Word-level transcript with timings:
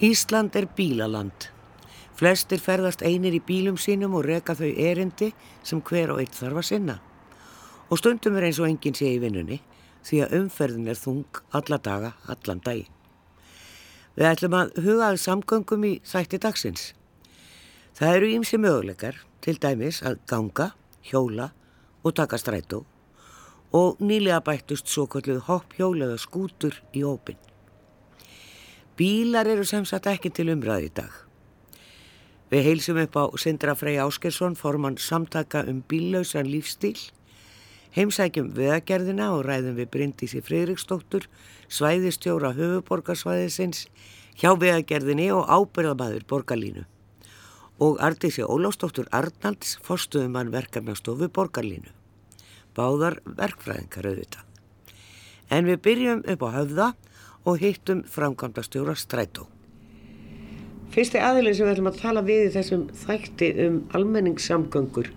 Ísland 0.00 0.52
er 0.56 0.66
bílaland. 0.76 1.46
Flestir 2.16 2.60
ferðast 2.60 3.00
einir 3.00 3.32
í 3.32 3.40
bílum 3.40 3.78
sínum 3.80 4.12
og 4.18 4.26
reka 4.26 4.52
þau 4.52 4.68
erindi 4.68 5.30
sem 5.64 5.80
hver 5.80 6.12
og 6.12 6.20
eitt 6.20 6.36
þarf 6.36 6.60
að 6.60 6.66
sinna. 6.68 6.96
Og 7.88 8.02
stundum 8.02 8.36
er 8.36 8.44
eins 8.44 8.60
og 8.60 8.68
enginn 8.68 8.96
sé 8.98 9.08
í 9.14 9.22
vinnunni 9.22 9.62
því 10.04 10.20
að 10.26 10.36
umferðin 10.40 10.92
er 10.92 11.00
þung 11.00 11.40
alla 11.56 11.80
daga, 11.80 12.12
allan 12.28 12.60
dagi. 12.60 12.84
Við 14.20 14.28
ætlum 14.34 14.58
að 14.60 14.76
hugaðu 14.84 15.22
samgöngum 15.24 15.88
í 15.88 15.94
þætti 16.04 16.42
dagsins. 16.44 16.92
Það 17.96 18.18
eru 18.18 18.30
ímsi 18.36 18.60
möguleikar, 18.60 19.16
til 19.40 19.56
dæmis 19.56 20.02
að 20.04 20.20
ganga, 20.28 20.74
hjóla 21.08 21.54
og 22.04 22.16
taka 22.20 22.36
strætó 22.36 22.84
og 23.72 23.98
nýlega 24.00 24.44
bættust 24.44 24.88
svo 24.88 25.08
kalluð 25.10 25.46
hopp-hjóla 25.48 26.06
eða 26.06 26.20
skútur 26.20 26.82
í 26.92 27.02
ópinn. 27.04 27.40
Bílar 28.96 29.44
eru 29.44 29.64
sem 29.68 29.84
sagt 29.84 30.06
ekki 30.08 30.30
til 30.32 30.48
umræði 30.48 30.86
í 30.88 30.92
dag. 30.96 31.12
Við 32.48 32.62
heilsum 32.64 32.96
upp 33.02 33.18
á 33.20 33.24
Sindra 33.36 33.74
Frey 33.76 33.98
Áskersson, 34.00 34.54
formann 34.56 34.96
samtaka 34.96 35.66
um 35.68 35.82
bíllausan 35.84 36.48
lífstíl, 36.48 36.96
heimsækjum 37.92 38.54
veðagerðina 38.56 39.26
og 39.34 39.42
ræðum 39.44 39.76
við 39.76 39.90
Bryndísi 39.92 40.40
Freiriksdóttur, 40.40 41.26
svæðistjóra 41.68 42.54
höfuborgarsvæðisins, 42.56 43.84
hjá 44.40 44.54
veðagerðinni 44.56 45.28
og 45.34 45.44
ábyrðabæður 45.44 46.24
borgarlínu. 46.32 46.86
Og 47.76 48.00
Artísi 48.00 48.48
Ólásdóttur 48.48 49.10
Arnalds 49.12 49.76
fórstuðum 49.84 50.38
hann 50.40 50.54
verkefnastofu 50.56 51.28
borgarlínu. 51.28 51.92
Báðar 52.72 53.20
verkfræðingar 53.28 54.08
auðvitað. 54.08 54.46
En 55.52 55.68
við 55.68 55.82
byrjum 55.84 56.24
upp 56.24 56.48
á 56.48 56.50
höfða 56.56 56.88
og 57.46 57.60
hittum 57.62 58.02
framkvæmdastjóra 58.10 58.96
Strætó. 58.98 59.46
Fyrsti 60.94 61.20
aðilin 61.22 61.54
sem 61.54 61.66
við 61.66 61.76
ætlum 61.76 61.90
að 61.92 62.00
tala 62.00 62.22
við 62.26 62.48
í 62.48 62.52
þessum 62.56 62.86
þætti 63.04 63.50
um 63.66 63.78
almenningssamgöngur 63.96 65.12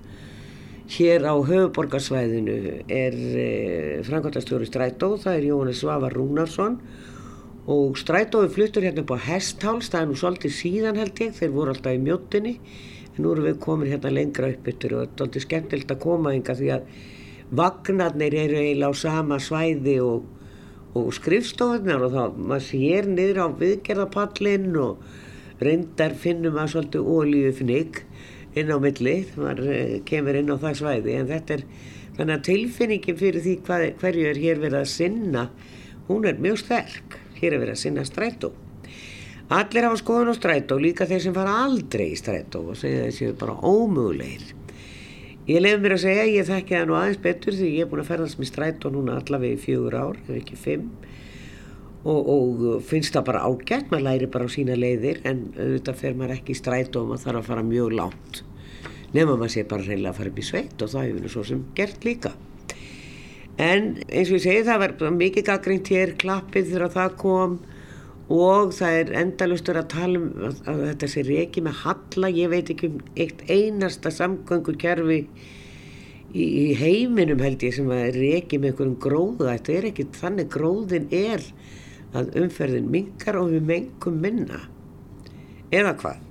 hér 0.89 1.25
á 1.25 1.35
höfuborgarsvæðinu 1.37 2.57
er 2.89 3.17
eh, 3.17 3.99
framkvæmdastjóri 4.05 4.69
Strætó, 4.69 5.13
það 5.21 5.39
er 5.39 5.49
Jóhannes 5.49 5.81
Svavar 5.83 6.15
Rúnarsson. 6.17 6.79
Og 7.69 7.99
Strætói 8.01 8.49
fluttur 8.49 8.85
hérna 8.85 9.03
upp 9.03 9.13
á 9.13 9.25
Hestháls, 9.29 9.91
það 9.91 10.01
er 10.01 10.09
nú 10.09 10.17
svolítið 10.17 10.55
síðan 10.57 10.97
held 10.97 11.21
ég, 11.21 11.35
þeir 11.37 11.53
voru 11.53 11.75
alltaf 11.75 11.93
í 11.93 12.01
mjóttinni 12.01 12.55
en 13.19 13.21
nú 13.25 13.35
erum 13.35 13.45
við 13.49 13.59
komin 13.61 13.91
hérna 13.91 14.13
lengra 14.15 14.49
upp 14.53 14.67
yttur 14.71 14.95
og 14.95 15.03
þetta 15.03 15.23
er 15.23 15.27
alltaf 15.27 15.45
skemmtilegt 15.45 15.93
að 15.93 16.03
koma 16.05 16.33
yngar 16.33 16.57
því 16.57 16.69
að 16.77 16.99
vagnarnir 17.59 18.35
eru 18.37 18.59
eiginlega 18.61 18.89
á 18.89 19.01
sama 19.01 19.39
svæði 19.43 19.95
og 20.05 20.38
og 20.97 21.09
skrifstofunar 21.13 22.05
og 22.07 22.13
þá 22.15 22.37
maður 22.37 22.65
sér 22.65 23.09
niður 23.09 23.41
á 23.45 23.47
viðgerðapallin 23.59 24.69
og 24.81 25.03
reyndar 25.61 26.15
finnum 26.17 26.57
að 26.57 26.71
svolítið 26.73 27.09
ólíufnig 27.13 28.01
inn 28.57 28.71
á 28.73 28.77
milli 28.81 29.15
maður 29.35 29.71
eh, 29.73 29.97
kemur 30.07 30.39
inn 30.39 30.49
á 30.49 30.57
það 30.57 30.79
svæði. 30.81 31.17
En 31.19 31.29
þetta 31.29 31.57
er 31.57 31.65
þannig 32.17 32.35
að 32.35 32.45
tilfinningin 32.49 33.19
fyrir 33.19 33.45
því 33.45 33.55
hvað, 33.67 33.85
hverju 34.01 34.29
er 34.31 34.41
hér 34.45 34.63
verið 34.63 34.79
að 34.81 34.93
sinna 34.95 35.45
hún 36.09 36.25
er 36.29 36.41
mjög 36.41 36.63
sterk. 36.63 37.19
Hér 37.39 37.53
er 37.53 37.63
verið 37.63 37.75
að 37.75 37.83
sinna 37.83 38.07
strætó. 38.07 38.53
Allir 39.49 39.87
hafa 39.87 39.97
skoðun 39.97 40.33
á 40.33 40.35
strætó 40.37 40.77
líka 40.81 41.07
þeir 41.09 41.23
sem 41.25 41.35
fara 41.37 41.59
aldrei 41.65 42.09
í 42.13 42.17
strætó 42.17 42.67
og 42.69 42.77
segja 42.77 43.07
þessi 43.07 43.31
bara 43.37 43.57
ómögulegir 43.65 44.58
Ég 45.49 45.63
lefði 45.63 45.81
mér 45.81 45.95
að 45.95 46.03
segja, 46.03 46.25
ég 46.29 46.49
þekki 46.49 46.75
það 46.75 46.89
nú 46.89 46.97
aðeins 46.99 47.21
betur 47.23 47.55
því 47.57 47.69
ég 47.73 47.85
er 47.85 47.89
búin 47.89 48.03
að 48.03 48.11
ferðast 48.11 48.41
með 48.41 48.51
strætó 48.51 48.91
núna 48.93 49.15
allavega 49.17 49.57
í 49.57 49.63
fjögur 49.63 49.97
ár, 49.97 50.19
ef 50.27 50.35
ekki 50.37 50.59
fimm. 50.59 50.91
Og, 51.99 52.29
og 52.31 52.83
finnst 52.85 53.15
það 53.15 53.25
bara 53.31 53.41
ágætt, 53.49 53.89
maður 53.89 54.05
læri 54.05 54.29
bara 54.31 54.45
á 54.45 54.49
sína 54.53 54.77
leiðir 54.77 55.19
en 55.27 55.47
auðvitað 55.57 55.97
fer 55.99 56.13
maður 56.15 56.35
ekki 56.37 56.53
í 56.53 56.59
strætó 56.59 57.01
og 57.01 57.09
maður 57.09 57.25
þarf 57.25 57.41
að 57.41 57.49
fara 57.49 57.65
mjög 57.65 57.97
lánt 57.97 58.43
nefnum 59.13 59.39
maður 59.39 59.53
sé 59.53 59.65
bara 59.69 59.85
reynilega 59.85 60.13
að 60.13 60.19
fara 60.19 60.31
upp 60.31 60.39
í 60.39 60.45
sveit 60.45 60.83
og 60.83 60.91
það 60.91 61.07
hefur 61.07 61.25
nú 61.25 61.33
svo 61.33 61.43
sem 61.47 61.65
gert 61.77 62.05
líka. 62.05 62.31
En 63.59 63.89
eins 64.07 64.29
og 64.29 64.37
ég 64.37 64.45
segi 64.45 64.65
það 64.67 64.81
var 64.83 65.15
mikið 65.17 65.47
gaggrínt 65.49 65.91
hér, 65.91 66.15
klappið 66.19 66.73
þegar 66.73 66.93
það 66.93 67.15
kom 67.23 67.57
og 68.29 68.73
það 68.77 68.95
er 68.99 69.13
endalustur 69.23 69.79
að 69.79 69.87
tala 69.95 70.19
um 70.21 70.27
að, 70.45 70.59
að 70.69 70.83
þetta 70.91 71.09
sé 71.09 71.23
reiki 71.25 71.63
með 71.65 71.79
halla, 71.83 72.29
ég 72.29 72.51
veit 72.51 72.69
ekki 72.69 72.91
um 72.91 72.99
eitt 73.17 73.41
einasta 73.49 74.11
samgöngukerfi 74.13 75.19
í, 75.19 76.43
í 76.45 76.65
heiminum 76.77 77.41
held 77.41 77.65
ég 77.65 77.73
sem 77.79 77.89
að 77.89 78.19
reiki 78.19 78.61
með 78.61 78.73
einhverjum 78.73 78.97
gróða, 79.01 79.55
þetta 79.55 79.77
er 79.79 79.89
ekki 79.89 80.07
þannig 80.19 80.51
gróðin 80.53 81.07
er 81.09 81.45
að 82.17 82.33
umferðin 82.41 82.89
mingar 82.93 83.37
og 83.41 83.53
við 83.53 83.65
mengum 83.69 84.21
minna? 84.21 84.61
Eða 85.73 85.95
hvað? 86.01 86.25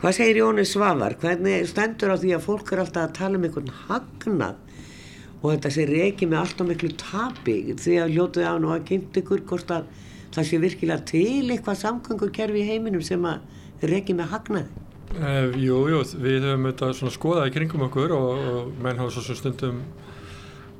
Hvað 0.00 0.16
segir 0.16 0.40
Jóni 0.40 0.64
Svavar? 0.68 1.16
Hvernig 1.20 1.68
stendur 1.68 2.12
á 2.12 2.20
því 2.20 2.34
að 2.36 2.44
fólk 2.44 2.72
er 2.72 2.82
alltaf 2.82 3.06
að 3.06 3.14
tala 3.16 3.38
um 3.38 3.44
einhvern 3.46 3.70
hagnað 3.86 4.60
og 5.44 5.46
þetta 5.50 5.70
sé 5.72 5.86
reiki 5.88 6.28
með 6.28 6.40
allt 6.40 6.60
á 6.60 6.64
miklu 6.68 6.90
tapi? 7.00 7.58
Því 7.76 8.00
að 8.00 8.16
ljótuði 8.16 8.48
á 8.48 8.56
nú 8.60 8.72
að 8.72 8.86
kynnt 8.88 9.20
ykkur 9.20 9.44
hvort 9.48 9.72
að 9.72 9.88
það 10.34 10.48
sé 10.48 10.60
virkilega 10.62 11.06
til 11.08 11.50
eitthvað 11.54 11.80
samgöngukerfi 11.82 12.62
í 12.62 12.68
heiminum 12.68 13.04
sem 13.04 13.28
að 13.28 13.86
reyki 13.90 14.16
með 14.16 14.32
hagnaði? 14.34 14.84
Uh, 15.14 15.52
jú, 15.60 15.76
jú, 15.92 16.00
við 16.18 16.48
höfum 16.48 16.70
þetta 16.72 17.10
skoðað 17.14 17.50
í 17.50 17.54
kringum 17.54 17.84
okkur 17.86 18.14
og, 18.16 18.46
og 18.50 18.72
menn 18.82 18.98
hafa 18.98 19.14
svo 19.14 19.36
stundum, 19.38 19.82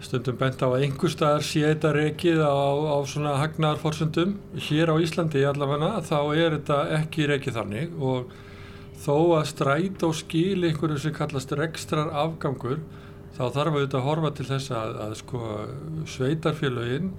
stundum 0.03 0.41
bent 0.41 0.64
á 0.64 0.66
að 0.66 0.88
einhver 0.88 1.12
staðar 1.12 1.47
sé 1.47 1.62
þetta 1.69 1.93
reykið 1.94 2.43
á, 2.43 2.50
á 2.50 2.98
svona 3.06 3.37
hagnaðarforsundum. 3.38 4.34
Hér 4.66 4.91
á 4.91 4.97
Íslandi 4.98 5.44
allavega 5.47 5.93
þá 6.09 6.19
er 6.34 6.59
þetta 6.59 6.81
ekki 6.98 7.28
reykið 7.31 7.60
þannig 7.60 7.94
og 8.03 8.34
þó 9.04 9.16
að 9.38 9.48
stræt 9.53 10.04
og 10.06 10.16
skil 10.19 10.64
einhverju 10.66 10.98
sem 11.04 11.14
kallast 11.14 11.54
rekstrar 11.54 12.10
afgangur 12.25 12.82
þá 13.34 13.44
þarf 13.54 13.76
auðvitað 13.76 14.00
að 14.00 14.06
horfa 14.09 14.32
til 14.34 14.48
þess 14.48 14.75
að, 14.75 14.98
að 15.04 15.14
sko 15.20 15.41
sveitarfélaginn 16.10 17.14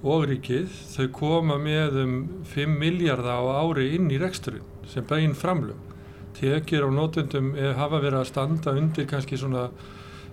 og 0.00 0.26
ríkið 0.30 0.72
þau 0.94 1.06
koma 1.12 1.56
með 1.60 1.96
um 2.04 2.18
5 2.48 2.76
miljardar 2.80 3.40
á 3.40 3.44
ári 3.60 3.90
inn 3.96 4.08
í 4.12 4.18
reksturinn 4.20 4.66
sem 4.88 5.04
bæinn 5.06 5.36
framlum. 5.36 5.78
Tekjur 6.38 6.88
á 6.88 6.90
nótundum 6.94 7.52
hafa 7.76 8.00
verið 8.00 8.22
að 8.22 8.30
standa 8.30 8.76
undir 8.78 9.08
kannski 9.10 9.36
svona 9.38 9.68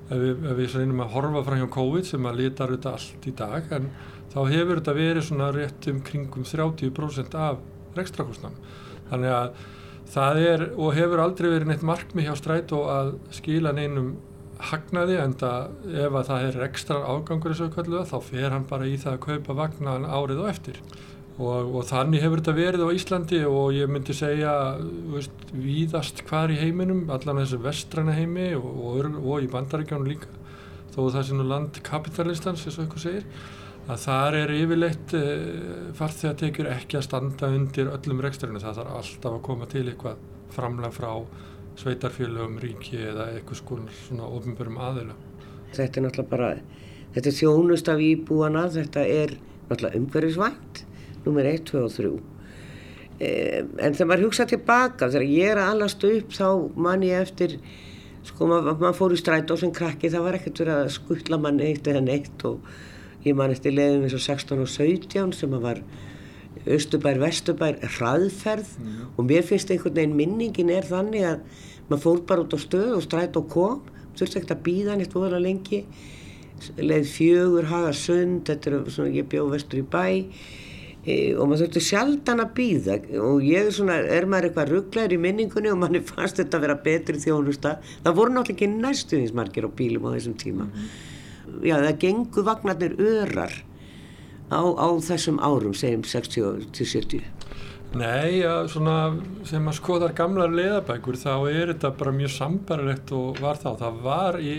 ef 0.07 0.19
við, 0.22 0.45
ef 0.47 0.56
við 0.59 0.77
reynum 0.79 1.01
að 1.03 1.11
horfa 1.16 1.44
frá 1.44 1.57
hjá 1.59 1.67
COVID 1.75 2.07
sem 2.07 2.29
að 2.29 2.39
litar 2.41 2.72
þetta 2.75 2.94
allt 2.95 3.27
í 3.27 3.33
dag 3.35 3.73
en 3.75 3.89
þá 4.31 4.39
hefur 4.53 4.79
þetta 4.79 4.95
verið 4.97 5.27
svona 5.27 5.50
rétt 5.56 5.89
um 5.91 6.00
kringum 6.06 6.47
30% 6.47 7.35
af 7.41 7.59
rekstrakostnam. 7.97 8.56
Þannig 9.11 9.35
að 9.35 9.66
það 10.07 10.41
er 10.45 10.66
og 10.77 10.95
hefur 10.95 11.23
aldrei 11.23 11.50
verið 11.51 11.72
neitt 11.73 11.85
markmi 11.88 12.23
hjá 12.27 12.35
strætó 12.39 12.85
að 12.91 13.13
skila 13.35 13.75
neinum 13.75 14.16
hagnaði 14.69 15.18
en 15.22 15.35
það 15.38 15.91
ef 16.06 16.16
að 16.19 16.29
það 16.29 16.45
er 16.47 16.63
ekstra 16.68 16.97
ágangur 17.06 17.53
þessu 17.53 17.68
kalluða 17.75 18.07
þá 18.09 18.18
fer 18.29 18.56
hann 18.56 18.66
bara 18.69 18.88
í 18.88 18.95
það 19.01 19.13
að 19.13 19.23
kaupa 19.28 19.57
vagnan 19.62 20.07
árið 20.07 20.41
og 20.44 20.50
eftir. 20.51 20.79
Og, 21.38 21.75
og 21.78 21.84
þannig 21.85 22.23
hefur 22.23 22.41
þetta 22.41 22.56
verið 22.57 22.84
á 22.90 22.95
Íslandi 22.97 23.44
og 23.45 23.75
ég 23.75 23.91
myndi 23.94 24.16
segja 24.18 24.53
veist, 25.13 25.44
víðast 25.53 26.23
hvar 26.25 26.50
í 26.50 26.57
heiminum 26.57 27.12
allan 27.13 27.44
þessu 27.44 27.62
vestræna 27.62 28.16
heimi 28.18 28.50
og, 28.57 28.66
og, 28.66 29.19
og 29.22 29.45
í 29.45 29.51
bandaríkjónu 29.53 30.09
líka. 30.09 30.31
Þó 30.95 31.03
það 31.13 31.28
sé 31.28 31.38
nú 31.38 31.45
land 31.45 31.78
kapitalistans 31.85 32.66
eins 32.66 32.79
og 32.79 32.88
eitthvað 32.88 33.06
segir 33.06 33.29
að 33.88 34.01
þar 34.03 34.35
er 34.41 34.53
yfirleitt 34.57 35.13
e, 35.16 35.22
farþegar 35.95 36.39
tekjur 36.41 36.72
ekki 36.74 36.97
að 37.00 37.06
standa 37.06 37.51
undir 37.56 37.91
öllum 37.94 38.24
rekstrinu 38.25 38.59
það 38.59 38.81
þarf 38.81 38.97
alltaf 39.00 39.38
að 39.38 39.45
koma 39.45 39.69
til 39.72 39.85
eitthvað 39.85 40.25
framlega 40.51 40.91
frá 40.95 41.12
sveitarfélögum, 41.77 42.57
ríki 42.61 42.99
eða 43.09 43.29
eitthvað 43.35 43.89
svona 44.07 44.29
ofnbörum 44.29 44.79
aðila. 44.81 45.17
Þetta 45.75 45.99
er 45.99 46.05
náttúrulega 46.05 46.31
bara, 46.31 46.49
þetta 47.15 47.29
er 47.29 47.38
þjónust 47.38 47.91
af 47.91 48.01
íbúana, 48.01 48.63
þetta 48.73 49.03
er 49.06 49.35
náttúrulega 49.68 50.01
umhverfisvænt, 50.01 50.83
nummer 51.25 51.50
1, 51.51 51.63
2 51.69 51.83
og 51.83 51.94
3. 51.94 52.12
En 53.18 53.97
þegar 53.97 54.09
maður 54.12 54.27
hugsa 54.27 54.47
tilbaka, 54.50 55.09
þegar 55.09 55.29
ég 55.29 55.53
er 55.53 55.62
að 55.62 55.71
allast 55.74 56.03
upp 56.07 56.35
þá 56.38 56.50
man 56.88 57.06
ég 57.06 57.24
eftir, 57.27 57.57
sko 58.27 58.50
maður 58.50 58.83
mað 58.83 59.00
fór 59.00 59.15
í 59.15 59.21
stræt 59.21 59.53
og 59.53 59.62
sem 59.62 59.74
krakki 59.74 60.12
það 60.13 60.27
var 60.27 60.38
ekkert 60.38 60.62
verið 60.63 60.81
að 60.81 60.94
skuttla 60.97 61.39
mann 61.41 61.62
eitt 61.63 61.88
eða 61.88 62.03
neitt 62.03 62.44
og 62.47 62.65
ég 63.25 63.38
man 63.38 63.53
eftir 63.53 63.75
leiðum 63.75 64.06
eins 64.07 64.15
og 64.18 64.24
16 64.24 64.62
og 64.63 64.69
17 64.71 65.33
sem 65.35 65.56
að 65.56 65.63
var 65.63 65.81
Östubær, 66.65 67.19
Vestubær, 67.21 67.80
hraðferð. 67.98 68.75
Mm. 68.81 69.00
og 69.18 69.25
mér 69.30 69.45
finnst 69.45 69.71
einhvern 69.71 69.98
veginn 69.98 70.18
minningin 70.18 70.71
er 70.74 70.88
þannig 70.88 71.25
að 71.27 71.65
maður 71.88 72.04
fór 72.04 72.21
bara 72.30 72.44
út 72.44 72.56
á 72.56 72.59
stöð 72.59 72.94
og 72.98 73.04
stræt 73.06 73.39
og 73.39 73.50
kom, 73.51 73.81
þurfti 74.18 74.39
ekkert 74.39 74.56
að 74.56 74.63
býða 74.68 74.95
neitt 74.98 75.15
voðalega 75.15 75.44
lengi, 75.45 75.81
leið 76.81 77.12
fjögur, 77.12 77.68
haga 77.69 77.92
sund, 77.95 78.48
þetta 78.48 78.71
er 78.71 78.88
svona, 78.94 79.13
ég 79.13 79.27
bjóð 79.30 79.54
vestur 79.54 79.83
í 79.83 79.86
bæ. 79.86 80.06
E, 81.07 81.15
og 81.39 81.48
maður 81.48 81.68
þurfti 81.68 81.83
sjaldan 81.86 82.44
að 82.44 82.50
býða 82.57 82.98
og 83.24 83.45
ég 83.45 83.69
er 83.69 83.75
svona, 83.75 83.95
er 83.95 84.25
maður 84.27 84.50
eitthvað 84.50 84.71
rugglegar 84.74 85.13
í 85.15 85.19
minningunni 85.24 85.71
og 85.71 85.77
manni 85.80 86.01
fannst 86.10 86.42
þetta 86.42 86.60
að 86.60 86.65
vera 86.65 86.80
betri 86.83 87.21
þjónusta, 87.24 87.77
það 88.03 88.18
voru 88.18 88.36
náttúrulega 88.36 88.57
ekki 88.57 88.81
næstuðinsmarkir 88.88 89.69
á 89.69 89.71
bílum 89.77 90.10
á 90.10 90.15
þessum 90.18 90.36
tíma. 90.42 90.68
Mm. 90.68 90.89
Já, 91.63 91.77
það 91.77 92.00
gengur 92.01 92.48
vagnarnir 92.50 92.98
örar 93.00 93.56
á, 94.51 94.61
á 94.63 94.88
þessum 95.03 95.39
árum, 95.44 95.75
segjum 95.77 96.05
60-70. 96.07 97.23
Nei, 97.97 98.41
ja, 98.41 98.65
svona 98.67 99.15
þegar 99.47 99.63
maður 99.63 99.77
skoðar 99.77 100.13
gamlar 100.15 100.51
leiðabækur 100.51 101.15
þá 101.21 101.31
er 101.49 101.71
þetta 101.71 101.94
bara 101.99 102.13
mjög 102.17 102.33
sambarilegt 102.35 103.13
og 103.15 103.39
var 103.44 103.59
þá. 103.61 103.69
Það 103.79 104.01
var 104.03 104.39
í 104.44 104.55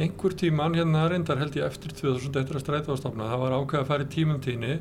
einhver 0.00 0.34
tíman 0.38 0.76
hérna 0.78 1.04
reyndar 1.10 1.40
held 1.40 1.58
ég 1.58 1.66
eftir 1.66 1.92
2000 1.98 2.40
eftir 2.40 2.56
að 2.56 2.64
stræta 2.64 2.96
á 2.96 3.00
stofna. 3.00 3.28
Það 3.28 3.44
var 3.44 3.56
ákveð 3.58 3.82
að 3.82 3.90
fara 3.90 4.06
í 4.06 4.10
tímum 4.14 4.40
tíni 4.44 4.78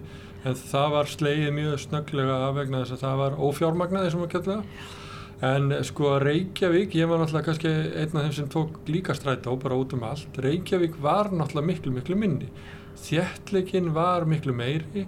en 0.48 0.56
það 0.56 0.95
var 0.95 1.12
sleið 1.12 1.51
mjög 1.57 1.83
snögglega 1.83 2.39
af 2.48 2.56
vegna 2.62 2.81
þess 2.83 2.95
að 2.95 3.06
það 3.06 3.22
var 3.24 3.38
ófjármagnaði 3.50 4.15
sem 4.15 4.25
að 4.25 4.33
kella. 4.38 4.57
En 5.50 5.72
sko 5.88 6.18
Reykjavík, 6.19 6.95
ég 7.00 7.07
var 7.07 7.22
náttúrulega 7.22 7.48
kannski 7.48 7.69
einn 7.72 8.15
af 8.15 8.25
þeim 8.25 8.33
sem 8.36 8.50
tók 8.51 8.80
líka 8.92 9.15
stræta 9.15 9.51
og 9.51 9.62
bara 9.63 9.77
út 9.80 9.95
um 9.95 10.04
allt. 10.07 10.36
Reykjavík 10.36 10.98
var 11.04 11.31
náttúrulega 11.31 11.69
miklu, 11.74 11.94
miklu 11.95 12.18
minni. 12.19 12.50
Þjertleikin 13.06 13.94
var 13.96 14.28
miklu 14.30 14.54
meiri 14.56 15.06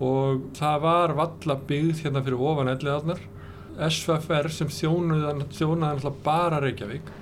og 0.00 0.50
það 0.56 0.82
var 0.84 1.14
valla 1.18 1.56
byggð 1.68 2.04
hérna 2.04 2.24
fyrir 2.24 2.44
ofan 2.50 2.72
elliðarnar. 2.72 3.22
SFR 3.80 4.50
sem 4.52 4.70
þjónaði 4.72 5.38
náttúrulega 5.40 6.12
bara 6.24 6.60
Reykjavík 6.60 7.16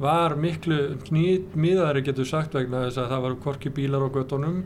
var 0.00 0.34
miklu 0.40 0.98
nýðari 1.14 2.02
getur 2.04 2.26
sagt 2.26 2.56
vegna 2.56 2.86
þess 2.88 2.98
að 2.98 3.12
það 3.12 3.24
var 3.26 3.38
korki 3.44 3.72
bílar 3.74 4.02
á 4.02 4.14
göttunum 4.14 4.60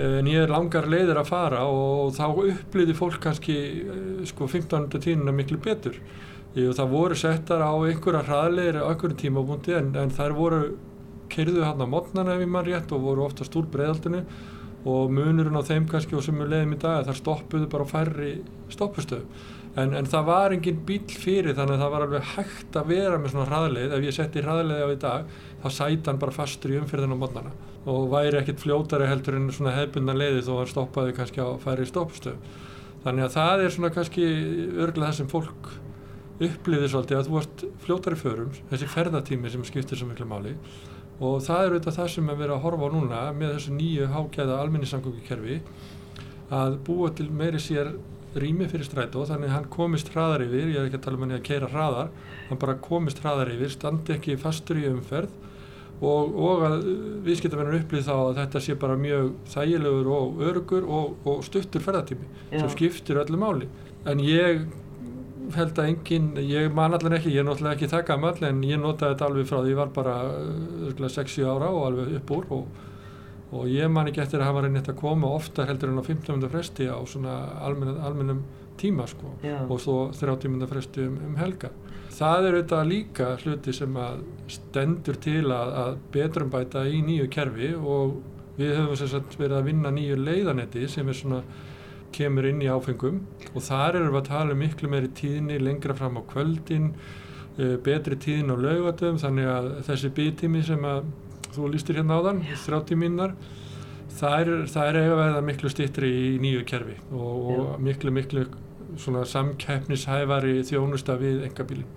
en 0.00 0.28
ég 0.30 0.44
er 0.44 0.52
langar 0.52 0.86
leiðir 0.88 1.18
að 1.20 1.30
fara 1.32 1.64
og 1.66 2.14
þá 2.16 2.26
upplýði 2.30 2.96
fólk 2.96 3.20
kannski 3.20 3.56
sko 4.30 4.46
15. 4.48 4.88
tínuna 5.02 5.34
miklu 5.34 5.58
betur 5.60 5.98
og 6.54 6.76
það 6.78 6.94
voru 6.94 7.18
settar 7.18 7.62
á 7.62 7.74
einhverja 7.74 8.22
hraðleir 8.26 8.80
á 8.80 8.88
einhverjum 8.88 9.18
tímabúndi 9.20 9.76
en, 9.76 9.92
en 9.98 10.14
þær 10.14 10.36
voru 10.38 10.62
kerðu 11.32 11.62
hann 11.66 11.82
á 11.82 11.86
modnana 11.88 12.34
ef 12.34 12.44
ég 12.44 12.50
maður 12.50 12.74
rétt 12.74 12.96
og 12.96 13.06
voru 13.06 13.26
ofta 13.26 13.46
stúr 13.46 13.68
breiðaldinu. 13.70 14.24
Og 14.90 15.10
munurinn 15.12 15.58
á 15.60 15.64
þeim 15.64 15.86
kannski 15.90 16.16
og 16.16 16.22
sem 16.24 16.38
við 16.40 16.54
leiðum 16.54 16.70
í 16.72 16.80
dag 16.80 17.02
þar 17.04 17.18
stoppuðu 17.18 17.66
bara 17.68 17.84
færri 17.88 18.30
stoppustöðu 18.72 19.26
en, 19.78 19.92
en 19.92 20.08
það 20.08 20.24
var 20.26 20.54
engin 20.54 20.78
bíl 20.86 21.02
fyrir 21.04 21.54
þannig 21.56 21.76
að 21.76 21.82
það 21.84 21.92
var 21.94 22.04
alveg 22.06 22.30
hægt 22.34 22.78
að 22.80 22.88
vera 22.90 23.18
með 23.20 23.34
svona 23.34 23.48
hraðleið 23.50 23.92
ef 23.96 24.06
ég 24.06 24.16
setti 24.16 24.44
hraðleið 24.44 24.82
á 24.82 24.88
í 24.88 24.96
dag 25.04 25.34
þá 25.60 25.68
sæti 25.76 26.10
hann 26.10 26.22
bara 26.22 26.34
fastur 26.34 26.72
í 26.72 26.80
umfyrðin 26.80 27.14
á 27.14 27.22
modnana 27.22 27.52
og 27.90 28.08
væri 28.14 28.40
ekkit 28.40 28.64
fljótari 28.64 29.10
heldur 29.10 29.36
en 29.38 29.52
svona 29.54 29.76
hefbundan 29.76 30.18
leiði 30.18 30.42
þó 30.48 30.54
hann 30.62 30.72
stoppaði 30.72 31.14
kannski 31.20 31.44
á 31.44 31.48
færri 31.62 31.86
stoppustöðu 31.92 32.56
þannig 33.04 33.28
að 33.28 33.36
það 33.36 33.64
er 33.66 33.76
svona 33.76 33.92
kannski 33.94 34.26
örglega 34.80 35.12
það 35.12 35.18
sem 35.20 35.30
fólk 35.30 35.70
upplýðir 36.40 36.88
svolítið 36.88 37.18
að 37.18 37.26
þú 37.26 37.34
varst 37.36 37.64
fljótari 37.84 38.16
förum. 38.16 38.52
Þessi 38.70 38.86
ferðatími 38.88 39.50
sem 39.52 39.64
skiptir 39.68 40.00
svo 40.00 40.08
miklu 40.08 40.24
máli 40.28 40.54
og 41.20 41.42
það 41.44 41.64
er 41.64 41.74
auðvitað 41.74 41.98
það 41.98 42.12
sem 42.14 42.30
við 42.30 42.44
erum 42.46 42.56
að 42.56 42.64
horfa 42.64 42.88
á 42.88 42.94
núna 42.94 43.24
með 43.36 43.52
þessu 43.56 43.74
nýju 43.76 44.08
hágæða 44.14 44.60
alminnisamgöngukerfi 44.64 45.58
að 46.60 46.78
búa 46.86 47.10
til 47.16 47.28
meiri 47.30 47.60
sér 47.62 47.92
rými 48.40 48.68
fyrir 48.70 48.86
strætó 48.86 49.26
þannig 49.26 49.50
að 49.50 49.56
hann 49.56 49.68
komist 49.74 50.10
hraðar 50.14 50.44
yfir, 50.46 50.70
ég 50.70 50.80
er 50.80 50.88
ekki 50.88 51.00
að 51.00 51.06
tala 51.06 51.18
um 51.18 51.24
henni 51.26 51.36
að 51.36 51.46
keira 51.48 51.70
hraðar, 51.70 52.10
hann 52.48 52.60
bara 52.62 52.76
komist 52.82 53.22
hraðar 53.22 53.50
yfir, 53.52 53.72
standi 53.74 54.14
ekki 54.14 54.38
fastur 54.40 54.78
í 54.78 54.86
umferð 54.90 55.32
og, 56.00 56.36
og 56.40 56.62
að 56.64 56.84
viðskiptaverðin 57.26 57.82
upplýð 57.82 58.06
þá 58.06 58.14
að 58.16 58.38
þetta 58.38 58.62
sé 58.64 58.76
bara 58.80 58.98
mjög 59.00 59.32
þægilegur 59.52 60.12
og 60.16 60.44
örugur 60.48 60.86
og, 60.88 61.16
og 61.28 61.42
stuttur 61.44 61.84
ferðartími 61.84 62.28
Já. 62.52 62.62
sem 62.62 62.70
skiptir 62.76 63.20
öllu 63.20 63.40
máli. 63.40 63.68
En 64.08 64.22
ég 64.24 64.64
held 65.56 65.78
að 65.80 65.90
enginn, 65.92 66.30
ég 66.44 66.70
man 66.74 66.94
allir 66.96 67.16
ekki, 67.18 67.32
ég 67.34 67.42
er 67.42 67.48
náttúrulega 67.48 67.78
ekki 67.78 67.90
það 67.90 68.06
gammal 68.10 68.36
en 68.48 68.62
ég 68.66 68.80
notaði 68.80 69.14
þetta 69.14 69.28
alveg 69.30 69.50
frá 69.50 69.58
því 69.60 69.74
ég 69.74 69.80
var 69.80 69.92
bara 69.96 70.14
6-7 71.00 71.48
ára 71.48 71.72
og 71.74 71.84
alveg 71.88 72.16
upp 72.20 72.32
úr 72.36 72.48
og 72.58 72.86
og 73.50 73.66
ég 73.66 73.90
man 73.90 74.06
ekki 74.06 74.22
eftir 74.22 74.42
að 74.42 74.50
hafa 74.50 74.64
reynið 74.64 74.92
að 74.92 74.98
koma 75.00 75.30
ofta 75.34 75.66
heldur 75.66 75.90
en 75.90 75.98
á 75.98 76.04
15 76.06 76.36
minúta 76.36 76.50
fresti 76.52 76.86
á 76.86 76.98
svona 77.02 77.36
almennum 77.66 78.44
tíma 78.78 79.06
sko 79.10 79.34
Já. 79.42 79.66
og 79.66 79.80
svo 79.82 79.96
30 80.14 80.52
minúta 80.52 80.70
fresti 80.70 81.02
um, 81.04 81.16
um 81.26 81.38
helga. 81.40 81.72
Það 82.14 82.46
er 82.46 82.56
auðvitað 82.58 82.90
líka 82.90 83.30
hluti 83.42 83.74
sem 83.74 83.96
að 83.98 84.22
stendur 84.50 85.18
til 85.22 85.44
að, 85.50 85.72
að 85.82 85.98
betrum 86.14 86.52
bæta 86.52 86.84
í 86.86 87.02
nýju 87.06 87.26
kerfi 87.32 87.72
og 87.74 88.20
við 88.60 88.76
höfum 88.76 89.00
sagt, 89.00 89.36
verið 89.40 89.58
að 89.58 89.68
vinna 89.70 89.92
nýju 89.94 90.20
leiðanetti 90.20 90.86
sem 90.90 91.08
er 91.08 91.18
svona 91.18 91.42
kemur 92.16 92.48
inn 92.50 92.62
í 92.64 92.68
áfengum 92.70 93.22
og 93.54 93.64
þar 93.66 94.00
erum 94.00 94.14
við 94.14 94.20
að 94.20 94.30
tala 94.30 94.56
um 94.56 94.62
miklu 94.64 94.90
meiri 94.92 95.10
tíðni 95.20 95.58
lengra 95.62 95.96
fram 95.96 96.18
á 96.18 96.22
kvöldin, 96.32 96.92
eh, 97.58 97.76
betri 97.84 98.16
tíðin 98.16 98.52
á 98.52 98.56
laugatöfum 98.56 99.20
þannig 99.22 99.50
að 99.54 99.70
þessi 99.88 100.12
byttími 100.18 100.62
sem 100.66 100.84
að 100.84 101.10
þú 101.54 101.72
lístir 101.72 101.98
hérna 101.98 102.18
á 102.18 102.26
þann, 102.28 102.44
30 102.66 103.00
mínunar 103.00 103.34
það 104.20 104.40
er, 104.40 104.50
það 104.70 104.88
er 104.88 104.98
eiga 105.00 105.20
verða 105.20 105.44
miklu 105.46 105.70
stýttri 105.72 106.10
í 106.10 106.34
nýju 106.42 106.66
kerfi 106.68 106.96
og, 107.12 107.50
og 107.54 107.80
miklu 107.84 108.12
miklu 108.14 108.46
samkeppnishæfari 108.98 110.60
þjónusta 110.66 111.14
við 111.20 111.44
engabílin. 111.46 111.88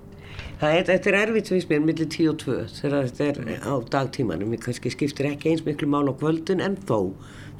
Það 0.61 0.75
er, 0.77 0.85
þetta 0.87 1.09
er 1.09 1.17
erfitt 1.19 1.51
við 1.51 1.63
spilum 1.65 1.87
millir 1.89 2.09
10 2.09 2.29
og 2.31 2.37
2 2.43 2.57
þegar 2.77 3.09
þetta 3.09 3.29
er 3.29 3.65
á 3.67 3.73
dagtímanum, 3.95 4.53
ég 4.55 4.63
kannski 4.63 4.93
skiptir 4.93 5.29
ekki 5.31 5.51
eins 5.51 5.65
miklu 5.65 5.89
mál 5.91 6.07
á 6.07 6.13
kvöldun 6.15 6.63
en 6.63 6.77
þó. 6.87 7.11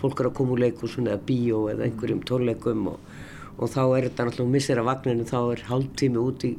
Fólk 0.02 0.22
er 0.22 0.30
að 0.30 0.38
koma 0.40 0.56
úr 0.56 0.64
leikursun 0.64 1.10
eða 1.10 1.24
bíó 1.28 1.66
eða 1.72 1.88
einhverjum 1.88 2.24
tónleikum 2.28 2.88
og, 2.94 3.12
og 3.58 3.72
þá 3.72 3.84
er 3.86 4.10
þetta 4.10 4.28
náttúrulega 4.30 4.56
missir 4.56 4.82
af 4.82 4.90
vagninu 4.92 5.28
þá 5.28 5.40
er 5.42 5.66
hálf 5.70 5.94
tími 6.00 6.22
út 6.24 6.48
í 6.48 6.56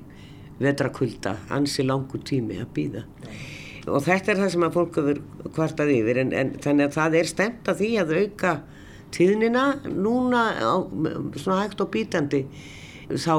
vetrakulda, 0.60 1.38
ansi 1.54 1.84
langu 1.86 2.20
tími 2.22 2.60
að 2.62 2.72
býða 2.76 3.04
og 3.90 4.04
þetta 4.04 4.32
er 4.32 4.40
það 4.40 4.52
sem 4.54 4.64
að 4.64 4.76
fólk 4.78 4.98
hefur 5.00 5.20
kvartað 5.56 5.92
yfir 5.94 6.20
en, 6.22 6.30
en 6.32 6.52
þannig 6.62 6.88
að 6.88 6.96
það 6.96 7.18
er 7.18 7.28
stemt 7.28 7.68
að 7.68 7.82
því 7.82 7.90
að 8.00 8.14
auka 8.20 8.54
tíðnina 9.14 9.64
núna 9.90 10.44
á, 10.56 10.74
svona 11.36 11.60
hægt 11.60 11.82
og 11.84 11.90
bítandi 11.94 12.44
þá 13.10 13.34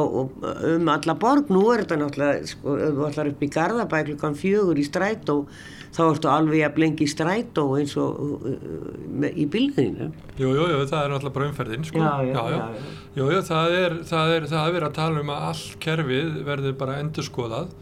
um 0.76 0.92
alla 0.94 1.16
borg. 1.20 1.50
Nú 1.54 1.64
er 1.74 1.86
þetta 1.86 2.02
náttúrulega 2.04 2.52
sko, 2.52 2.76
þú 2.82 3.08
ætlar 3.10 3.32
upp 3.32 3.42
í 3.42 3.50
Garðabæk 3.56 4.12
klukkan 4.12 4.38
fjögur 4.38 4.82
í 4.82 4.86
stræt 4.86 5.32
og 5.34 5.50
þá 5.96 6.04
ertu 6.10 6.30
alveg 6.32 6.66
að 6.66 6.76
blengi 6.76 7.08
stræt 7.08 7.60
og 7.62 7.74
eins 7.80 7.96
og 8.00 8.46
uh, 8.52 9.28
í 9.32 9.46
bílðinu 9.52 10.10
Jújú, 10.40 10.68
jú, 10.68 10.80
það 10.90 11.02
er 11.02 11.12
náttúrulega 11.14 11.36
bara 11.38 11.50
umferðin 11.50 11.88
sko. 11.88 12.02
já, 12.04 12.14
já, 12.28 12.42
já, 12.52 12.88
Jújú, 13.16 13.42
það 13.48 13.76
er 13.80 13.98
það 14.10 14.34
er, 14.36 14.48
það 14.52 14.70
er 14.70 14.76
verið 14.76 14.88
að 14.90 14.98
tala 15.00 15.24
um 15.24 15.34
að 15.36 15.46
all 15.50 15.66
kerfið 15.86 16.40
verður 16.50 16.80
bara 16.82 16.98
endurskoðað 17.04 17.76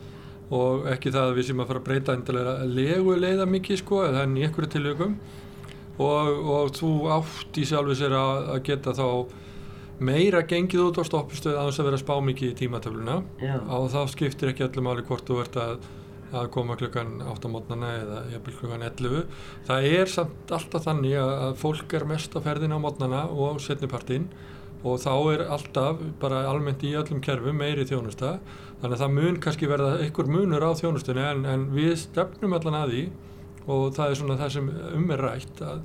og 0.54 0.90
ekki 0.94 1.14
það 1.14 1.30
að 1.30 1.38
við 1.40 1.48
sem 1.50 1.64
að 1.64 1.72
fara 1.72 1.82
að 1.82 1.88
breyta 1.88 2.18
endilega 2.18 2.58
legu 2.70 3.16
leiða 3.18 3.48
mikið 3.50 3.82
sko 3.82 4.04
eða 4.10 4.28
enn 4.28 4.36
í 4.38 4.44
einhverju 4.46 4.74
tilökum 4.76 5.16
og, 6.04 6.44
og 6.58 6.74
þú 6.78 6.92
átt 7.16 7.58
í 7.58 7.66
sjálfu 7.70 7.98
sér 7.98 8.14
að, 8.18 8.52
að 8.54 8.62
geta 8.70 8.94
þá 8.98 9.08
meira 10.04 10.44
gengið 10.48 10.86
út 10.88 11.00
á 11.00 11.04
stoppstöð 11.08 11.58
að 11.58 11.68
þess 11.70 11.82
að 11.82 11.90
vera 11.90 12.00
spá 12.02 12.14
mikið 12.28 12.52
í 12.52 12.56
tímatöfluna. 12.62 13.18
Og 13.78 13.92
þá 13.94 14.00
skiptir 14.12 14.52
ekki 14.52 14.66
öllum 14.68 14.90
áli 14.92 15.06
hvort 15.08 15.28
þú 15.28 15.40
ert 15.44 15.60
að, 15.60 15.86
að 16.34 16.50
koma 16.56 16.78
klukkan 16.80 17.22
8 17.34 17.52
mótnana 17.54 17.92
eða 18.02 18.22
jafnvel 18.34 18.56
klukkan 18.60 18.86
11 18.88 19.28
það 19.68 19.88
er 20.00 20.12
samt 20.12 20.54
alltaf 20.58 20.88
þannig 20.88 21.16
að, 21.22 21.46
fólk 21.62 21.94
er 21.94 22.08
mest 22.10 22.36
að 22.36 22.50
ferðina 22.50 22.80
á 22.82 22.86
mótnana 22.86 23.24
og 23.30 23.62
setnipartinn 23.64 24.28
og 24.84 25.00
þá 25.00 25.14
er 25.32 25.46
alltaf 25.56 26.02
bara 26.20 26.44
almennt 26.50 26.84
í 26.84 26.92
öllum 27.00 27.22
kerfum 27.24 27.56
meiri 27.56 27.86
þjónusta. 27.88 28.38
Þannig 28.82 28.98
að 28.98 29.04
það 29.06 29.14
mun 29.16 29.38
kannski 29.46 29.70
verða 29.72 29.94
einhver 30.04 30.28
munur 30.28 30.66
á 30.68 30.72
þjónustunni 30.76 31.24
en, 31.24 31.46
en 31.48 31.70
við 31.72 31.94
stefnum 32.02 32.56
allan 32.58 32.82
að 32.82 32.92
því. 32.92 33.04
Og 33.64 33.84
það 33.96 34.10
er 34.10 34.20
svona 34.20 34.40
það 34.42 34.56
sem 34.58 34.72
um 34.98 35.12
er 35.16 35.24
rætt 35.24 35.62
að, 35.64 35.84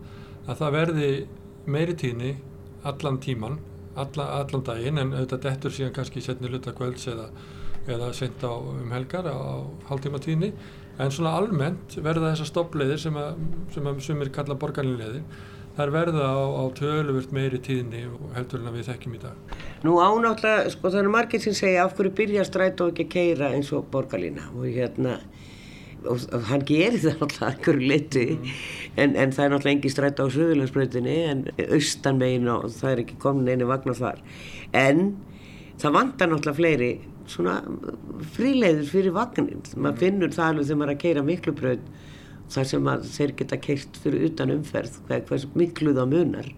að 0.48 0.62
það 0.64 0.74
verði 0.74 1.10
meiri 1.70 1.94
tíni 2.00 2.32
allan 2.88 3.20
tíman 3.22 3.60
alla, 3.96 4.26
allan 4.40 4.64
daginn 4.66 5.00
en 5.00 5.14
auðvitað 5.14 5.44
dettur 5.46 5.74
síðan 5.74 5.94
kannski 5.96 6.22
setni 6.24 6.50
hluta 6.50 6.74
kvölds 6.76 7.08
eða, 7.12 7.28
eða 7.88 8.12
sent 8.16 8.44
á 8.44 8.52
um 8.52 8.92
helgar 8.92 9.28
á 9.28 9.64
hálftíma 9.88 10.20
tíni 10.22 10.52
en 10.98 11.14
svona 11.14 11.36
almennt 11.38 11.98
verða 12.02 12.32
þessar 12.32 12.50
stoppleiðir 12.52 13.00
sem 13.04 13.16
að, 13.18 13.38
sem 13.74 13.86
að 13.86 14.02
sumir 14.04 14.32
kalla 14.34 14.58
borgarlinleiðir 14.58 15.22
þær 15.78 15.92
verða 15.94 16.26
á, 16.26 16.38
á 16.58 16.64
töluvert 16.74 17.34
meiri 17.34 17.60
tíðni 17.62 18.02
og 18.10 18.32
heldur 18.34 18.62
en 18.62 18.70
að 18.70 18.78
við 18.80 18.88
þekkjum 18.88 19.14
í 19.14 19.20
dag. 19.22 19.52
Nú 19.86 19.92
ánáttúrulega, 20.02 20.72
sko 20.74 20.90
það 20.90 21.04
er 21.04 21.10
margir 21.14 21.42
sem 21.44 21.54
segja 21.54 21.84
af 21.84 21.94
hverju 21.94 22.14
byrja 22.18 22.46
stræt 22.48 22.82
og 22.82 22.90
ekki 22.90 23.06
að 23.06 23.12
keira 23.12 23.52
eins 23.54 23.70
og 23.76 23.86
borgarlína 23.92 24.48
og 24.56 24.66
hérna 24.66 25.20
og 26.08 26.48
hann 26.48 26.64
gerir 26.68 26.98
það 27.02 27.22
náttúrulega 27.22 27.50
einhverju 27.52 27.90
liti 27.92 28.24
mm. 28.34 28.50
en, 28.96 29.14
en 29.14 29.34
það 29.34 29.44
er 29.44 29.52
náttúrulega 29.54 29.74
engi 29.76 29.92
stræt 29.92 30.22
á 30.22 30.26
söðurlandsbröðinni 30.34 31.16
en 31.32 31.44
austan 31.68 32.20
megin 32.20 32.50
og 32.52 32.66
það 32.74 32.92
er 32.92 33.04
ekki 33.04 33.20
komin 33.22 33.52
einu 33.52 33.68
vagnar 33.70 33.98
þar. 33.98 34.20
En 34.72 35.06
það 35.78 35.96
vantar 35.98 36.32
náttúrulega 36.32 36.58
fleiri 36.58 36.90
svona 37.28 37.58
fríleiður 38.34 38.86
fyrir 38.88 39.16
vagnin 39.16 39.64
maður 39.76 40.02
finnur 40.02 40.34
það 40.34 40.52
alveg 40.52 40.68
þegar 40.68 40.80
maður 40.80 40.92
er 40.92 40.96
að 40.96 41.02
keira 41.04 41.24
miklu 41.26 41.56
bröð 41.58 41.88
þar 42.48 42.68
sem 42.70 42.92
að 42.92 43.08
þeir 43.12 43.34
geta 43.38 43.58
keirt 43.68 43.98
fyrir 44.02 44.28
utan 44.30 44.54
umferð 44.54 45.00
hvers 45.08 45.48
miklu 45.58 45.92
það 45.96 46.14
munar. 46.14 46.52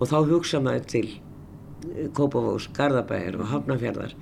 Og 0.00 0.08
þá 0.10 0.16
hugsa 0.26 0.58
maður 0.62 0.88
til 0.90 1.06
Kópavós, 2.16 2.68
Garðabæðir 2.74 3.38
og 3.38 3.48
Hafnafjörðar 3.50 4.16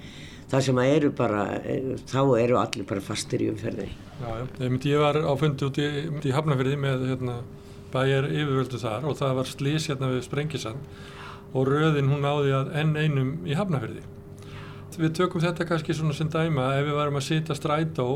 þar 0.51 0.67
sem 0.67 0.81
að 0.83 0.93
eru 0.97 1.13
bara 1.17 1.45
eh, 1.61 1.95
þá 2.11 2.21
eru 2.41 2.59
allir 2.61 2.89
bara 2.89 3.05
fastir 3.05 3.45
í 3.47 3.51
umferði 3.53 3.89
Já, 4.21 4.31
ég 4.61 4.67
myndi 4.67 4.93
ég 4.93 5.01
var 5.01 5.17
á 5.17 5.33
fundi 5.41 5.65
út 5.65 5.79
í, 5.81 5.89
í 6.11 6.35
Hafnafjörði 6.35 6.77
með 6.81 7.07
hérna, 7.09 7.39
bæjar 7.95 8.29
yfirvöldu 8.29 8.81
þar 8.83 9.09
og 9.09 9.17
það 9.21 9.39
var 9.39 9.49
slís 9.49 9.89
hérna 9.89 10.11
við 10.13 10.27
Sprengisand 10.27 11.01
og 11.55 11.67
röðin 11.67 12.11
hún 12.11 12.23
náði 12.25 12.53
að 12.55 12.75
enn 12.79 12.93
einum 12.99 13.31
í 13.49 13.57
hafnafyrði. 13.59 14.05
Við 15.01 15.15
tökum 15.17 15.43
þetta 15.43 15.67
kannski 15.67 15.97
svona 15.97 16.15
sem 16.15 16.31
dæma 16.31 16.75
ef 16.77 16.87
við 16.87 16.99
varum 16.99 17.19
að 17.19 17.27
sitja 17.27 17.57
strætó 17.57 18.07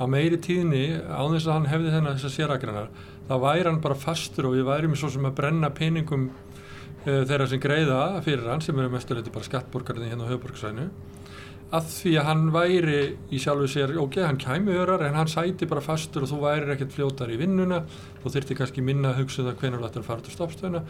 á 0.00 0.04
meiri 0.10 0.38
tíðni 0.42 1.00
á 1.00 1.22
þess 1.30 1.46
að 1.46 1.54
hann 1.54 1.70
hefði 1.70 1.94
þennan 1.94 2.18
þessar 2.18 2.34
sérakrannar 2.34 2.90
þá 3.28 3.34
væri 3.44 3.66
hann 3.68 3.82
bara 3.84 3.98
fastur 3.98 4.48
og 4.48 4.56
við 4.56 4.66
værim 4.68 4.96
svo 4.98 5.10
sem 5.12 5.26
að 5.28 5.36
brenna 5.38 5.70
peningum 5.74 6.28
uh, 6.30 7.22
þeirra 7.28 7.48
sem 7.50 7.62
greiða 7.62 8.00
fyrir 8.26 8.48
hann 8.50 8.64
sem 8.64 8.78
eru 8.78 8.92
mestuleiti 8.92 9.32
bara 9.34 9.46
skattborgarinn 9.46 10.10
hérna 10.10 10.26
á 10.26 10.30
höfuborgsvæðinu 10.32 10.88
að 11.70 11.86
því 11.86 12.12
að 12.18 12.26
hann 12.26 12.46
væri 12.54 13.00
í 13.30 13.38
sjálfu 13.38 13.68
sér, 13.70 13.92
ok, 14.02 14.16
hann 14.26 14.38
kæmi 14.42 14.74
örar 14.74 15.04
en 15.06 15.14
hann 15.14 15.30
sæti 15.30 15.68
bara 15.70 15.82
fastur 15.84 16.24
og 16.26 16.30
þú 16.32 16.38
væri 16.42 16.74
ekkert 16.74 16.96
fljótar 16.96 17.30
í 17.30 17.38
vinnuna, 17.38 17.84
þú 18.24 18.32
þurfti 18.34 18.56
kannski 18.58 18.82
minna 18.82 19.12
að 19.12 19.20
hugsa 19.22 19.42
um 19.44 19.48
það 19.48 19.60
hvernig 19.62 19.86
ættir 19.86 20.02
að 20.02 20.08
fara 20.08 20.24
til 20.26 20.34
stoppstöðuna 20.34 20.82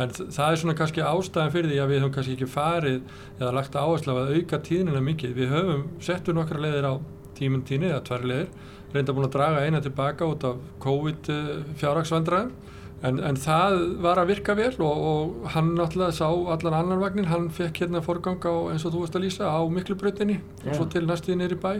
en 0.00 0.14
það 0.16 0.46
er 0.46 0.60
svona 0.62 0.76
kannski 0.78 1.04
ástæðan 1.04 1.52
fyrir 1.52 1.72
því 1.72 1.80
að 1.82 1.92
við 1.92 2.00
höfum 2.00 2.14
kannski 2.16 2.36
ekki 2.38 2.48
farið 2.48 3.16
eða 3.38 3.54
lagt 3.58 3.76
áherslu 3.76 4.16
að 4.16 4.34
auka 4.38 4.60
tíðnina 4.68 5.02
mikið. 5.04 5.34
Við 5.36 5.52
höfum 5.52 5.86
settur 6.00 6.38
nokkra 6.38 6.62
leiðir 6.64 6.88
á 6.88 6.94
tímun 7.36 7.66
tíni 7.68 7.90
eða 7.90 8.04
tvær 8.08 8.24
leiðir, 8.30 8.52
reynda 8.94 9.16
búin 9.16 9.28
að 9.28 9.36
draga 9.36 9.66
eina 9.66 9.82
tilbaka 9.84 10.28
út 10.32 10.46
af 10.48 10.64
COVID 10.80 11.32
eh, 11.32 11.52
fjárhagsvandræðum 11.80 12.54
En, 13.02 13.18
en 13.18 13.38
það 13.40 13.76
var 14.04 14.20
að 14.22 14.28
virka 14.30 14.54
vel 14.54 14.70
og, 14.78 15.04
og 15.10 15.46
hann 15.56 15.72
náttúrulega 15.74 16.14
sá 16.14 16.28
allan 16.28 16.76
annan 16.78 17.02
vagnin, 17.02 17.26
hann 17.32 17.48
fekk 17.50 17.82
hérna 17.82 18.02
forgang 18.04 18.38
á 18.46 18.70
eins 18.70 18.86
og 18.86 18.94
þú 18.94 19.02
veist 19.02 19.18
að 19.18 19.24
lýsa 19.24 19.50
á 19.50 19.58
miklubrautinni 19.66 20.38
og 20.62 20.76
svo 20.76 20.86
til 20.86 21.02
næstuði 21.08 21.40
neyri 21.40 21.58
bæ. 21.58 21.72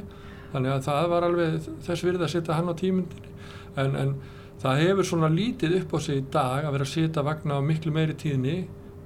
Þannig 0.52 0.74
að 0.74 0.86
það 0.88 1.10
var 1.14 1.26
alveg 1.28 1.68
þess 1.86 2.04
virði 2.04 2.26
að 2.26 2.32
setja 2.34 2.56
hann 2.58 2.68
á 2.68 2.74
tímundinni. 2.76 3.34
En, 3.78 3.94
en 3.96 4.16
það 4.62 4.82
hefur 4.82 5.08
svona 5.12 5.30
lítið 5.32 5.78
upp 5.78 5.94
á 5.94 5.98
sig 6.04 6.18
í 6.18 6.26
dag 6.34 6.66
að 6.66 6.74
vera 6.74 6.88
að 6.88 6.94
setja 6.96 7.26
vagna 7.26 7.60
á 7.62 7.68
miklu 7.70 7.94
meiri 7.94 8.18
tíðni 8.18 8.56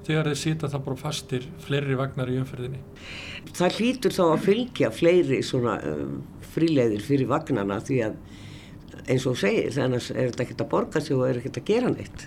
þegar 0.06 0.30
þeir 0.30 0.40
setja 0.40 0.70
það 0.72 0.84
bara 0.88 1.00
fastir 1.02 1.46
fleiri 1.66 1.98
vagnar 1.98 2.32
í 2.32 2.40
umferðinni. 2.40 2.80
Það 3.52 3.78
hlýtur 3.80 4.16
þá 4.16 4.24
að 4.24 4.44
fylgja 4.46 4.90
fleiri 4.94 5.42
svona 5.44 5.76
um, 5.92 6.18
fríleiðir 6.54 7.04
fyrir 7.04 7.30
vagnana 7.30 7.78
því 7.84 8.00
að 8.08 8.18
eins 9.10 9.26
og 9.28 9.38
segir 9.40 9.70
þannig 9.74 10.10
er 10.12 10.30
þetta 10.30 10.44
ekkert 10.46 10.64
að 10.64 10.72
borga 10.72 11.02
sig 11.02 11.16
og 11.16 11.28
er 11.28 11.40
ekkert 11.40 11.60
að 11.60 11.70
gera 11.70 11.92
neitt. 11.92 12.26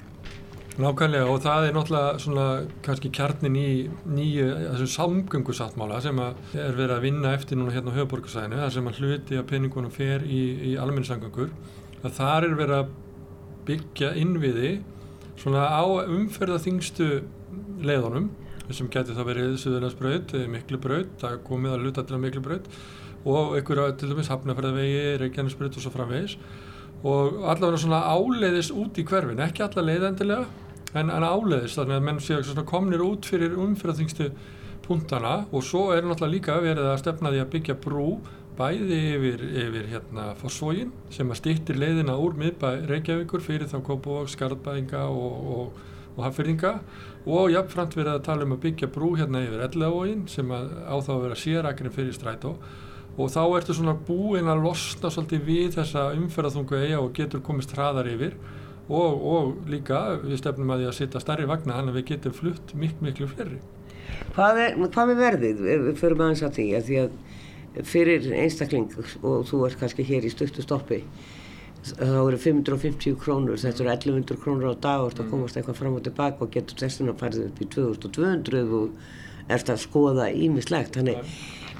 Nákvæmlega 0.79 1.27
og 1.27 1.41
það 1.43 1.65
er 1.67 1.73
náttúrulega 1.75 2.19
svona 2.23 2.43
kannski 2.85 3.09
kjarnin 3.11 3.55
í 3.59 3.71
nýju 4.07 4.45
þessu 4.61 4.85
samgöngusáttmála 4.93 5.97
sem 6.05 6.21
er 6.23 6.77
verið 6.77 6.93
að 6.95 7.03
vinna 7.03 7.33
eftir 7.35 7.59
núna 7.59 7.73
hérna 7.75 7.91
á 7.91 7.97
höfuborgarsæðinu 7.97 8.61
þar 8.61 8.71
sem 8.77 8.87
að 8.87 9.01
hluti 9.01 9.39
að 9.41 9.49
peningunum 9.49 9.91
fer 9.91 10.23
í, 10.23 10.39
í 10.71 10.77
almenningssamgöngur 10.79 11.51
að 11.99 12.15
þar 12.15 12.47
er 12.47 12.55
verið 12.61 12.77
að 12.77 12.93
byggja 13.67 14.13
innviði 14.21 14.71
svona 15.41 15.67
á 15.67 15.83
umferðaþingstu 15.83 17.09
leiðunum 17.83 18.31
sem 18.71 18.87
getur 18.93 19.17
það 19.17 19.29
verið 19.33 19.53
Suðurlandsbraut, 19.59 20.33
Miklubraut, 20.53 21.13
það 21.19 21.39
komið 21.47 21.75
að 21.75 21.85
luta 21.87 22.03
til 22.05 22.15
að 22.15 22.23
Miklubraut 22.23 22.67
og 23.27 23.55
einhverja 23.57 23.95
til 23.99 24.13
dæmis 24.13 24.29
Hafnarferðavegi, 24.31 25.05
Reykjanesbraut 25.25 25.75
og 25.75 25.83
svo 25.83 25.91
framvegis 25.91 26.37
og 27.03 27.43
allavega 27.47 27.79
svona 27.79 28.01
áleiðis 28.11 28.73
út 28.75 28.97
í 28.99 29.05
hverfin, 29.07 29.39
ekki 29.43 29.63
alla 29.63 29.85
leiðendilega 29.87 30.47
en, 30.99 31.11
en 31.13 31.25
áleiðis 31.25 31.77
þannig 31.77 31.99
að 31.99 32.07
menn 32.07 32.23
séu 32.23 32.41
svona 32.43 32.65
komnir 32.67 33.03
út 33.05 33.29
fyrir 33.29 33.55
umfyrðaþingstu 33.55 34.31
punktana. 34.89 35.45
Og 35.53 35.63
svo 35.63 35.89
er 35.93 36.03
náttúrulega 36.03 36.33
líka 36.33 36.59
verið 36.63 36.89
að 36.89 37.01
stefna 37.03 37.31
því 37.33 37.43
að 37.43 37.51
byggja 37.55 37.77
brú 37.83 38.07
bæði 38.59 38.97
yfir, 39.13 39.43
yfir 39.61 39.85
hérna 39.93 40.25
Fossvógin 40.39 40.89
sem 41.13 41.29
að 41.31 41.39
stýttir 41.39 41.79
leiðina 41.79 42.17
úr 42.19 42.35
miðbæ 42.39 42.89
Reykjavíkur 42.89 43.43
fyrir 43.45 43.69
þá 43.71 43.77
Kópavók, 43.87 44.27
Skarðbæðinga 44.33 45.05
og, 45.07 45.37
og, 45.53 45.85
og 46.17 46.25
Hafyrðinga 46.25 46.73
og 47.29 47.53
jafnframt 47.53 47.95
verið 47.95 48.17
að 48.17 48.25
tala 48.27 48.47
um 48.47 48.57
að 48.57 48.63
byggja 48.65 48.91
brú 48.91 49.13
hérna 49.15 49.45
yfir 49.45 49.63
Ellavógin 49.69 50.27
sem 50.31 50.51
að 50.51 50.73
á 50.91 50.95
þá 50.99 51.11
að 51.15 51.23
vera 51.23 51.39
sérakrin 51.45 51.95
fyrir 51.95 52.17
strætó 52.17 52.57
og 53.17 53.31
þá 53.33 53.41
ertu 53.57 53.75
svona 53.75 53.95
búinn 54.07 54.51
að 54.51 54.63
losna 54.67 55.11
svolítið 55.11 55.47
við 55.47 55.73
þessa 55.79 56.09
umferðarþungu 56.17 56.79
eiga 56.83 57.01
og 57.01 57.11
getur 57.17 57.43
komist 57.45 57.73
hraðar 57.75 58.11
yfir 58.11 58.37
og, 58.89 59.25
og 59.33 59.69
líka 59.69 60.19
við 60.21 60.39
stefnum 60.41 60.71
að 60.73 60.83
því 60.83 60.91
að 60.91 60.97
setja 60.99 61.23
starri 61.23 61.49
vagna 61.49 61.77
þannig 61.77 61.93
að 61.95 61.99
við 61.99 62.07
getum 62.13 62.37
flutt 62.37 62.73
miklu 62.75 63.09
miklu 63.09 63.29
flerri. 63.33 63.59
Hvað 64.35 64.61
er, 64.63 64.79
hvað 64.93 65.11
er 65.13 65.19
verðið? 65.19 65.65
Við 65.67 65.91
förum 65.99 66.23
aðeins 66.25 66.45
að 66.45 66.55
því 66.57 66.69
að 66.77 66.87
því 66.87 67.01
að 67.03 67.83
fyrir 67.85 68.31
einstakling 68.33 68.89
og 69.21 69.43
þú 69.49 69.65
ert 69.67 69.79
kannski 69.79 70.05
hér 70.07 70.25
í 70.25 70.31
stöktu 70.33 70.65
stoppi 70.65 71.03
þá 71.79 72.25
eru 72.25 72.39
550 72.41 73.15
krónur, 73.21 73.59
þetta 73.59 73.85
eru 73.85 73.93
1100 73.93 74.41
krónur 74.43 74.73
á 74.75 74.81
dag 74.81 75.05
og 75.05 75.13
þetta 75.13 75.29
komast 75.29 75.59
eitthvað 75.59 75.79
fram 75.79 75.95
og 75.95 76.03
tilbaka 76.03 76.43
og 76.43 76.51
getur 76.51 76.81
þessuna 76.81 77.15
farið 77.19 77.45
upp 77.47 77.61
í 77.61 77.69
2200 77.75 78.73
og 78.79 79.53
ert 79.53 79.71
að 79.71 79.81
skoða 79.85 80.27
ímislegt, 80.35 80.97
þannig 80.97 81.21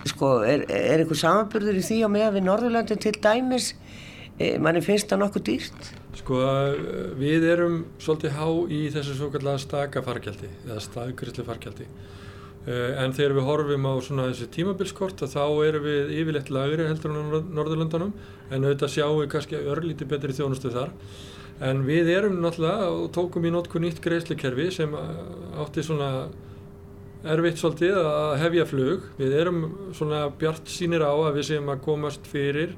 sko, 0.08 0.40
er, 0.48 0.66
er 0.70 1.02
einhver 1.02 1.20
samanbyrður 1.20 1.80
í 1.80 1.86
því 1.86 1.98
á 2.06 2.10
meða 2.12 2.36
við 2.36 2.46
Norðurlandin 2.48 3.02
til 3.04 3.16
dæmis 3.20 3.74
e, 4.40 4.58
manni 4.62 4.84
finnst 4.86 5.10
það 5.12 5.24
nokkuð 5.24 5.46
dýrt? 5.50 5.90
Sko, 6.20 6.40
við 7.20 7.48
erum 7.54 7.82
svolítið 8.02 8.38
há 8.38 8.48
í 8.72 8.82
þessu 8.94 9.18
svo 9.18 9.32
kallega 9.34 9.64
stakafargjaldi 9.66 10.52
eða 10.68 10.80
stakgrisli 10.84 11.46
fargjaldi 11.48 11.88
e, 11.88 12.78
en 13.04 13.16
þegar 13.16 13.38
við 13.40 13.50
horfum 13.50 13.90
á 13.90 13.94
svona 14.06 14.30
þessi 14.32 14.50
tímabilskort 14.56 15.26
þá 15.26 15.44
erum 15.68 15.88
við 15.88 16.14
yfirleitt 16.22 16.54
lagri 16.54 16.88
heldur 16.90 17.16
á 17.16 17.22
Norðurlandunum 17.60 18.14
en 18.50 18.64
auðvitað 18.64 18.96
sjáum 18.96 19.20
við 19.24 19.34
kannski 19.36 19.64
örlíti 19.76 20.08
betri 20.10 20.36
þjónustu 20.36 20.74
þar 20.76 20.96
en 21.60 21.84
við 21.88 22.14
erum 22.14 22.38
náttúrulega 22.40 22.92
og 22.94 23.10
tókum 23.16 23.46
í 23.48 23.52
notku 23.52 23.82
nýtt 23.84 24.00
greiðslikerfi 24.04 24.70
sem 24.72 24.94
átti 24.96 25.84
svona 25.84 26.30
erfitt 27.28 27.60
svolítið 27.60 27.98
að 28.00 28.38
hefja 28.44 28.66
flug. 28.70 29.10
Við 29.20 29.36
erum 29.42 29.62
svona 29.98 30.26
bjart 30.40 30.72
sínir 30.72 31.04
á 31.04 31.12
að 31.12 31.40
við 31.40 31.50
séum 31.52 31.72
að 31.74 31.84
komast 31.88 32.30
fyrir 32.30 32.76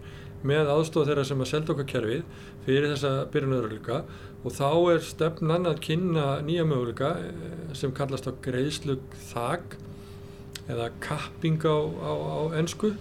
með 0.47 0.71
aðstof 0.73 1.05
þeirra 1.09 1.25
sem 1.27 1.41
að 1.43 1.51
selda 1.51 1.73
okkar 1.75 1.89
kerfið 1.91 2.23
fyrir 2.65 2.89
þessa 2.93 3.11
byrjunöðurleika 3.33 4.01
og 4.41 4.55
þá 4.55 4.69
er 4.95 5.03
stefnan 5.05 5.69
að 5.69 5.81
kynna 5.85 6.25
nýja 6.45 6.65
möguleika 6.65 7.11
eh, 7.21 7.73
sem 7.77 7.93
kallast 7.93 8.29
á 8.29 8.33
greiðslug 8.41 9.03
þag 9.29 9.77
eða 10.71 10.89
kapping 11.03 11.61
á, 11.61 11.77
á, 11.77 12.11
á 12.11 12.39
ennsku 12.57 12.95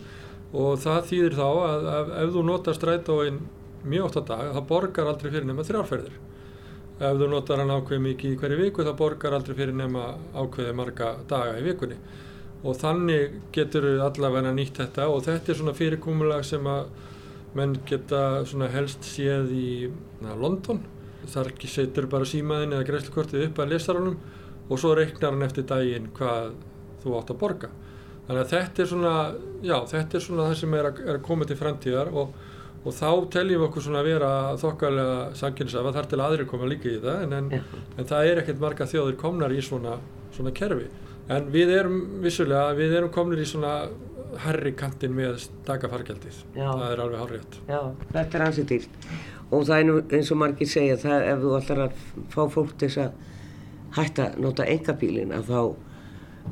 og 0.51 0.81
það 0.83 1.07
þýðir 1.13 1.39
þá 1.39 1.47
að, 1.49 1.89
að 1.95 2.13
ef 2.25 2.35
þú 2.35 2.45
notar 2.49 2.77
strætóin 2.77 3.41
mjög 3.89 4.11
ótt 4.11 4.21
á 4.21 4.23
dag 4.33 4.53
þá 4.57 4.61
borgar 4.69 5.13
aldrei 5.13 5.31
fyrir 5.31 5.49
nema 5.49 5.65
þrjárferðir 5.65 6.19
ef 7.01 7.17
þú 7.17 7.29
notar 7.33 7.63
hann 7.63 7.73
ákveð 7.73 8.03
mikið 8.05 8.35
í 8.35 8.39
hverju 8.41 8.59
viku 8.61 8.85
þá 8.85 8.91
borgar 8.99 9.37
aldrei 9.37 9.57
fyrir 9.57 9.77
nema 9.77 10.11
ákveði 10.37 10.75
marga 10.77 11.15
daga 11.29 11.57
í 11.57 11.65
vikunni. 11.65 11.97
Og 12.61 12.77
þannig 12.77 13.39
getur 13.57 13.87
allavega 14.05 14.53
nýtt 14.53 14.83
þetta. 14.83 15.09
Og 15.09 15.25
þetta 15.25 15.53
er 15.53 15.61
svona 15.61 15.77
fyrirkúmulag 15.77 16.45
sem 16.45 16.67
að 16.69 16.91
menn 17.57 17.79
geta 17.89 18.45
helst 18.75 19.07
séð 19.09 19.55
í 19.57 19.71
na, 20.21 20.37
London. 20.37 20.83
Þar 21.31 21.53
setur 21.69 22.09
bara 22.11 22.29
símaðin 22.29 22.77
eða 22.77 22.89
greiðslukortið 22.89 23.49
upp 23.49 23.61
að 23.61 23.73
lesaranum 23.75 24.21
og 24.71 24.79
svo 24.79 24.93
reiknar 24.95 25.35
hann 25.35 25.47
eftir 25.49 25.67
daginn 25.69 26.13
hvað 26.17 26.53
þú 27.03 27.17
átt 27.19 27.33
að 27.33 27.41
borga. 27.41 27.73
Þannig 28.29 28.45
að 28.45 28.53
þetta 28.53 28.83
er 28.83 28.89
svona 28.93 29.15
já 29.67 29.77
þetta 29.91 30.17
er 30.17 30.25
svona 30.25 30.49
það 30.51 30.59
sem 30.61 30.75
er 30.79 30.89
að, 30.91 31.01
er 31.07 31.17
að 31.17 31.25
koma 31.27 31.49
til 31.49 31.59
framtíðar 31.59 32.13
og 32.15 32.35
og 32.81 32.95
þá 32.97 33.09
teljum 33.35 33.61
við 33.61 33.67
okkur 33.67 33.85
svona 33.85 34.01
að 34.01 34.09
vera 34.09 34.31
þokkalega 34.61 35.17
sanginsafa 35.37 35.93
þar 35.97 36.11
til 36.11 36.21
aðri 36.25 36.47
koma 36.49 36.69
líka 36.71 36.89
í 36.89 37.01
það 37.03 37.25
en, 37.27 37.35
en, 37.37 37.65
en 37.99 38.09
það 38.09 38.29
er 38.31 38.43
ekkert 38.43 38.63
marga 38.63 38.89
þjóðir 38.89 39.19
komnar 39.21 39.53
í 39.53 39.61
svona, 39.65 39.99
svona 40.37 40.53
kerfi. 40.57 40.87
En 41.31 41.51
við 41.53 41.75
erum 41.77 41.99
vissulega, 42.25 42.73
við 42.79 42.97
erum 42.99 43.13
komnir 43.15 43.43
í 43.43 43.47
svona 43.47 43.75
herri 44.45 44.73
kantin 44.79 45.13
með 45.15 45.45
dagafargjaldið 45.67 46.41
það 46.55 46.87
er 46.87 47.03
alveg 47.05 47.21
hárrétt. 47.21 47.61
Já, 47.69 47.81
þetta 48.15 48.39
er 48.39 48.47
ansið 48.47 48.69
dýrt. 48.73 48.99
Og 49.51 49.67
það 49.67 49.77
er 49.77 49.87
nú 49.89 49.99
eins 50.17 50.31
og 50.31 50.41
margir 50.41 50.71
segja 50.71 50.97
það 51.03 51.27
ef 51.27 51.45
þú 51.45 51.55
ætlar 51.59 51.85
að 51.85 52.03
fá 52.33 52.43
fólk 52.55 52.75
til 52.79 52.89
þess 52.89 53.05
að 53.05 53.97
hætta 53.99 54.29
nota 54.39 54.67
engabílin 54.71 55.35
að 55.35 55.51
þá 55.51 55.63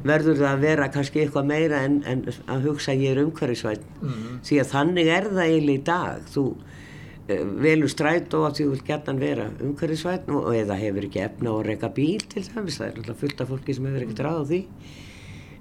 verður 0.07 0.39
það 0.39 0.51
að 0.51 0.65
vera 0.65 0.89
kannski 0.95 1.23
eitthvað 1.23 1.49
meira 1.51 1.83
en, 1.87 2.01
en 2.07 2.25
að 2.47 2.69
hugsa 2.69 2.95
ég 2.95 3.15
er 3.17 3.23
umhverfisvæn 3.25 3.85
mm 3.85 4.09
-hmm. 4.09 4.41
því 4.49 4.61
að 4.63 4.73
þannig 4.73 5.13
er 5.15 5.31
það 5.31 5.45
eiginlega 5.45 5.79
í 5.79 5.85
dag. 5.85 6.29
Þú 6.35 6.45
uh, 6.49 7.45
velur 7.67 7.93
stræt 7.93 8.35
og 8.35 8.47
að 8.49 8.61
þú 8.61 8.69
vil 8.71 8.85
geta 8.87 9.13
vera 9.13 9.51
umhverfisvæn 9.61 10.31
og 10.35 10.55
eða 10.55 10.79
hefur 10.79 11.09
ekki 11.09 11.25
efna 11.25 11.53
og 11.53 11.67
reyka 11.67 11.89
bíl 11.89 12.23
til 12.29 12.43
þess 12.43 12.79
það 12.79 12.87
er 12.87 12.97
alltaf 12.97 13.21
fullt 13.21 13.41
af 13.41 13.49
fólki 13.49 13.75
sem 13.75 13.87
hefur 13.87 14.03
ekkert 14.03 14.25
ráð 14.27 14.43
á 14.43 14.45
því. 14.51 14.63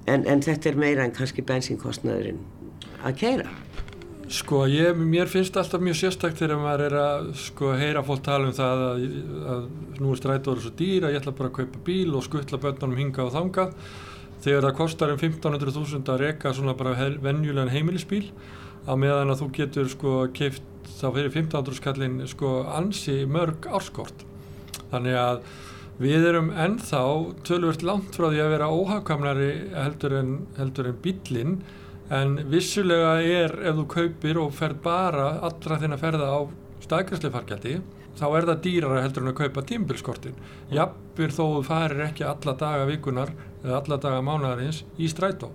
En, 0.08 0.28
en 0.28 0.42
þetta 0.42 0.70
er 0.70 0.76
meira 0.76 1.04
en 1.04 1.12
kannski 1.12 1.42
bensinkostnaðurinn 1.42 2.40
að 3.04 3.18
keira 3.18 3.50
Sko 4.28 4.66
ég, 4.68 4.98
mér 5.00 5.30
finnst 5.32 5.56
alltaf 5.56 5.80
mjög 5.80 5.96
sérstakt 6.02 6.40
þegar 6.42 6.60
maður 6.60 6.82
er 6.90 6.96
að 7.00 7.28
sko 7.40 7.70
heyra 7.80 8.02
fólk 8.04 8.26
tala 8.26 8.50
um 8.50 8.56
það 8.56 8.82
að, 8.84 9.04
að 9.54 9.62
nú 10.02 10.12
er 10.12 10.20
strætóður 10.20 10.64
svo 10.66 10.72
dýr 10.82 11.08
að 11.08 11.14
ég 11.14 11.22
ætla 11.22 11.34
bara 11.38 11.52
að 11.54 11.56
kaupa 11.62 11.84
bíl 11.88 12.12
og 12.12 12.26
skuttla 12.26 12.60
börnunum 12.60 13.00
hinga 13.00 13.24
og 13.24 13.32
þanga 13.38 13.66
þegar 14.44 14.68
það 14.68 14.78
kostar 14.80 15.14
um 15.14 15.22
1500.000 15.22 16.14
að 16.14 16.24
reyka 16.24 16.54
svona 16.54 16.76
bara 16.78 17.10
venjulegan 17.24 17.74
heimilisbíl 17.74 18.26
á 18.88 18.94
meðan 19.00 19.34
að 19.34 19.42
þú 19.44 19.48
getur 19.58 19.90
sko 19.92 20.18
keift 20.36 20.66
þá 20.98 21.08
fyrir 21.16 21.32
1500 21.34 21.80
skallin 21.80 22.20
sko 22.30 22.52
ansi 22.74 23.24
mörg 23.30 23.68
árskort 23.70 24.24
þannig 24.92 25.18
að 25.20 25.42
við 25.98 26.28
erum 26.30 26.52
ennþá 26.54 27.02
tölvört 27.48 27.84
langt 27.86 28.16
frá 28.16 28.30
því 28.30 28.44
að 28.44 28.54
vera 28.54 28.70
óhagkamnari 28.70 29.52
heldur 29.74 30.16
en, 30.20 30.32
en 30.62 30.72
bílinn 31.02 31.58
en 32.14 32.38
vissulega 32.52 33.18
er 33.20 33.58
ef 33.68 33.76
þú 33.82 33.86
kaupir 33.92 34.40
og 34.40 34.54
fer 34.56 34.78
bara 34.84 35.40
allra 35.44 35.80
þinn 35.82 35.96
að 35.98 36.04
ferða 36.06 36.30
á 36.32 36.40
staðgræslefargjaldi 36.86 37.80
þá 38.18 38.28
er 38.30 38.48
það 38.50 38.62
dýrara 38.66 39.02
heldur 39.04 39.26
en 39.26 39.32
að 39.34 39.40
kaupa 39.42 39.64
tímbilskortin 39.70 40.38
jafnir 40.74 41.34
þó 41.36 41.44
þú 41.58 41.64
farir 41.68 42.06
ekki 42.08 42.26
alla 42.26 42.56
daga 42.62 42.88
vikunar 42.90 43.34
alla 43.76 44.00
daga 44.02 44.24
mánuðarins 44.26 44.84
í 44.98 45.10
strætó 45.12 45.52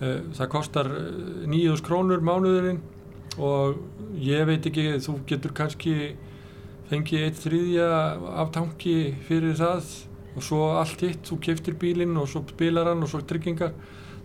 eh, 0.00 0.20
það 0.36 0.52
kostar 0.54 0.90
9.000 0.90 1.86
krónur 1.86 2.24
mánuðurinn 2.24 2.80
og 3.40 3.80
ég 4.20 4.46
veit 4.48 4.66
ekki, 4.66 4.98
þú 5.02 5.20
getur 5.28 5.54
kannski 5.56 5.94
fengið 6.90 7.26
eitt 7.26 7.42
þriðja 7.44 7.88
af 8.42 8.52
tanki 8.54 8.96
fyrir 9.28 9.54
það 9.58 9.90
og 10.36 10.44
svo 10.46 10.60
allt 10.78 11.02
hitt, 11.04 11.24
þú 11.26 11.40
keftir 11.46 11.78
bílinn 11.78 12.18
og 12.18 12.28
svo 12.30 12.42
spilar 12.50 12.90
hann 12.90 13.02
og 13.04 13.10
svo 13.10 13.22
tryggingar 13.26 13.74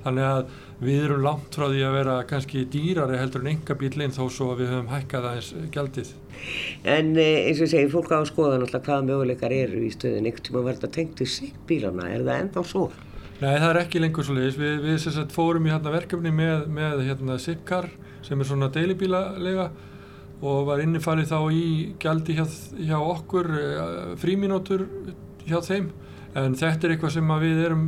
þannig 0.05 0.25
að 0.25 0.51
við 0.85 1.03
erum 1.07 1.23
langt 1.25 1.55
frá 1.57 1.65
því 1.65 1.81
að 1.87 1.95
vera 1.95 2.15
kannski 2.29 2.65
dýrari 2.69 3.17
heldur 3.17 3.45
en 3.45 3.51
enga 3.55 3.77
bílinn 3.79 4.13
þó 4.13 4.25
svo 4.29 4.51
að 4.53 4.61
við 4.61 4.71
höfum 4.73 4.91
hækkað 4.91 5.27
aðeins 5.31 5.49
gældið. 5.73 6.11
En 6.95 7.11
eh, 7.17 7.47
eins 7.47 7.63
og 7.63 7.71
segir, 7.71 7.89
fólk 7.93 8.13
á 8.13 8.21
skoðan 8.29 8.65
alltaf 8.67 8.85
hvaða 8.85 9.07
möguleikar 9.07 9.55
eru 9.55 9.81
í 9.87 9.91
stöðin 9.93 10.29
ekkert 10.29 10.51
sem 10.51 10.59
að 10.59 10.69
verða 10.69 10.91
tengt 10.99 11.25
í 11.25 11.29
sig 11.29 11.55
bílana, 11.69 12.09
er 12.11 12.25
það 12.27 12.41
ennþá 12.43 12.65
svo? 12.69 12.89
Nei, 13.35 13.57
það 13.59 13.69
er 13.69 13.79
ekki 13.81 13.99
lengur 13.99 14.25
svo 14.27 14.37
leiðis. 14.37 14.59
Við, 14.59 14.77
við 14.85 15.01
sagt, 15.03 15.33
fórum 15.35 15.65
í 15.67 15.73
hérna, 15.73 15.91
verkefni 15.91 16.31
með, 16.31 16.69
með 16.71 17.03
hérna, 17.09 17.35
Zipcar 17.41 17.89
sem 18.25 18.39
er 18.39 18.47
svona 18.47 18.71
deilibílalega 18.73 19.69
og 20.45 20.65
var 20.67 20.81
innifalið 20.83 21.31
þá 21.31 21.39
í 21.55 21.65
gældi 22.01 22.35
hjá, 22.37 22.45
hjá 22.79 22.95
okkur 22.99 23.51
eh, 23.59 24.15
fríminótur 24.19 24.85
hjá 25.45 25.59
þeim 25.63 25.91
en 26.35 26.57
þetta 26.59 26.87
er 26.87 26.95
eitthvað 26.95 27.13
sem 27.15 27.35
við 27.43 27.61
erum 27.67 27.85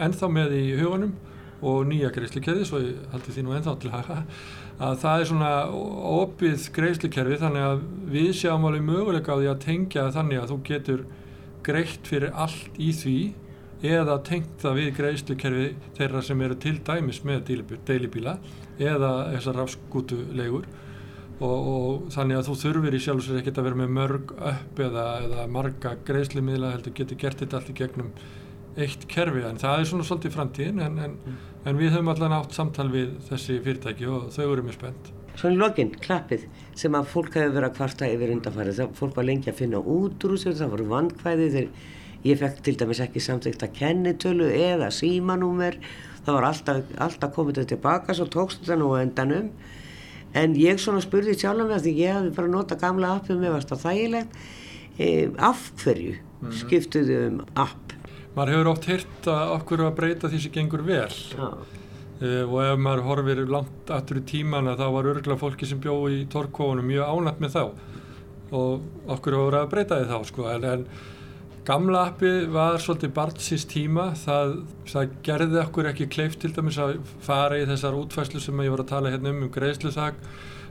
ennþá 0.00 0.30
með 0.34 0.56
í 0.58 0.64
hugunum 0.80 1.12
og 1.60 1.84
nýja 1.90 2.10
greiðslikerfi 2.14 2.66
svo 2.66 2.80
ég 2.82 3.04
haldi 3.12 3.34
því 3.34 3.44
nú 3.44 3.54
ennþá 3.54 3.76
til 3.82 3.92
að 3.92 4.10
að 4.80 4.96
það 5.02 5.22
er 5.22 5.28
svona 5.28 5.50
opið 6.14 6.66
greiðslikerfi 6.76 7.38
þannig 7.42 7.66
að 7.66 7.82
við 8.14 8.30
sjáum 8.38 8.64
alveg 8.64 8.86
möguleika 8.86 9.36
á 9.36 9.40
því 9.40 9.48
að 9.50 9.62
tengja 9.66 10.06
þannig 10.14 10.40
að 10.40 10.52
þú 10.54 10.58
getur 10.70 11.02
greitt 11.66 12.08
fyrir 12.08 12.32
allt 12.32 12.80
í 12.80 12.88
því 12.96 13.16
eða 13.86 14.18
tengt 14.26 14.60
það 14.60 14.76
við 14.76 14.90
greiðslikerfi 14.98 15.68
þeirra 15.96 16.22
sem 16.24 16.44
eru 16.44 16.56
til 16.60 16.76
dæmis 16.84 17.22
með 17.24 17.52
deilibíla 17.88 18.36
eða 18.80 19.12
þessar 19.34 19.60
rafskútulegur 19.62 20.66
og, 21.40 21.54
og 21.54 22.10
þannig 22.12 22.40
að 22.40 22.50
þú 22.50 22.56
þurfir 22.64 22.96
í 22.96 23.00
sjálf 23.00 23.22
og 23.22 23.26
sér 23.28 23.40
ekkert 23.40 23.60
að 23.60 23.68
vera 23.70 23.80
með 23.80 23.94
mörg 23.96 24.34
upp 24.36 24.82
eða, 24.84 25.06
eða 25.24 25.46
marga 25.54 25.94
greiðslimíðla 26.08 26.74
heldur 26.74 26.96
getur 26.98 27.20
gert 27.20 27.40
þetta 27.40 27.60
allt 27.60 27.72
í 27.72 27.78
gegnum 27.80 28.10
eitt 28.80 29.06
kerfi 29.10 29.44
en 29.48 29.60
það 29.60 29.78
er 29.78 29.88
svona 29.90 30.06
svolítið 30.06 30.34
framtíðin 30.36 30.82
en, 30.84 30.98
en, 31.06 31.16
mm. 31.16 31.38
en 31.70 31.80
við 31.80 31.96
höfum 31.96 32.12
allan 32.12 32.36
átt 32.36 32.54
samtal 32.56 32.90
við 32.92 33.16
þessi 33.30 33.58
fyrirtæki 33.64 34.10
og 34.10 34.28
þau 34.34 34.44
eru 34.50 34.66
mjög 34.66 34.76
spennt. 34.76 35.10
Svona 35.40 35.62
lokinn, 35.62 35.94
klappið 36.02 36.44
sem 36.76 36.94
að 36.98 37.08
fólk 37.10 37.38
hefur 37.38 37.54
verið 37.56 37.70
að 37.70 37.76
kvarta 37.78 38.08
yfir 38.10 38.32
undanfærið, 38.34 38.76
það 38.76 38.94
fólk 38.98 39.16
var 39.16 39.26
lengi 39.26 39.50
að 39.50 39.60
finna 39.62 39.80
út 39.80 40.26
úr 40.26 40.34
þessu, 40.36 40.54
það 40.58 40.72
voru 40.74 40.88
vandkvæði 40.90 41.48
þegar 41.54 41.90
ég 42.26 42.38
fekk 42.40 42.62
til 42.64 42.76
dæmis 42.80 43.00
ekki 43.02 43.22
samþygt 43.24 43.64
að 43.64 43.76
kennitölu 43.78 44.48
eða 44.52 44.90
símanúmer, 44.92 45.78
það 46.24 46.36
var 46.36 46.48
alltaf, 46.50 46.80
alltaf 47.00 47.34
komið 47.34 47.60
þetta 47.60 47.74
tilbaka 47.74 48.16
svo 48.16 48.28
tókst 48.30 48.64
þetta 48.64 48.80
nú 48.80 48.94
endanum. 48.98 49.50
En 50.36 50.54
ég 50.54 50.78
svona 50.78 51.02
spurði 51.02 51.34
sjálf 51.38 51.66
með 51.66 51.86
því 51.86 51.94
ég 51.98 52.16
hafði 52.18 52.34
bara 52.36 52.50
nota 52.52 52.78
gamla 52.78 53.16
appið 53.18 53.40
með 53.40 53.54
varst 53.56 53.72
á 53.74 53.76
þægilegt. 53.82 54.36
E, 55.00 55.06
af 55.38 55.70
hverju 55.80 56.12
mm 56.12 56.48
-hmm. 56.48 56.58
skiptuðu 56.60 57.16
um 57.26 57.40
app? 57.54 57.94
Maður 58.36 58.52
hefur 58.52 58.68
oft 58.68 58.84
hirt 58.84 59.26
að 59.26 59.52
okkur 59.56 59.80
að 59.86 59.96
breyta 59.96 60.28
því 60.28 60.40
sem 60.40 60.52
gengur 60.52 60.82
vel. 60.82 61.14
E, 62.20 62.42
og 62.44 62.58
ef 62.62 62.78
maður 62.78 63.06
horfir 63.08 63.46
langt 63.48 63.90
aftur 63.90 64.20
í 64.20 64.24
tímana 64.26 64.76
þá 64.76 64.86
var 64.92 65.04
örgla 65.04 65.36
fólki 65.36 65.66
sem 65.66 65.80
bjó 65.80 66.08
í 66.08 66.26
torkóunum 66.30 66.86
mjög 66.86 67.08
ánætt 67.08 67.40
með 67.40 67.50
þá. 67.56 67.64
Og 68.52 68.80
okkur 69.08 69.32
hefur 69.32 69.54
að 69.54 69.70
breyta 69.70 69.98
því 69.98 70.06
þá 70.10 70.26
sko? 70.26 70.48
En, 70.52 70.64
en 70.64 70.86
Gamla 71.68 72.06
appi 72.08 72.28
var 72.48 72.78
svolítið 72.80 73.10
barnsins 73.12 73.66
tíma, 73.68 74.06
það, 74.16 74.54
það 74.88 75.10
gerði 75.26 75.58
okkur 75.60 75.88
ekki 75.90 76.06
kleift 76.08 76.40
til 76.40 76.54
dæmis 76.56 76.78
að 76.80 76.94
fara 77.20 77.58
í 77.60 77.66
þessar 77.68 77.98
útfæslu 77.98 78.40
sem 78.40 78.62
ég 78.64 78.72
var 78.72 78.80
að 78.80 78.88
tala 78.94 79.12
hérna 79.12 79.34
um 79.34 79.42
um 79.44 79.52
greiðsluþak. 79.52 80.22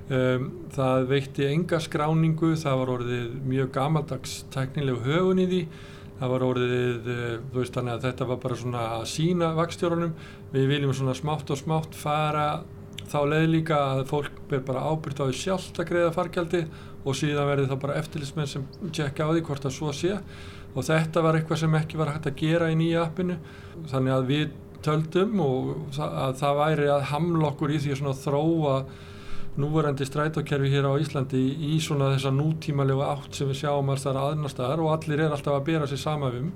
Um, 0.09 0.47
það 0.73 1.05
veitti 1.11 1.45
enga 1.45 1.77
skráningu, 1.85 2.55
það 2.57 2.81
var 2.81 2.93
orðið 2.95 3.37
mjög 3.45 3.71
gamaldags 3.77 4.35
teknilegu 4.49 5.05
högun 5.05 5.43
í 5.43 5.47
því, 5.51 5.61
það 6.17 6.33
var 6.33 6.47
orðið, 6.47 7.13
uh, 7.13 7.37
þú 7.51 7.61
veist 7.61 7.77
þannig 7.77 7.93
að 7.93 8.09
þetta 8.09 8.29
var 8.33 8.43
bara 8.47 8.59
svona 8.63 8.89
að 8.97 9.07
sína 9.13 9.53
vakstjórunum, 9.61 10.19
við 10.57 10.69
viljum 10.73 10.97
svona 10.97 11.17
smátt 11.21 11.53
og 11.53 11.61
smátt 11.61 11.97
fara 12.01 12.49
þá 13.09 13.19
leið 13.29 13.49
líka 13.53 13.77
að 13.93 14.07
fólk 14.09 14.45
ber 14.49 14.65
bara 14.65 14.87
ábyrgt 14.89 15.21
á 15.21 15.29
því 15.29 15.37
sjálft 15.37 15.79
að 15.81 15.91
greiða 15.91 16.15
fargjaldi 16.17 16.67
og 17.05 17.15
síðan 17.17 17.47
verði 17.49 17.69
það 17.69 17.83
bara 17.85 17.99
eftirlismenn 18.01 18.49
sem 18.49 18.65
tjekka 18.89 19.29
á 19.29 19.31
því 19.31 19.43
hvort 19.47 19.65
það 19.65 19.77
svo 19.77 19.93
sé 19.95 20.17
og 20.75 20.85
þetta 20.85 21.23
var 21.25 21.37
eitthvað 21.39 21.61
sem 21.63 21.77
ekki 21.79 21.99
var 21.99 22.13
hægt 22.13 22.29
að 22.29 22.39
gera 22.39 22.71
í 22.71 22.77
nýja 22.79 23.05
appinu. 23.07 23.37
Þannig 23.89 24.15
að 24.15 24.27
við 24.29 24.49
töldum 24.85 25.43
og 25.43 25.99
að 25.99 26.35
það 26.39 26.59
væri 26.61 26.89
að 26.93 27.07
hamla 27.11 27.51
okkur 27.51 27.73
í 27.75 27.79
því 27.83 27.95
að 27.99 28.19
þróa 28.23 28.75
núverandi 29.59 30.05
strætókerfi 30.07 30.71
hér 30.71 30.87
á 30.87 30.93
Íslandi 31.01 31.41
í 31.73 31.79
svona 31.83 32.13
þessa 32.13 32.31
nútímalegu 32.31 33.03
átt 33.03 33.35
sem 33.35 33.49
við 33.49 33.63
sjáum 33.63 33.89
alls 33.91 34.05
þar 34.05 34.21
aðnastar 34.21 34.79
og 34.79 34.93
allir 34.93 35.25
er 35.25 35.33
alltaf 35.35 35.57
að 35.57 35.65
bera 35.67 35.89
sér 35.89 35.99
sama 35.99 36.29
um 36.31 36.51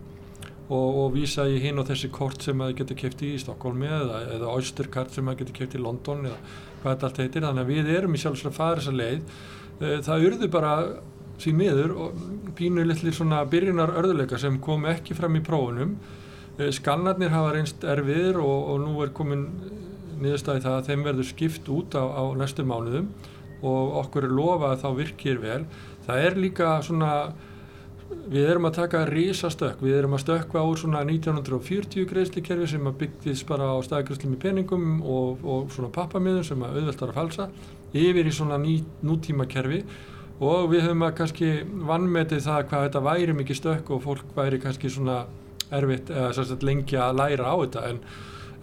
og, 0.70 1.00
og 1.04 1.10
vísa 1.16 1.46
í 1.50 1.58
hinn 1.60 1.82
og 1.82 1.90
þessi 1.90 2.10
kort 2.14 2.46
sem 2.46 2.62
að 2.64 2.78
getur 2.80 3.00
kæft 3.02 3.24
í 3.28 3.34
Stokkólmi 3.42 3.90
eða, 3.90 4.22
eða 4.38 4.54
Oysterkart 4.54 5.12
sem 5.16 5.28
að 5.28 5.42
getur 5.42 5.58
kæft 5.60 5.76
í 5.76 5.82
London 5.84 6.24
eða 6.30 6.38
hvað 6.84 6.94
þetta 6.94 7.10
allt 7.10 7.22
heitir. 7.24 7.48
Þannig 7.48 7.66
að 7.66 7.74
við 7.74 7.92
erum 7.98 8.16
í 8.16 8.22
fara 8.24 8.80
þessa 8.80 8.96
leið. 8.96 9.26
Eh, 9.82 9.98
það 10.06 10.28
urðu 10.30 10.50
bara 10.54 10.74
því 11.42 11.54
miður 11.58 11.94
pínu 12.58 12.86
litlir 12.86 13.16
svona 13.16 13.42
byrjunar 13.50 13.96
örðuleika 14.00 14.40
sem 14.42 14.60
kom 14.64 14.86
ekki 14.90 15.18
fram 15.18 15.38
í 15.40 15.44
prófunum. 15.46 15.96
Eh, 16.60 16.70
skannarnir 16.76 17.34
hafa 17.34 17.56
reynst 17.56 17.84
erfiðir 17.84 18.38
og, 18.42 18.68
og 18.74 18.84
nú 18.84 19.00
er 19.04 19.14
komin 19.16 19.48
niðurstaði 20.22 20.64
það 20.64 20.76
að 20.78 20.92
þeim 20.92 21.08
verður 21.08 21.30
skipt 21.30 21.72
út 21.74 21.98
á, 21.98 22.04
á 22.06 22.24
næstu 22.38 22.66
mánuðum 22.68 23.10
og 23.64 23.98
okkur 24.04 24.28
er 24.28 24.36
lofa 24.36 24.74
að 24.74 24.84
þá 24.84 24.90
virkir 25.00 25.42
vel. 25.42 25.64
Það 26.06 26.28
er 26.28 26.40
líka 26.40 26.76
svona 26.86 27.12
við 28.30 28.48
erum 28.52 28.68
að 28.68 28.78
taka 28.78 29.04
risastökk. 29.10 29.82
Við 29.84 29.98
erum 29.98 30.16
að 30.18 30.24
stökka 30.26 30.64
úr 30.68 30.80
svona 30.80 31.04
1940 31.08 32.08
greiðslikerfi 32.10 32.70
sem 32.74 32.90
að 32.90 33.00
byggðist 33.04 33.48
bara 33.50 33.72
á 33.74 33.78
staðgræslum 33.86 34.36
í 34.36 34.42
peningum 34.42 34.88
og, 35.02 35.44
og 35.44 35.72
svona 35.74 35.92
pappamiðum 35.96 36.46
sem 36.48 36.66
að 36.66 36.80
auðvelt 36.80 37.04
var 37.04 37.14
að 37.14 37.20
falsa 37.20 37.50
yfir 37.94 38.30
í 38.30 38.34
svona 38.34 38.60
ný, 38.62 38.82
nútíma 39.06 39.48
kerfi 39.50 39.84
og 40.44 40.70
við 40.72 40.86
höfum 40.88 41.06
að 41.08 41.16
kannski 41.20 41.50
vannmetið 41.90 42.46
það 42.46 42.68
hvað 42.70 42.86
þetta 42.88 43.02
væri 43.08 43.36
mikið 43.40 43.60
stökk 43.60 43.92
og 43.96 44.04
fólk 44.04 44.36
væri 44.36 44.60
kannski 44.62 44.92
svona 44.92 45.24
erfitt 45.74 46.12
eða 46.14 46.60
lengi 46.62 47.00
að 47.00 47.18
læra 47.20 47.52
á 47.52 47.56
þetta 47.64 47.84
en, 47.90 48.00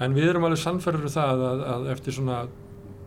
en 0.00 0.16
við 0.16 0.30
erum 0.30 0.46
alveg 0.48 0.62
sannferður 0.62 1.08
um 1.08 1.14
það 1.14 1.44
að, 1.48 1.62
að 1.74 1.88
eftir 1.94 2.16
svona 2.16 2.40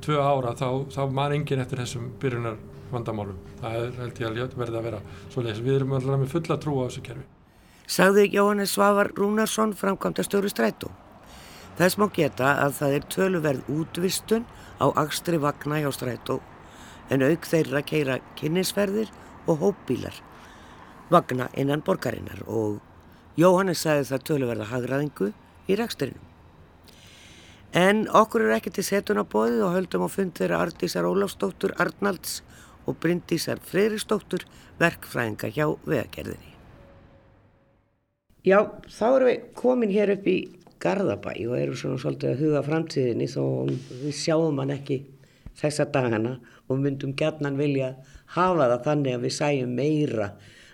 tvö 0.03 0.19
ára 0.19 0.53
þá, 0.59 0.67
þá 0.91 1.01
man 1.11 1.35
engin 1.37 1.63
eftir 1.63 1.83
þessum 1.83 2.09
byrjunar 2.21 2.57
vandamálum. 2.93 3.37
Það 3.61 3.77
er 3.79 3.93
held 4.01 4.21
ég 4.21 4.31
að 4.43 4.57
verði 4.59 4.79
að 4.79 4.87
vera 4.89 5.01
svo 5.31 5.43
leiðis. 5.43 5.63
Við 5.63 5.77
erum 5.79 5.95
alltaf 5.97 6.19
með 6.19 6.33
fulla 6.35 6.57
trú 6.61 6.75
á 6.77 6.85
þessu 6.85 7.05
kerfi. 7.07 7.25
Sagði 7.93 8.27
Jóhannes 8.35 8.75
Svavar 8.75 9.09
Rúnarsson 9.17 9.73
framkvæmda 9.77 10.25
stjóri 10.27 10.51
strætó. 10.51 10.91
Þess 11.79 11.97
má 11.97 12.07
geta 12.13 12.55
að 12.61 12.75
það 12.79 12.97
er 12.97 13.07
töluverð 13.15 13.69
útvistun 13.73 14.45
á 14.77 14.87
axtri 14.99 15.39
vagna 15.41 15.81
hjá 15.81 15.89
strætó 15.95 16.41
en 17.11 17.25
auk 17.25 17.47
þeirra 17.49 17.81
keira 17.85 18.19
kynnisferðir 18.39 19.11
og 19.47 19.59
hópbílar 19.63 20.21
vagna 21.13 21.49
innan 21.59 21.83
borgarinnar 21.85 22.43
og 22.47 22.79
Jóhannes 23.37 23.81
sagði 23.81 24.05
það 24.11 24.25
töluverða 24.29 24.69
hagraðingu 24.69 25.31
í 25.67 25.77
ræksturinn. 25.79 26.21
En 27.73 28.03
okkur 28.13 28.45
er 28.45 28.59
ekki 28.59 28.73
til 28.75 28.85
setun 28.85 29.21
á 29.21 29.25
bóði 29.25 29.63
og 29.65 29.73
höldum 29.73 30.05
á 30.05 30.09
fund 30.13 30.35
þeirra 30.37 30.61
Ardísar 30.67 31.07
Ólafsdóttur 31.09 31.73
Arnalds 31.81 32.43
og 32.85 32.99
Bryndísar 33.01 33.61
Freyristóttur 33.65 34.45
verkfræðinga 34.81 35.49
hjá 35.55 35.65
vegagerðinni. 35.87 36.51
Já, 38.43 38.59
þá 38.91 39.05
erum 39.07 39.29
við 39.31 39.47
komin 39.57 39.93
hér 39.93 40.13
upp 40.17 40.27
í 40.29 40.37
Garðabæ 40.83 41.31
og 41.47 41.57
erum 41.57 41.77
svona 41.79 42.01
svolítið 42.03 42.33
að 42.33 42.41
huga 42.43 42.63
framtíðinni 42.67 43.27
þó 43.31 43.43
við 44.03 44.15
sjáum 44.19 44.59
hann 44.59 44.75
ekki 44.75 44.99
þessa 45.59 45.87
dagana 45.93 46.37
og 46.67 46.79
myndum 46.81 47.13
gætnan 47.17 47.59
vilja 47.59 47.93
hafa 48.35 48.69
það 48.71 48.87
þannig 48.87 49.17
að 49.17 49.25
við 49.25 49.35
sæjum 49.37 49.75
meira 49.77 50.29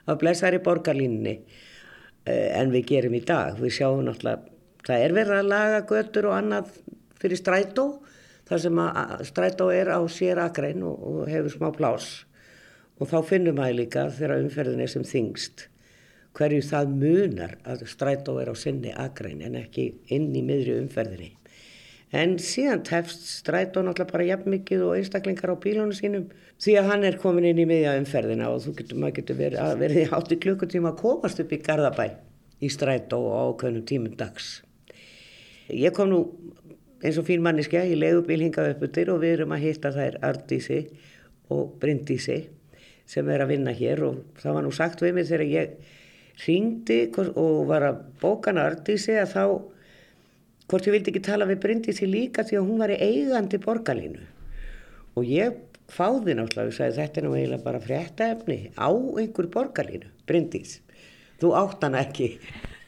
af 0.09 0.19
blessari 0.21 0.61
borgarlínni 0.65 1.35
eh, 2.25 2.49
en 2.59 2.71
við 2.73 2.87
gerum 2.93 3.17
í 3.17 3.23
dag. 3.25 3.59
Við 3.59 3.75
sjáum 3.79 4.05
náttúrulega, 4.07 4.45
það 4.87 5.05
er 5.05 5.17
verið 5.17 5.39
að 5.39 5.51
laga 5.53 5.81
götur 5.89 6.29
og 6.29 6.37
annað 6.37 6.71
fyrir 7.19 7.41
strætó, 7.41 7.87
þar 8.49 8.63
sem 8.63 8.83
að 8.85 9.25
strætó 9.29 9.69
er 9.73 9.91
á 9.93 9.99
sér 10.09 10.41
akrein 10.45 10.85
og, 10.87 10.95
og 10.97 11.29
hefur 11.29 11.53
smá 11.57 11.69
plás 11.75 12.09
og 12.99 13.07
þá 13.07 13.19
finnum 13.23 13.59
við 13.61 13.75
líka 13.77 14.09
þegar 14.11 14.41
umferðin 14.43 14.81
er 14.83 14.91
sem 14.91 15.05
þingst 15.07 15.69
hverju 16.37 16.63
það 16.63 16.93
munar 17.01 17.55
að 17.67 17.85
strætó 17.89 18.37
er 18.41 18.51
á 18.51 18.55
sinni 18.55 18.93
agræn 18.93 19.41
en 19.45 19.57
ekki 19.59 19.89
inn 20.13 20.29
í 20.35 20.43
miðri 20.45 20.77
umferðinni. 20.79 21.33
En 22.09 22.39
síðan 22.41 22.81
tefst 22.87 23.27
strætó 23.29 23.83
náttúrulega 23.85 24.09
bara 24.09 24.25
jafn 24.25 24.49
mikið 24.55 24.85
og 24.87 24.95
einstaklingar 24.97 25.53
á 25.53 25.61
bílunum 25.61 25.93
sínum 25.93 26.23
því 26.57 26.73
að 26.79 26.89
hann 26.89 27.05
er 27.05 27.19
komin 27.21 27.45
inn 27.51 27.61
í 27.61 27.67
miðja 27.69 27.99
umferðina 27.99 28.47
og 28.49 28.63
þú 28.63 28.73
getur, 28.79 28.97
maður 28.97 29.15
getur 29.19 29.37
verið, 29.37 29.75
verið 29.83 30.15
átt 30.17 30.33
í 30.33 30.39
klukkutíma 30.41 30.93
að 30.95 31.03
komast 31.03 31.43
upp 31.43 31.53
í 31.53 31.61
Garðabæ 31.67 32.07
í 32.65 32.71
strætó 32.73 33.21
á 33.29 33.53
ákveðnum 33.53 33.85
tímum 33.85 34.17
dags. 34.17 34.49
Ég 35.69 35.93
kom 35.93 36.09
nú 36.09 36.23
eins 37.05 37.19
og 37.21 37.27
fín 37.29 37.45
manniska 37.45 37.85
í 37.85 37.95
legubíl 37.95 38.41
hingað 38.41 38.73
uppur 38.73 39.13
og 39.13 39.21
við 39.21 39.35
erum 39.37 39.53
að 39.55 39.65
hitta 39.67 39.93
þær 39.93 40.17
Ardísi 40.25 40.81
og 41.53 41.77
Bryndísi 41.79 42.41
sem 43.09 43.29
er 43.29 43.43
að 43.43 43.53
vinna 43.53 43.73
hér 43.73 44.01
og 44.09 44.23
það 44.41 44.57
var 44.57 44.65
nú 44.65 44.73
sagt 44.75 45.01
við 45.05 45.15
mig 45.15 45.29
þegar 45.29 45.51
ég 45.53 45.93
ringdi 46.47 46.99
og 47.19 47.67
var 47.69 47.85
að 47.85 48.01
bókana 48.21 48.65
Ardísi 48.69 49.15
að 49.21 49.35
þá 49.35 49.43
hvort 50.69 50.87
ég 50.87 50.95
vildi 50.95 51.13
ekki 51.13 51.23
tala 51.25 51.47
við 51.49 51.61
Bryndísi 51.65 52.07
líka 52.09 52.45
því 52.47 52.59
að 52.59 52.67
hún 52.69 52.83
var 52.83 52.93
í 52.93 52.99
eigandi 53.01 53.59
borgarlínu. 53.63 54.25
Og 55.17 55.25
ég 55.27 55.57
fáði 55.89 56.35
náttúrulega 56.37 56.69
og 56.69 56.77
sagði 56.77 56.99
þetta 57.01 57.19
er 57.19 57.25
nú 57.25 57.35
eiginlega 57.35 57.65
bara 57.65 57.81
frétta 57.83 58.27
efni 58.35 58.59
á 58.77 58.89
einhver 58.89 59.49
borgarlínu 59.53 60.11
Bryndís, 60.29 60.79
þú 61.41 61.55
átt 61.57 61.85
hann 61.87 61.97
ekki. 61.97 62.35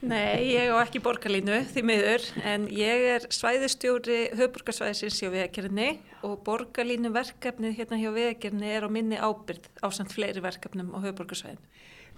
Nei, 0.02 0.54
ég 0.54 0.70
á 0.74 0.82
ekki 0.82 1.02
borgarlínu 1.02 1.60
því 1.70 1.82
miður 1.86 2.24
en 2.46 2.68
ég 2.74 3.04
er 3.16 3.26
svæðistjóri 3.30 4.20
höfburgarsvæðisins 4.38 5.20
hjá 5.22 5.30
veðakerinni 5.30 5.90
og 6.26 6.40
borgarlínu 6.46 7.12
verkefnið 7.14 7.76
hérna 7.78 8.00
hjá 8.00 8.10
veðakerinni 8.14 8.72
er 8.74 8.86
á 8.86 8.90
minni 8.90 9.18
ábyrð 9.18 9.68
á 9.78 9.86
samt 9.94 10.14
fleiri 10.14 10.42
verkefnum 10.42 10.90
á 10.94 10.98
höfburgarsvæðin 11.06 11.62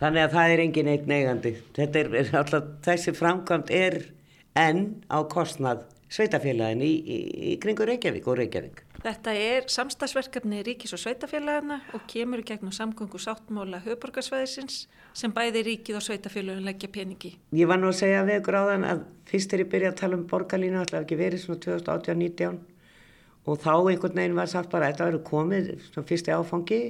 Þannig 0.01 0.25
að 0.25 0.33
það 0.35 0.53
er 0.53 0.63
engin 0.65 0.91
einn 0.91 1.13
eigandi. 1.15 1.53
Þetta 1.77 2.01
er, 2.01 2.09
er 2.19 2.31
alltaf, 2.41 2.71
þessi 2.83 3.15
framkvæmt 3.15 3.71
er 3.75 3.99
enn 4.59 5.03
á 5.11 5.19
kostnað 5.31 5.85
sveitafélagin 6.15 6.83
í, 6.85 6.91
í, 6.95 7.19
í 7.53 7.55
kringu 7.63 7.87
Reykjavík 7.89 8.27
og 8.31 8.39
Reykjavík. 8.39 8.83
Þetta 9.05 9.33
er 9.37 9.67
samstagsverkefni 9.69 10.63
ríkis 10.65 10.95
og 10.97 11.01
sveitafélagina 11.03 11.81
og 11.97 12.05
kemur 12.09 12.41
í 12.41 12.47
gegnum 12.47 12.73
samgöngu 12.73 13.19
sáttmála 13.21 13.83
höfborgarsvæðisins 13.85 14.85
sem 15.17 15.35
bæði 15.35 15.65
ríkið 15.67 15.99
og 15.99 16.05
sveitafélagin 16.07 16.65
leggja 16.65 16.89
peningi. 16.95 17.35
Ég 17.53 17.69
var 17.69 17.83
nú 17.83 17.91
að 17.91 17.99
segja 18.01 18.23
við 18.29 18.41
ykkur 18.41 18.61
áðan 18.63 18.87
að 18.89 19.03
fyrst 19.29 19.53
er 19.53 19.65
ég 19.65 19.73
byrjað 19.75 19.93
að 19.93 20.01
tala 20.01 20.19
um 20.21 20.27
borgarlínu, 20.31 20.81
alltaf 20.81 21.03
ekki 21.03 21.19
verið 21.21 21.45
svona 21.45 21.65
2018-19 21.67 22.61
og 23.45 23.61
þá 23.61 23.73
einhvern 23.75 24.21
veginn 24.21 24.39
var 24.39 24.53
sagt 24.53 24.71
bara 24.73 24.89
að 24.89 24.95
þetta 24.95 25.09
verið 25.11 25.25
komið 25.29 25.73
svona 25.91 26.09
fyrsti 26.09 26.33
áfangi 26.33 26.83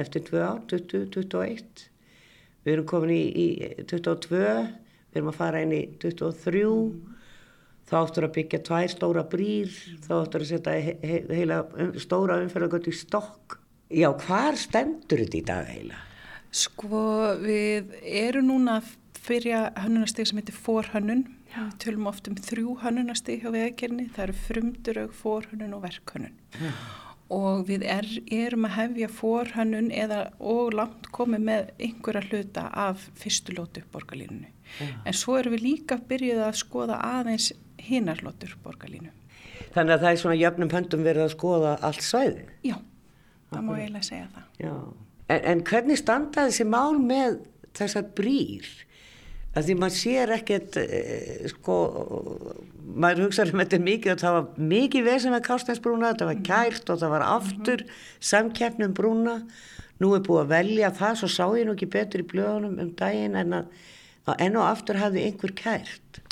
eftir 0.00 0.24
2 0.30 0.40
ár, 0.40 0.62
2021 0.70 1.88
við 2.62 2.72
erum 2.72 2.88
komin 2.88 3.12
í, 3.12 3.22
í 3.36 3.84
22 3.90 4.46
við 5.12 5.20
erum 5.20 5.32
að 5.32 5.40
fara 5.40 5.62
inn 5.64 5.74
í 5.76 5.82
23 6.02 6.62
þá 7.88 7.96
áttur 8.00 8.26
að 8.26 8.34
byggja 8.38 8.62
tvær 8.68 8.92
stóra 8.92 9.24
brýr. 9.28 9.74
Þá 10.06 10.12
áttur 10.20 10.44
að 10.44 10.50
setja 10.52 10.78
he, 10.86 10.96
he, 11.04 11.20
heila 11.28 11.60
um, 11.76 11.92
stóra 12.00 12.40
umferðargöld 12.40 12.88
í 12.88 12.96
stokk. 12.96 13.58
Já, 13.92 14.08
hvar 14.24 14.56
stendur 14.56 15.20
þetta 15.20 15.38
í 15.38 15.44
dag 15.50 15.68
heila? 15.68 16.00
Sko, 16.52 17.04
við 17.40 17.92
erum 18.08 18.48
núna 18.48 18.80
að 18.80 18.90
fyrja 19.22 19.66
hönnunasteg 19.78 20.28
sem 20.28 20.40
heitir 20.40 20.56
forhönnun. 20.56 21.26
Við 21.52 21.76
tölum 21.84 22.08
oft 22.08 22.28
um 22.30 22.36
þrjú 22.40 22.78
hönnunasteg 22.80 23.44
hjá 23.44 23.52
veðakerni, 23.52 24.08
það 24.14 24.24
eru 24.24 24.36
frumdurög, 24.46 25.16
forhönnun 25.20 25.76
og 25.76 25.84
verkhönnun. 25.84 26.36
Já 26.56 26.72
og 27.32 27.66
við 27.68 27.84
er, 27.88 28.08
erum 28.32 28.66
að 28.68 28.76
hefja 28.76 29.08
forhannun 29.12 29.90
eða 29.94 30.24
og 30.38 30.74
langt 30.76 31.08
komið 31.14 31.46
með 31.48 31.70
einhverja 31.78 32.24
hluta 32.28 32.66
af 32.88 33.06
fyrstulótu 33.18 33.84
borgarlínunni. 33.92 34.50
Ja. 34.80 34.88
En 35.06 35.16
svo 35.16 35.36
erum 35.38 35.56
við 35.56 35.66
líka 35.66 35.98
byrjuð 36.08 36.42
að 36.46 36.58
skoða 36.60 36.98
aðeins 37.04 37.52
hinnarlótur 37.82 38.56
borgarlínu. 38.64 39.12
Þannig 39.72 39.94
að 39.94 40.04
það 40.04 40.10
er 40.10 40.20
svona 40.22 40.38
jöfnum 40.40 40.72
höndum 40.72 41.04
verið 41.06 41.26
að 41.26 41.34
skoða 41.34 41.72
allt 41.86 42.04
svæði? 42.04 42.44
Já, 42.66 42.76
það 43.50 43.66
má 43.66 43.72
eiginlega 43.78 44.08
segja 44.08 44.28
það. 44.34 44.46
En, 45.32 45.44
en 45.52 45.64
hvernig 45.68 46.00
standa 46.00 46.46
þessi 46.48 46.66
mál 46.68 46.98
með 47.00 47.38
þessar 47.78 48.08
brýr? 48.16 48.68
Að 49.52 49.68
því 49.68 49.76
maður 49.80 49.96
sér 49.98 50.32
ekkert 50.38 50.78
eh, 50.80 51.48
sko 51.52 51.76
maður 52.92 53.26
hugsaður 53.26 53.54
um 53.54 53.62
þetta 53.62 53.80
mikið 53.86 54.14
og 54.14 54.22
það 54.22 54.36
var 54.36 54.66
mikið 54.72 55.06
vesen 55.06 55.34
með 55.34 55.44
Kásteinsbrúna, 55.48 56.12
þetta 56.12 56.28
var 56.28 56.42
kært 56.48 56.92
og 56.92 57.00
það 57.02 57.14
var 57.14 57.26
aftur 57.28 57.84
samkeppnum 58.32 58.96
brúna. 58.96 59.38
Nú 60.02 60.12
er 60.16 60.24
búið 60.26 60.42
að 60.42 60.52
velja 60.56 60.92
það 60.98 61.18
svo 61.20 61.30
sá 61.30 61.44
ég 61.58 61.68
nú 61.68 61.76
ekki 61.76 61.90
betur 61.92 62.24
í 62.24 62.28
blöðunum 62.32 62.80
um 62.82 62.94
daginn 62.98 63.38
en 63.38 63.58
að, 63.60 63.84
að 64.26 64.46
enn 64.46 64.58
og 64.58 64.66
aftur 64.66 64.98
hafði 64.98 65.26
einhver 65.28 65.54
kært. 65.58 66.22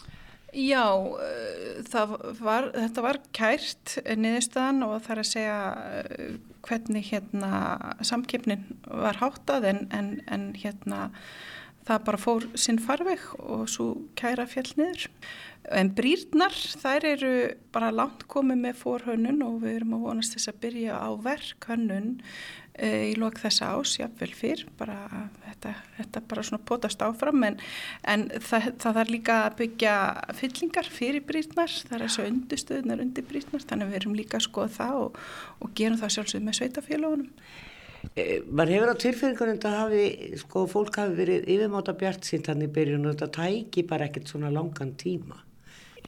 Já, 0.51 0.83
eh, 1.23 2.09
var, 2.43 2.73
þetta 2.75 3.05
var 3.05 3.21
kært 3.37 4.01
niðurstaðan 4.03 4.83
og 4.89 4.97
það 5.05 5.13
er 5.15 5.23
að 5.23 5.29
segja 5.29 5.61
eh, 6.01 6.33
hvernig 6.67 7.07
hérna 7.13 7.53
samkeppnin 8.03 8.67
var 8.89 9.21
háttað 9.21 9.69
en, 9.71 9.85
en, 9.95 10.11
en 10.27 10.51
hérna 10.59 11.07
það 11.91 12.07
bara 12.07 12.21
fór 12.21 12.49
sinn 12.59 12.81
farveg 12.83 13.23
og 13.43 13.67
svo 13.71 13.93
kæra 14.19 14.47
fjall 14.51 14.71
niður. 14.79 15.09
En 15.77 15.91
brýrnar, 15.95 16.55
þær 16.81 17.05
eru 17.11 17.35
bara 17.75 17.93
langt 17.93 18.25
komið 18.33 18.63
með 18.63 18.81
fórhönnun 18.81 19.45
og 19.45 19.61
við 19.65 19.81
erum 19.81 19.99
að 19.99 20.07
vonast 20.07 20.35
þess 20.35 20.51
að 20.51 20.61
byrja 20.63 20.97
á 20.97 21.11
verkhönnun 21.21 22.09
e, 22.81 22.89
í 23.11 23.15
lok 23.21 23.39
þessa 23.43 23.69
ás, 23.77 23.93
jáfnvel 24.01 24.31
fyrr, 24.35 24.65
bara 24.81 24.97
þetta, 25.45 25.75
þetta 25.99 26.23
bara 26.33 26.47
svona 26.49 26.67
potast 26.71 27.05
áfram 27.05 27.45
en, 27.47 27.61
en 28.09 28.27
það, 28.41 28.71
það 28.83 29.03
er 29.03 29.13
líka 29.15 29.39
að 29.45 29.59
byggja 29.61 29.97
fyllingar 30.41 30.91
fyrir 30.91 31.27
brýrnar, 31.29 31.77
það 31.91 31.99
er 31.99 32.07
þessu 32.07 32.29
undustöðunar 32.31 33.05
undir 33.05 33.29
brýrnar, 33.29 33.67
þannig 33.69 33.93
við 33.93 34.01
erum 34.01 34.17
líka 34.17 34.41
að 34.41 34.49
skoða 34.49 34.77
það 34.79 35.03
og, 35.05 35.21
og 35.61 35.77
gerum 35.77 36.01
það 36.01 36.17
sjálfsögð 36.17 36.49
með 36.49 36.63
sveitafélagunum. 36.63 37.29
Eh, 38.17 38.41
maður 38.49 38.73
hefur 38.75 38.91
á 38.97 39.03
tilfinningunum 39.03 39.61
að 39.69 39.77
hafi, 39.77 40.05
sko, 40.41 40.65
fólk 40.71 40.97
hafi 41.03 41.17
verið 41.19 41.49
yfirmáta 41.53 41.93
bjart 42.01 42.25
sínt 42.25 42.49
hann 42.49 42.65
í 42.65 42.69
byrjun 42.73 43.05
og 43.05 43.17
þetta 43.17 43.29
tæki 43.37 43.85
bara 43.89 44.07
ekkert 44.09 44.31
svona 44.33 44.53
langan 44.53 44.95
tíma. 45.01 45.37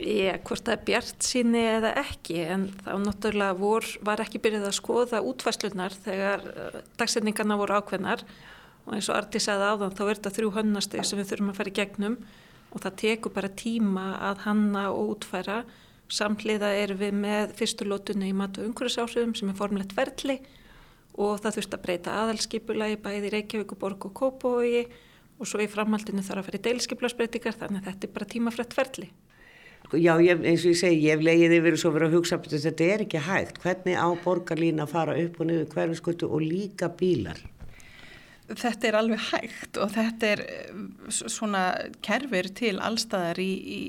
Ég, 0.01 0.39
hvort 0.49 0.65
það 0.65 0.73
er 0.73 0.87
bjart 0.89 1.27
síni 1.27 1.63
eða 1.69 1.91
ekki, 2.01 2.39
en 2.49 2.65
þá 2.81 2.95
náttúrulega 3.03 3.59
vor, 3.59 3.89
var 4.01 4.23
ekki 4.25 4.41
byrjuð 4.41 4.65
að 4.71 4.79
skoða 4.79 5.21
útfæslunar 5.29 5.99
þegar 6.07 6.47
uh, 6.49 6.79
dagsetningarna 6.97 7.59
voru 7.61 7.77
ákveðnar 7.77 8.25
og 8.87 8.97
eins 8.97 9.11
og 9.13 9.19
Arti 9.19 9.43
sagði 9.43 9.69
áðan 9.69 9.93
þá 9.99 10.03
er 10.07 10.15
þetta 10.15 10.35
þrjú 10.39 10.51
hönnasteg 10.57 11.05
sem 11.05 11.21
við 11.21 11.29
þurfum 11.35 11.53
að 11.53 11.61
fara 11.61 11.73
í 11.75 11.77
gegnum 11.77 12.17
og 12.73 12.83
það 12.87 12.99
tekur 13.05 13.37
bara 13.37 13.53
tíma 13.53 14.07
að 14.31 14.43
hanna 14.47 14.87
og 14.95 15.13
útfæra. 15.19 15.61
Samtliða 16.13 16.73
er 16.81 16.97
við 16.97 17.15
með 17.21 17.53
fyrstulótunni 17.61 18.33
í 18.33 18.37
matu 18.37 18.65
umhverfisáhrifum 18.65 19.37
sem 19.37 19.53
er 19.53 19.61
formlegt 19.61 19.93
verðli 19.97 20.41
og 21.21 21.41
það 21.43 21.59
þurft 21.59 21.75
að 21.77 21.83
breyta 21.87 22.19
aðalskipulagi 22.23 23.01
bæði 23.05 23.33
Reykjavík 23.35 23.75
og 23.75 23.81
Borg 23.83 24.07
og 24.09 24.15
Kópavogi 24.17 24.87
og 25.39 25.49
svo 25.49 25.61
í 25.61 25.69
framhaldinu 25.71 26.25
þarf 26.25 26.43
að 26.43 26.49
fara 26.49 26.61
í 26.61 26.65
deilskipulagsbreytingar 26.69 27.59
þannig 27.61 27.83
að 27.83 27.91
þetta 27.91 28.09
er 28.09 28.15
bara 28.17 28.31
tímafrætt 28.33 28.77
ferli. 28.77 29.11
Já, 29.93 30.15
ég, 30.25 30.41
eins 30.47 30.63
og 30.65 30.73
ég 30.73 30.79
segi, 30.79 31.01
ég 31.05 31.19
hef 31.19 31.25
leiðið 31.27 31.57
yfir 31.59 31.75
og 31.77 31.81
svo 31.83 31.91
verið 31.93 32.09
að 32.09 32.15
hugsa 32.17 32.39
að 32.39 32.63
þetta 32.65 32.87
er 32.89 33.03
ekki 33.05 33.25
hægt. 33.27 33.59
Hvernig 33.61 33.99
á 33.99 34.09
borgarlína 34.25 34.87
að 34.87 34.93
fara 34.95 35.17
upp 35.21 35.41
og 35.43 35.49
niður 35.51 35.67
hverfiskutu 35.75 36.31
og 36.33 36.45
líka 36.47 36.89
bílar? 36.97 37.43
Þetta 38.53 38.89
er 38.89 38.99
alveg 38.99 39.21
hægt 39.31 39.79
og 39.81 39.93
þetta 39.93 40.31
er 40.33 40.43
eh, 40.47 40.71
svona 41.11 41.65
kerfir 42.05 42.49
til 42.57 42.77
allstaðar 42.81 43.41
í, 43.43 43.51
í, 43.53 43.81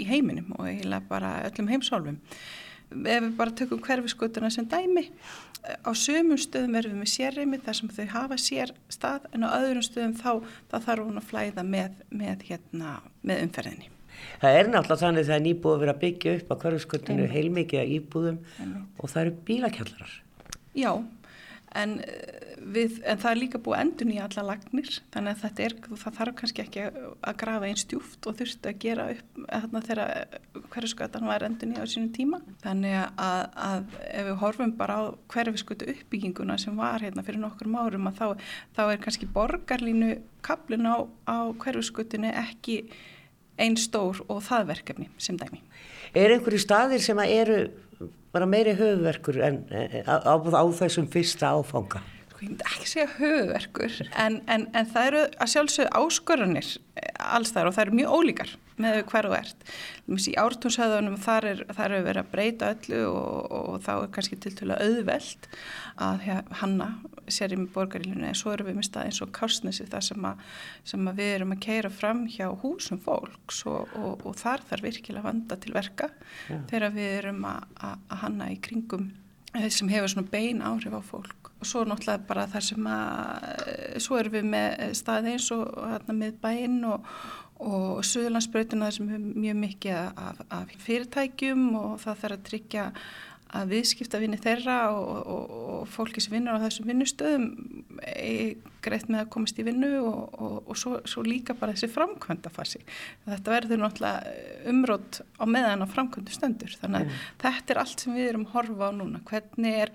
í 0.00 0.06
heiminum 0.08 0.54
og 0.56 0.68
eiginlega 0.68 1.08
bara 1.10 1.34
öllum 1.48 1.70
heimsálfum 1.72 2.18
ef 2.94 3.26
við 3.26 3.34
bara 3.38 3.56
tökum 3.58 3.82
hverfiskutuna 3.84 4.50
sem 4.54 4.68
dæmi 4.70 5.08
á 5.64 5.90
sömum 5.96 6.38
stöðum 6.40 6.76
verðum 6.76 6.98
við 6.98 7.02
með 7.02 7.12
sérreimi 7.14 7.60
þar 7.64 7.78
sem 7.78 7.90
þau 7.96 8.06
hafa 8.12 8.38
sér 8.40 8.72
stað 8.92 9.28
en 9.32 9.46
á 9.46 9.56
öðrum 9.56 9.84
stöðum 9.84 10.14
þá, 10.18 10.30
þá 10.70 10.76
þarf 10.86 11.08
hún 11.08 11.20
að 11.20 11.28
flæða 11.30 11.64
með, 11.64 11.98
með, 12.12 12.44
hérna, 12.50 12.94
með 13.24 13.44
umferðinni. 13.46 13.90
Það 14.42 14.58
er 14.58 14.70
náttúrulega 14.70 15.00
þannig 15.00 15.26
það 15.28 15.36
er 15.36 15.44
nýbúið 15.46 15.74
að 15.74 15.82
vera 15.84 15.96
byggja 16.04 16.34
upp 16.38 16.52
á 16.52 16.54
hverfiskutinu 16.62 17.28
heilmikið 17.32 17.80
að 17.80 17.94
íbúðum 17.96 18.38
Einnig. 18.60 18.84
og 18.98 19.12
það 19.12 19.22
eru 19.24 19.34
bílakjallarar. 19.48 20.14
Já, 20.74 20.90
en, 21.74 21.94
eh, 22.00 22.54
við, 22.74 22.98
en 23.04 23.20
það 23.20 23.30
er 23.30 23.40
líka 23.40 23.60
búið 23.62 23.80
endun 23.82 24.12
í 24.14 24.18
alla 24.22 24.44
lagnir 24.50 24.90
þannig 25.14 25.44
að 25.44 25.62
er, 25.64 25.76
það 26.02 26.18
þarf 26.18 26.36
kannski 26.40 26.64
ekki 26.64 26.84
að 26.86 27.38
grafa 27.40 27.68
einn 27.68 27.80
stjúft 27.80 28.28
og 28.30 28.38
þurftu 28.40 28.70
að 28.70 28.80
gera 28.84 29.08
upp 29.14 29.40
þarna 29.44 29.82
þegar 29.88 30.12
hverju 30.74 30.92
skatan 30.92 31.30
var 31.30 31.46
endun 31.46 31.74
í 31.74 31.80
á 31.80 31.84
sínum 31.90 32.12
tíma 32.14 32.40
þannig 32.62 32.98
að, 33.00 33.42
að 33.68 33.96
ef 34.10 34.28
við 34.28 34.38
horfum 34.44 34.76
bara 34.78 35.00
á 35.00 35.02
hverju 35.34 35.64
skutu 35.64 35.90
uppbygginguna 35.94 36.58
sem 36.62 36.78
var 36.78 37.04
hérna 37.04 37.26
fyrir 37.26 37.42
nokkur 37.42 37.72
árum 37.74 38.10
að 38.10 38.20
þá, 38.20 38.46
þá 38.76 38.84
er 38.86 39.02
kannski 39.02 39.30
borgarlínu 39.34 40.14
kaplun 40.44 40.88
á, 40.88 40.96
á 41.26 41.38
hverju 41.58 41.82
skutinu 41.84 42.30
ekki 42.30 42.84
einn 43.60 43.76
stór 43.78 44.18
og 44.26 44.42
það 44.42 44.70
verkefni 44.72 45.08
sem 45.22 45.36
dæmi. 45.38 45.60
Er 46.14 46.32
einhverju 46.34 46.62
staðir 46.62 47.02
sem 47.02 47.18
að 47.18 47.34
eru 47.34 47.58
bara 48.34 48.48
meiri 48.50 48.74
höfverkur 48.78 49.40
en 49.46 49.62
á, 50.06 50.14
á, 50.22 50.34
á 50.34 50.64
þessum 50.80 51.06
fyrsta 51.10 51.52
áfanga? 51.54 52.02
Sko 52.32 52.42
ég 52.42 52.50
myndi 52.50 52.68
ekki 52.70 52.90
segja 52.90 53.08
höfverkur, 53.18 54.00
en, 54.18 54.40
en, 54.50 54.68
en 54.74 54.90
það 54.90 55.10
eru 55.10 55.24
að 55.38 55.52
sjálfsögðu 55.54 56.02
áskorunir 56.02 56.70
alls 57.18 57.54
þar 57.54 57.70
og 57.70 57.76
það 57.76 57.86
eru 57.86 57.98
mjög 58.00 58.16
ólíkar 58.18 58.54
með 58.80 59.00
hver 59.10 59.28
og 59.30 59.36
ert. 59.38 59.66
Í 60.08 60.34
ártúnshöðunum 60.40 61.18
þar 61.22 61.48
er, 61.52 61.64
þar 61.76 61.96
er 61.98 62.06
verið 62.08 62.22
að 62.24 62.30
breyta 62.32 62.70
öllu 62.74 63.02
og, 63.10 63.52
og 63.58 63.82
þá 63.84 63.92
er 63.96 64.12
kannski 64.16 64.38
til 64.42 64.70
að 64.70 64.82
auðveld 64.88 65.48
að 66.04 66.24
hanna 66.60 66.88
sér 67.30 67.54
í 67.54 67.58
borgarílinu 67.74 68.26
en 68.28 68.36
svo 68.36 68.52
erum 68.54 68.68
við 68.68 68.78
með 68.78 68.88
stað 68.88 69.08
eins 69.08 69.20
og 69.24 69.32
kásnesi 69.36 69.86
það 69.88 70.06
sem, 70.08 70.26
að, 70.28 70.42
sem 70.92 71.08
að 71.08 71.20
við 71.20 71.30
erum 71.36 71.54
að 71.54 71.62
keira 71.66 71.92
fram 71.92 72.24
hjá 72.30 72.46
húsum 72.62 73.00
fólks 73.04 73.62
og, 73.70 73.94
og, 73.98 74.24
og 74.26 74.36
þar 74.40 74.64
þarf 74.68 74.88
virkilega 74.88 75.26
vanda 75.28 75.58
til 75.60 75.74
verka 75.76 76.10
ja. 76.50 76.60
þegar 76.70 76.96
við 76.96 77.16
erum 77.20 77.46
að, 77.48 77.70
að 77.88 78.18
hanna 78.24 78.50
í 78.52 78.58
kringum 78.64 79.08
eh, 79.54 79.70
sem 79.72 79.90
hefur 79.92 80.12
svona 80.12 80.32
bein 80.34 80.62
áhrif 80.64 80.98
á 80.98 81.02
fólk 81.04 81.52
og 81.54 81.68
svo 81.68 81.84
náttúrulega 81.88 82.28
bara 82.28 82.48
þar 82.52 82.66
sem 82.68 82.90
að 82.90 83.48
eh, 83.54 83.96
svo 84.04 84.20
erum 84.20 84.36
við 84.36 84.50
með 84.56 84.84
staði 84.98 85.36
eins 85.36 85.48
og 85.54 85.64
hérna 85.80 86.18
með 86.18 86.38
bæinn 86.42 86.80
og 86.90 87.08
og 87.62 88.02
Suðurlandsbreytina 88.06 88.90
sem 88.94 89.12
er 89.14 89.22
mjög 89.22 89.60
mikið 89.60 90.00
af, 90.00 90.42
af 90.50 90.74
fyrirtækjum 90.84 91.68
og 91.78 91.94
það 92.02 92.20
þarf 92.24 92.36
að 92.38 92.44
tryggja 92.48 92.88
að 93.54 93.70
viðskipta 93.70 94.18
vinni 94.18 94.38
þeirra 94.42 94.76
og, 94.90 95.28
og, 95.30 95.52
og 95.74 95.82
fólki 95.92 96.22
sem 96.22 96.34
vinnur 96.34 96.58
á 96.58 96.64
þessum 96.64 96.88
vinnustöðum 96.90 97.44
greitt 98.84 99.06
með 99.12 99.22
að 99.22 99.30
komast 99.36 99.60
í 99.62 99.66
vinnu 99.66 99.90
og, 100.02 100.40
og 100.66 100.78
svo, 100.78 100.96
svo 101.08 101.22
líka 101.26 101.54
bara 101.58 101.76
þessi 101.76 101.92
framkvæmdafasi. 101.94 102.82
Þetta 103.28 103.54
verður 103.54 103.82
náttúrulega 103.84 104.34
umrótt 104.72 105.20
á 105.38 105.44
meðan 105.46 105.86
á 105.86 105.92
framkvæmdu 105.94 106.34
stöndur 106.34 106.74
þannig 106.80 107.04
að 107.04 107.10
mm. 107.12 107.26
þetta 107.44 107.74
er 107.74 107.82
allt 107.84 108.04
sem 108.04 108.16
við 108.18 108.30
erum 108.32 108.48
horfa 108.54 108.90
á 108.90 108.92
núna. 108.98 109.22
Hvernig 109.30 109.78
er 109.84 109.94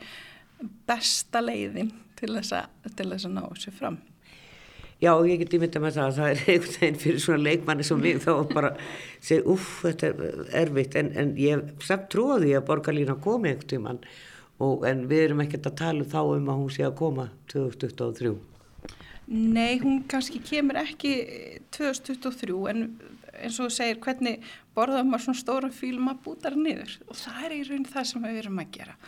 besta 0.88 1.44
leiðin 1.44 1.92
til 2.20 2.32
þess 2.38 2.56
að, 2.56 2.72
að 2.88 3.28
ná 3.36 3.44
þessu 3.44 3.76
fram? 3.76 4.00
Já, 5.00 5.14
ég 5.24 5.40
get 5.40 5.54
ímynda 5.56 5.80
með 5.80 5.96
það 5.96 6.10
að 6.10 6.18
það 6.18 6.30
er 6.30 6.40
einhvern 6.54 6.74
veginn 6.76 6.98
fyrir 7.00 7.22
svona 7.24 7.44
leikmanni 7.46 7.86
sem 7.88 8.02
við 8.04 8.18
þá 8.26 8.32
bara 8.52 8.72
segja, 9.24 9.46
uff, 9.48 9.70
þetta 9.86 10.10
er 10.10 10.42
erfitt, 10.66 10.98
en, 11.00 11.12
en 11.22 11.32
ég 11.40 11.86
samt 11.88 12.10
trúi 12.12 12.52
að 12.52 12.66
borgarlína 12.68 13.16
komi 13.24 13.54
einhvern 13.54 13.72
tíman, 13.72 14.02
og, 14.60 14.84
en 14.90 15.06
við 15.08 15.30
erum 15.30 15.46
ekkert 15.46 15.72
að 15.72 15.78
tala 15.80 16.10
þá 16.12 16.20
um 16.26 16.52
að 16.52 16.60
hún 16.60 16.74
sé 16.76 16.84
að 16.84 16.98
koma 17.00 17.30
2023. 17.54 18.36
Nei, 19.30 19.80
hún 19.80 20.04
kannski 20.10 20.42
kemur 20.44 20.82
ekki 20.82 21.14
2023, 21.78 22.60
en 22.74 22.86
eins 23.40 23.60
og 23.64 23.72
segir, 23.72 24.02
hvernig 24.04 24.44
borðum 24.76 25.14
maður 25.14 25.30
svona 25.30 25.40
stóra 25.46 25.72
fílum 25.72 26.12
að 26.12 26.24
búta 26.26 26.50
það 26.50 26.64
niður? 26.66 27.00
Og 27.08 27.20
það 27.24 27.44
er 27.46 27.56
í 27.56 27.66
raun 27.70 27.88
það 27.88 28.10
sem 28.12 28.26
við 28.28 28.42
erum 28.44 28.60
að 28.66 28.74
gera 28.76 29.00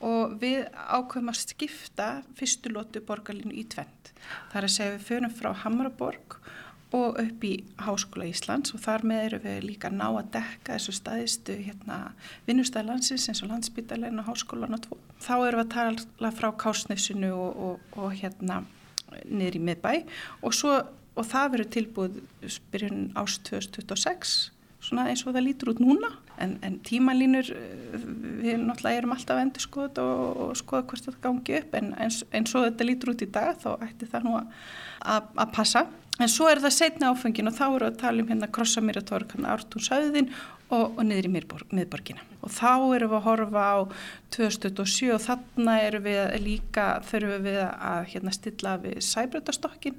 og 0.00 0.36
við 0.40 0.64
ákveðum 0.72 1.32
að 1.32 1.40
skipta 1.42 2.08
fyrstulótu 2.38 3.02
borgarlínu 3.04 3.54
í 3.56 3.66
tvent. 3.68 4.12
Það 4.50 4.58
er 4.60 4.66
að 4.66 4.74
segja 4.76 4.94
við 4.94 5.06
fyrir 5.08 5.34
frá 5.36 5.50
Hamraborg 5.64 6.38
og 6.96 7.20
upp 7.22 7.44
í 7.46 7.52
Háskóla 7.78 8.26
Íslands 8.26 8.74
og 8.74 8.82
þar 8.82 9.04
með 9.06 9.24
eru 9.28 9.40
við 9.44 9.58
líka 9.68 9.90
ná 9.94 10.08
að 10.08 10.32
dekka 10.34 10.74
þessu 10.74 10.94
staðistu 10.96 11.54
hérna, 11.60 11.98
vinnustæðlandsins 12.48 13.28
eins 13.30 13.42
og 13.44 13.52
landsbytalegin 13.52 14.22
og 14.22 14.30
háskólan 14.30 14.74
og 14.74 14.82
tvo. 14.86 14.98
Þá 15.22 15.34
eru 15.36 15.60
við 15.60 15.64
að 15.64 15.74
tala 15.76 16.32
frá 16.34 16.48
Kásnessinu 16.64 17.30
og, 17.36 17.60
og, 17.68 17.92
og 18.00 18.16
hérna 18.18 18.64
niður 19.26 19.60
í 19.60 19.62
miðbæ 19.68 19.92
og, 20.42 20.54
svo, 20.54 20.80
og 21.14 21.28
það 21.30 21.52
verður 21.54 21.70
tilbúið 21.76 22.18
byrjun 22.72 23.06
ást 23.20 23.44
2026 23.50 24.34
svona 24.80 25.08
eins 25.10 25.24
og 25.26 25.34
það 25.36 25.46
lítur 25.46 25.72
út 25.74 25.82
núna 25.82 26.12
en, 26.44 26.56
en 26.66 26.78
tímalínur 26.86 27.50
eh, 27.54 28.04
við 28.40 28.62
náttúrulega 28.62 29.02
erum 29.02 29.14
alltaf 29.16 29.40
endur 29.42 29.64
skoða 29.64 30.04
og, 30.04 30.40
og 30.44 30.54
skoða 30.60 30.86
hvort 30.90 31.08
þetta 31.08 31.24
gangi 31.26 31.58
upp. 31.60 31.76
En 31.80 31.92
eins, 32.00 32.22
eins 32.32 32.54
og 32.56 32.66
þetta 32.68 32.88
lítur 32.88 33.14
út 33.14 33.26
í 33.26 33.30
dag 33.34 33.58
þá 33.60 33.70
ætti 33.86 34.08
það 34.10 34.26
nú 34.28 34.36
að, 34.40 34.54
að 35.00 35.52
passa 35.56 35.86
en 36.20 36.28
svo 36.28 36.48
er 36.50 36.60
það 36.60 36.76
setna 36.76 37.12
áfengin 37.12 37.48
og 37.48 37.56
þá 37.56 37.66
eru 37.68 37.90
að 37.90 38.00
tala 38.02 38.22
um 38.22 38.32
hérna 38.32 38.48
krossamýratorg 38.52 39.34
hérna 39.34 39.54
ártúnsauðin 39.54 40.32
og, 40.70 40.96
og 40.96 41.00
niður 41.06 41.28
í 41.28 41.32
miðborgina. 41.34 42.24
Og 42.40 42.52
þá 42.54 42.94
erum 42.96 43.10
við 43.10 43.16
að 43.18 43.24
horfa 43.26 43.64
á 43.68 43.78
2007 44.36 45.10
og 45.12 45.22
þarna 45.24 45.76
erum 45.84 46.04
við 46.06 46.20
líka, 46.44 46.86
þurfum 47.08 47.44
við 47.44 47.60
að 47.66 48.00
hérna, 48.14 48.34
stilla 48.36 48.74
við 48.80 49.00
sæbröðastokkin. 49.04 49.98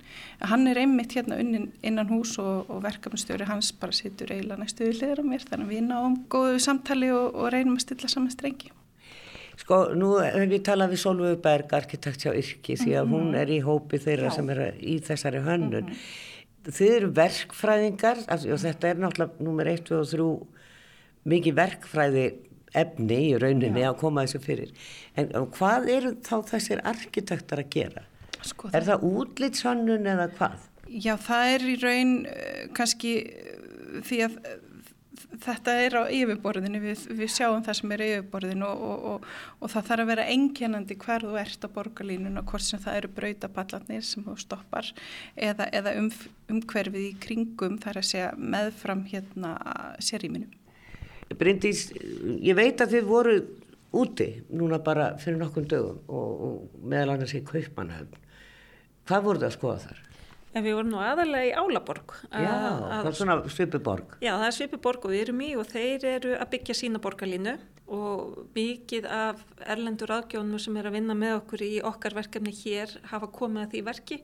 Hann 0.51 0.67
er 0.71 0.81
einmitt 0.81 1.15
hérna 1.17 1.37
unnin, 1.41 1.69
innan 1.85 2.09
hús 2.09 2.37
og, 2.41 2.69
og 2.71 2.83
verkefnstjóri 2.87 3.49
hans 3.49 3.73
bara 3.77 3.95
situr 3.95 4.33
eiginlega 4.33 4.63
næstu 4.63 4.87
við 4.87 5.01
liður 5.03 5.25
á 5.25 5.29
mér 5.33 5.49
þannig 5.49 5.67
að 5.67 5.73
við 5.75 5.87
náum 5.89 6.21
góðu 6.31 6.61
samtali 6.65 7.11
og, 7.13 7.35
og 7.35 7.51
reynum 7.53 7.77
að 7.77 7.85
stilla 7.85 8.11
saman 8.11 8.33
strengi. 8.33 8.73
Sko, 9.61 9.81
nú 9.93 10.15
hef 10.17 10.53
ég 10.55 10.63
talað 10.65 10.95
við 10.95 11.01
Solveig 11.03 11.41
Berg, 11.43 11.73
arkitekt 11.77 12.25
hjá 12.25 12.31
Yrki, 12.33 12.77
því 12.79 12.95
að 12.97 13.11
hún 13.13 13.35
er 13.37 13.51
í 13.53 13.59
hópi 13.61 13.99
þeirra 14.01 14.31
Já. 14.31 14.35
sem 14.39 14.49
er 14.53 14.61
í 14.79 14.95
þessari 15.05 15.41
hönnun. 15.45 15.85
Mm 15.85 15.91
-hmm. 15.91 16.71
Þið 16.77 16.95
eru 16.95 17.09
verkfræðingar, 17.17 18.23
og 18.29 18.59
þetta 18.61 18.89
er 18.89 18.97
náttúrulega 19.01 19.45
nummer 19.45 19.67
1, 19.67 19.83
2 19.89 19.99
og 19.99 20.07
3 20.09 20.29
mikið 21.31 21.55
verkfræði 21.57 22.25
efni 22.73 23.19
í 23.29 23.37
rauninni 23.37 23.81
Já. 23.83 23.91
að 23.91 23.99
koma 24.01 24.25
þessu 24.25 24.41
fyrir. 24.41 24.73
En 25.15 25.29
hvað 25.57 25.89
eru 25.89 26.11
þá 26.25 26.35
þessir 26.53 26.81
arkitektar 26.83 27.59
að 27.59 27.69
gera? 27.69 28.03
Sko, 28.41 28.71
er 28.73 28.81
það, 28.81 29.01
það 29.01 29.07
útlýtshannun 29.21 30.11
eða 30.15 30.27
hvað? 30.37 30.67
Já, 30.89 31.15
það 31.21 31.53
er 31.53 31.61
í 31.61 31.75
raun 31.81 32.13
uh, 32.25 32.61
kannski 32.73 33.13
uh, 33.29 34.01
því 34.07 34.21
að 34.25 34.37
þetta 35.43 35.73
er 35.83 35.95
á 35.99 36.03
yfirborðinu, 36.07 36.79
við, 36.81 37.03
við 37.19 37.31
sjáum 37.33 37.63
það 37.65 37.77
sem 37.79 37.93
er 37.95 38.03
yfirborðinu 38.05 38.67
og, 38.67 38.83
og, 38.87 39.05
og, 39.11 39.25
og 39.59 39.73
það 39.73 39.87
þarf 39.89 40.03
að 40.03 40.11
vera 40.11 40.27
enginandi 40.35 40.97
hver 41.01 41.25
þú 41.27 41.37
ert 41.41 41.67
á 41.67 41.69
borgarlínun 41.75 42.41
og 42.41 42.47
hvort 42.51 42.65
sem 42.65 42.81
það 42.81 42.99
eru 43.01 43.11
brautaballarnir 43.17 44.05
sem 44.07 44.25
þú 44.25 44.37
stoppar 44.39 44.91
eða, 45.35 45.67
eða 45.71 45.95
um, 45.99 46.09
umhverfið 46.51 47.07
í 47.09 47.13
kringum 47.23 47.79
þar 47.83 48.01
að 48.01 48.09
segja 48.11 48.31
meðfram 48.37 49.03
hérna 49.11 49.55
séríminu. 50.03 50.47
Bryndís, 51.39 51.89
ég 52.43 52.55
veit 52.57 52.81
að 52.83 52.97
þið 52.97 53.07
voru 53.07 53.35
úti 53.95 54.29
núna 54.51 54.79
bara 54.83 55.13
fyrir 55.19 55.39
nokkur 55.39 55.67
dögum 55.67 55.99
og, 56.11 56.71
meðal 56.83 57.15
annars 57.15 57.35
í 57.35 57.43
Kaupmannhöfn. 57.47 58.19
Hvað 59.07 59.27
voru 59.27 59.41
það 59.41 59.49
að 59.49 59.57
skoða 59.57 59.83
þar? 59.85 60.01
En 60.51 60.65
við 60.65 60.75
vorum 60.75 60.91
nú 60.91 60.99
aðalega 60.99 61.47
í 61.47 61.51
Álaborg. 61.55 62.13
Já, 62.27 62.51
að, 62.51 62.81
það 62.89 63.09
er 63.09 63.17
svona 63.21 63.35
svipiborg. 63.53 64.17
Já, 64.19 64.31
það 64.33 64.47
er 64.49 64.55
svipiborg 64.57 65.05
og 65.07 65.13
við 65.13 65.23
erum 65.23 65.43
í 65.45 65.49
og 65.55 65.69
þeir 65.69 66.07
eru 66.09 66.33
að 66.35 66.51
byggja 66.55 66.75
sína 66.75 67.01
borgarlínu 67.03 67.55
og 67.91 68.51
mikið 68.55 69.07
af 69.11 69.41
erlendur 69.71 70.11
aðgjónum 70.17 70.59
sem 70.59 70.75
er 70.79 70.89
að 70.89 70.97
vinna 70.99 71.15
með 71.15 71.37
okkur 71.39 71.63
í 71.63 71.71
okkar 71.87 72.15
verkefni 72.19 72.53
hér 72.55 72.93
hafa 73.11 73.31
komið 73.31 73.65
að 73.65 73.73
því 73.75 73.83
verki. 73.87 74.19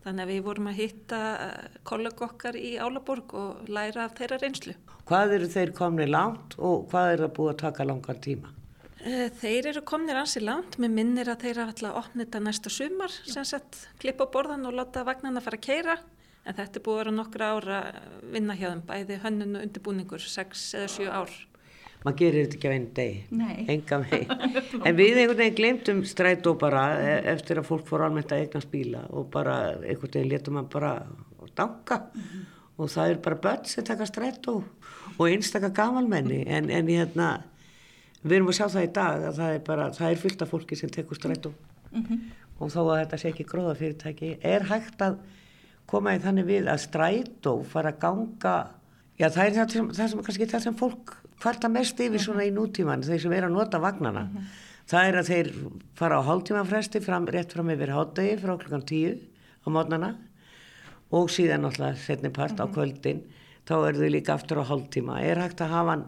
Þannig 0.00 0.24
að 0.24 0.30
við 0.32 0.44
vorum 0.46 0.70
að 0.70 0.78
hitta 0.80 1.18
eh, 1.44 1.80
kollega 1.86 2.24
okkar 2.24 2.56
í 2.56 2.70
Álaborg 2.80 3.34
og 3.36 3.68
læra 3.68 4.06
af 4.06 4.14
þeirra 4.18 4.40
reynslu. 4.40 4.74
Hvað 5.10 5.34
eru 5.36 5.50
þeir 5.52 5.74
komni 5.76 6.06
langt 6.08 6.56
og 6.58 6.88
hvað 6.90 7.12
er 7.12 7.24
það 7.26 7.36
búið 7.36 7.52
að 7.52 7.60
taka 7.66 7.86
langan 7.86 8.22
tíma? 8.24 8.54
Eh, 9.00 9.28
þeir 9.40 9.70
eru 9.70 9.80
komnir 9.86 10.18
ansi 10.20 10.42
langt, 10.44 10.76
með 10.80 10.96
minnir 10.98 11.28
að 11.32 11.46
þeir 11.46 11.60
hafa 11.62 11.72
alltaf 11.72 12.00
opnið 12.02 12.26
þetta 12.26 12.40
næsta 12.44 12.72
sumar, 12.72 13.14
sem 13.24 13.46
sett 13.48 13.78
klippa 14.00 14.26
borðan 14.32 14.66
og 14.68 14.76
láta 14.76 15.04
vagnarna 15.08 15.40
fara 15.44 15.56
að 15.56 15.66
keira. 15.66 15.94
En 16.44 16.56
þetta 16.56 16.80
er 16.80 16.84
búið 16.84 16.96
að 16.96 17.00
vera 17.00 17.14
nokkra 17.16 17.48
ára 17.56 17.78
vinna 18.32 18.56
hjá 18.56 18.68
þeim, 18.70 18.82
bæði 18.88 19.20
hönnun 19.24 19.56
og 19.56 19.64
undirbúningur, 19.66 20.24
6 20.24 20.66
eða 20.80 20.92
7 20.96 21.08
ár. 21.12 21.32
Maður 22.00 22.16
gerir 22.16 22.46
þetta 22.46 22.56
ekki 22.56 22.68
á 22.68 22.72
einu 22.72 22.90
degi. 22.96 23.18
Enga 23.74 23.98
veginn. 24.04 24.30
En 24.88 24.96
við 24.96 25.18
einhvern 25.20 25.40
veginn 25.42 25.58
glemtum 25.58 26.00
strætó 26.08 26.54
bara 26.60 26.84
e, 26.96 27.10
eftir 27.34 27.60
að 27.60 27.68
fólk 27.68 27.84
fór 27.88 28.06
almennt 28.06 28.32
að 28.32 28.46
eigna 28.46 28.62
spíla 28.64 29.02
og 29.12 29.28
bara 29.32 29.58
einhvern 29.82 30.14
veginn 30.14 30.32
letum 30.32 30.56
maður 30.56 30.70
bara 30.76 30.94
danga. 31.56 32.00
Mm 32.14 32.22
-hmm. 32.24 32.48
og 32.76 32.90
það 32.90 33.10
er 33.10 33.20
bara 33.26 33.42
börn 33.44 33.64
sem 33.64 33.84
taka 33.84 34.06
strætó 34.06 34.62
og 35.18 35.28
einstakar 35.28 35.76
gamalmenni. 35.76 36.44
En, 36.46 36.70
en 36.70 36.88
hérna 36.88 37.28
við 38.22 38.36
erum 38.36 38.50
að 38.52 38.58
sjá 38.58 38.66
það 38.68 38.86
í 38.86 38.92
dag 38.98 39.26
að 39.28 39.38
það 39.38 39.54
er 39.54 39.62
bara 39.66 39.90
það 39.96 40.10
er 40.10 40.22
fyllt 40.24 40.42
af 40.44 40.52
fólki 40.52 40.76
sem 40.76 40.92
tekur 40.92 41.18
strætó 41.18 41.52
mm 41.90 42.02
-hmm. 42.02 42.18
og 42.58 42.72
þó 42.72 42.80
að 42.82 42.98
þetta 43.00 43.18
sé 43.18 43.28
ekki 43.28 43.48
gróða 43.48 43.74
fyrirtæki 43.78 44.38
er 44.42 44.66
hægt 44.68 45.00
að 45.02 45.16
koma 45.86 46.14
í 46.14 46.20
þannig 46.20 46.46
við 46.46 46.68
að 46.68 46.84
strætó 46.84 47.54
fara 47.64 47.92
að 47.92 48.00
ganga 48.00 48.56
já 49.18 49.28
það 49.28 49.46
er 49.46 49.54
það 49.58 49.70
sem, 49.70 49.88
það 49.88 50.08
sem 50.10 50.22
kannski 50.22 50.46
það 50.46 50.62
sem 50.62 50.74
fólk 50.74 51.16
hvarta 51.40 51.68
mest 51.68 52.00
yfir 52.00 52.20
svona 52.20 52.44
í 52.44 52.52
nútíman 52.52 53.02
þeir 53.02 53.20
sem 53.20 53.32
er 53.32 53.44
að 53.44 53.56
nota 53.56 53.78
vagnana 53.78 54.24
mm 54.24 54.36
-hmm. 54.36 54.44
það 54.86 55.08
er 55.08 55.16
að 55.16 55.28
þeir 55.32 55.48
fara 55.94 56.20
á 56.20 56.28
hálftíma 56.28 56.64
fresti 56.64 57.00
fram, 57.00 57.26
rétt 57.26 57.52
fram 57.52 57.70
yfir 57.70 57.90
hátdegi 57.96 58.36
frá 58.36 58.56
klukkan 58.58 58.84
tíu 58.84 59.16
á 59.64 59.68
mótnana 59.68 60.16
og 61.10 61.30
síðan 61.30 61.64
náttúrulega 61.64 61.96
setni 61.96 62.30
part 62.30 62.52
mm 62.52 62.56
-hmm. 62.56 62.64
á 62.64 62.66
mhm. 62.66 62.74
kvöldin 62.74 63.20
þá 63.66 63.88
er 63.88 63.94
þau 63.94 64.10
líka 64.10 64.34
aftur 64.34 64.58
á 64.60 64.64
hálftíma 64.70 65.22
er 65.22 65.38
hægt 65.38 65.60
að 65.60 65.68
hafa 65.68 66.04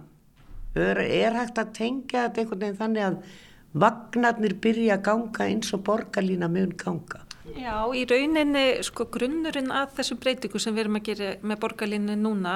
er, 0.74 1.02
er 1.02 1.40
hægt 1.40 1.58
að 1.60 1.74
tengja 1.78 2.28
þetta 2.28 2.44
einhvern 2.44 2.64
veginn 2.64 2.80
þannig 2.80 3.08
að 3.08 3.20
vagnarnir 3.82 4.56
byrja 4.62 4.96
að 4.98 5.04
ganga 5.08 5.46
eins 5.48 5.72
og 5.76 5.84
borgarlína 5.86 6.48
mun 6.52 6.74
ganga 6.76 7.22
Já, 7.42 7.90
í 7.90 8.04
rauninni 8.06 8.66
sko 8.86 9.08
grunnurinn 9.10 9.72
að 9.74 9.96
þessum 9.96 10.18
breytingu 10.22 10.60
sem 10.62 10.76
við 10.76 10.84
erum 10.84 10.98
að 11.00 11.08
gera 11.08 11.30
með 11.42 11.58
borgarlínu 11.64 12.14
núna 12.20 12.54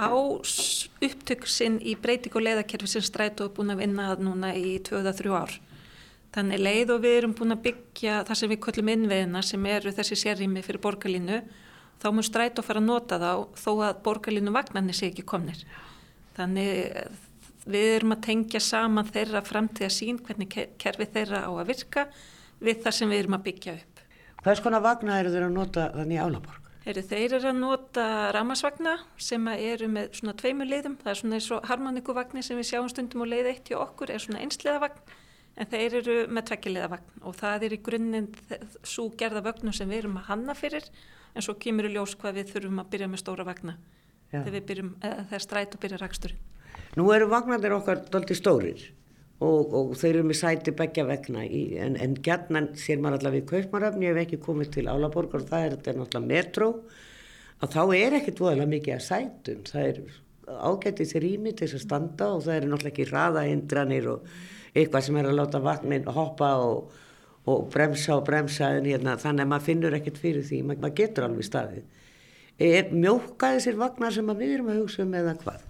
á 0.00 0.08
upptöksinn 0.08 1.76
í 1.84 1.92
breyting 2.00 2.32
og 2.38 2.46
leiðakerfi 2.46 2.88
sem 2.88 3.04
strætu 3.04 3.46
og 3.46 3.52
búin 3.58 3.74
að 3.74 3.82
vinna 3.84 4.08
það 4.08 4.24
núna 4.24 4.54
í 4.56 4.78
2-3 4.88 5.36
ár. 5.36 5.58
Þannig 6.32 6.62
leið 6.64 6.94
og 6.94 7.02
við 7.04 7.18
erum 7.18 7.36
búin 7.36 7.52
að 7.52 7.64
byggja 7.66 8.22
það 8.24 8.40
sem 8.40 8.52
við 8.54 8.62
köllum 8.64 8.90
innveðina 8.94 9.44
sem 9.44 9.66
eru 9.68 9.92
þessi 9.92 10.18
sérrými 10.22 10.64
fyrir 10.64 10.80
borgarlínu 10.80 11.42
þá 12.00 12.08
mun 12.08 12.26
stræt 12.26 12.58
og 12.58 12.66
fara 12.66 12.80
að 12.80 12.88
nota 12.88 13.20
þá 13.20 13.32
þó 13.60 13.72
að 13.90 14.00
borgarlínu 14.06 14.54
vagnarnir 14.56 14.96
sé 14.96 15.12
ekki 15.12 15.26
komnir. 15.28 15.60
Þannig 16.36 16.96
við 17.68 17.88
erum 17.96 18.16
að 18.16 18.24
tengja 18.26 18.60
saman 18.62 19.10
þeirra 19.12 19.42
framtíða 19.46 19.92
sín 19.92 20.18
hvernig 20.24 20.50
kerfi 20.80 21.06
þeirra 21.14 21.44
á 21.46 21.50
að 21.52 21.68
virka 21.70 22.06
við 22.62 22.82
það 22.82 22.98
sem 22.98 23.12
við 23.12 23.22
erum 23.22 23.38
að 23.38 23.46
byggja 23.48 23.76
upp. 23.78 24.02
Hvers 24.42 24.62
konar 24.64 24.82
vagnar 24.82 25.22
eru 25.22 25.32
þeir 25.34 25.46
að 25.46 25.54
nota 25.54 25.86
þannig 25.94 26.22
Álaborg? 26.22 26.58
Heru, 26.82 27.02
þeir 27.06 27.36
eru 27.36 27.50
að 27.52 27.58
nota 27.60 28.04
ramasvagna 28.34 28.96
sem 29.14 29.44
eru 29.54 29.86
með 29.86 30.16
svona 30.18 30.34
tveimur 30.34 30.66
leiðum. 30.66 30.96
Það 30.98 31.12
er 31.12 31.18
svona 31.20 31.36
eins 31.38 31.50
og 31.54 31.68
harmoníkuvagnir 31.70 32.46
sem 32.46 32.58
við 32.58 32.72
sjáum 32.72 32.88
stundum 32.90 33.22
og 33.22 33.30
leið 33.30 33.52
eitt 33.52 33.70
hjá 33.70 33.78
okkur 33.84 34.10
er 34.10 34.24
svona 34.24 34.42
einsliðavagn 34.42 35.12
en 35.62 35.68
þeir 35.68 35.96
eru 36.00 36.16
með 36.32 36.48
tvekkilegavagn 36.50 37.24
og 37.28 37.36
það 37.38 37.66
er 37.66 37.76
í 37.76 37.80
grunninn 37.86 38.28
svo 38.82 39.10
gerða 39.20 39.44
vögnum 39.46 39.74
sem 39.76 39.90
við 39.90 40.02
erum 40.02 40.18
að 40.18 40.30
hanna 40.30 40.56
fyrir 40.58 40.86
en 41.36 41.44
svo 41.44 41.54
kemur 41.60 41.88
í 41.88 41.92
ljós 41.92 42.16
hvað 42.18 42.40
við 42.40 42.54
þurfum 42.54 42.80
að 42.82 42.90
byrja 42.94 43.10
með 43.12 43.22
stóra 43.22 43.46
vagna 43.46 43.76
þegar, 44.32 44.64
byrjum, 44.70 44.90
þegar 45.02 45.44
stræt 45.44 45.76
og 45.76 45.84
byrja 45.84 46.00
raksturinn. 46.00 46.50
Nú 46.96 47.06
eru 47.12 47.28
vagnarnir 47.30 47.76
okkar 47.76 48.02
doldi 48.12 48.36
stórir 48.36 48.82
og, 49.42 49.72
og 49.74 49.94
þeir 49.98 50.18
eru 50.18 50.26
með 50.28 50.38
sæti 50.40 50.74
begja 50.76 51.04
vegna 51.08 51.44
í, 51.44 51.62
en, 51.80 51.96
en 52.00 52.16
gætnan 52.24 52.72
sér 52.78 53.00
maður 53.02 53.22
allavega 53.22 53.44
í 53.44 53.48
Kaupmaröfni 53.52 54.10
ef 54.10 54.20
ekki 54.24 54.40
komið 54.44 54.74
til 54.76 54.88
Álaborg 54.92 55.36
og 55.38 55.46
það 55.48 55.66
er 55.66 55.76
þetta 55.76 55.96
náttúrulega 55.98 56.30
metró 56.30 56.68
að 57.62 57.76
þá 57.76 57.82
er 57.98 58.18
ekkit 58.18 58.42
voðalega 58.42 58.72
mikið 58.72 58.96
að 58.96 59.04
sætum. 59.06 59.62
Það 59.68 59.88
er 59.88 60.02
ágætið 60.52 61.10
sér 61.12 61.26
ími 61.28 61.54
til 61.54 61.68
þess 61.68 61.78
að 61.78 61.86
standa 61.86 62.28
og 62.34 62.44
það 62.46 62.58
eru 62.58 62.70
náttúrulega 62.72 62.92
ekki 62.92 63.08
raðahindranir 63.12 64.10
og 64.12 64.34
eitthvað 64.72 65.06
sem 65.06 65.18
er 65.20 65.30
að 65.30 65.38
láta 65.38 65.62
vagnin 65.62 66.08
hoppa 66.12 66.52
og, 66.60 66.94
og 67.48 67.66
bremsa 67.72 68.16
og 68.18 68.26
bremsa 68.26 68.72
en 68.76 68.88
hérna 68.90 69.16
þannig 69.20 69.46
að 69.46 69.52
maður 69.54 69.68
finnur 69.68 69.98
ekkit 69.98 70.22
fyrir 70.22 70.46
því. 70.48 70.62
Maður 70.70 70.96
getur 71.02 71.28
alveg 71.28 71.48
staðið 71.48 72.01
er 72.62 72.94
mjókaði 72.94 73.62
sér 73.66 73.78
vagnar 73.80 74.14
sem 74.14 74.32
við 74.38 74.56
erum 74.56 74.72
að 74.72 74.82
hugsa 74.82 75.04
um 75.04 75.14
eða 75.18 75.36
hvað? 75.42 75.68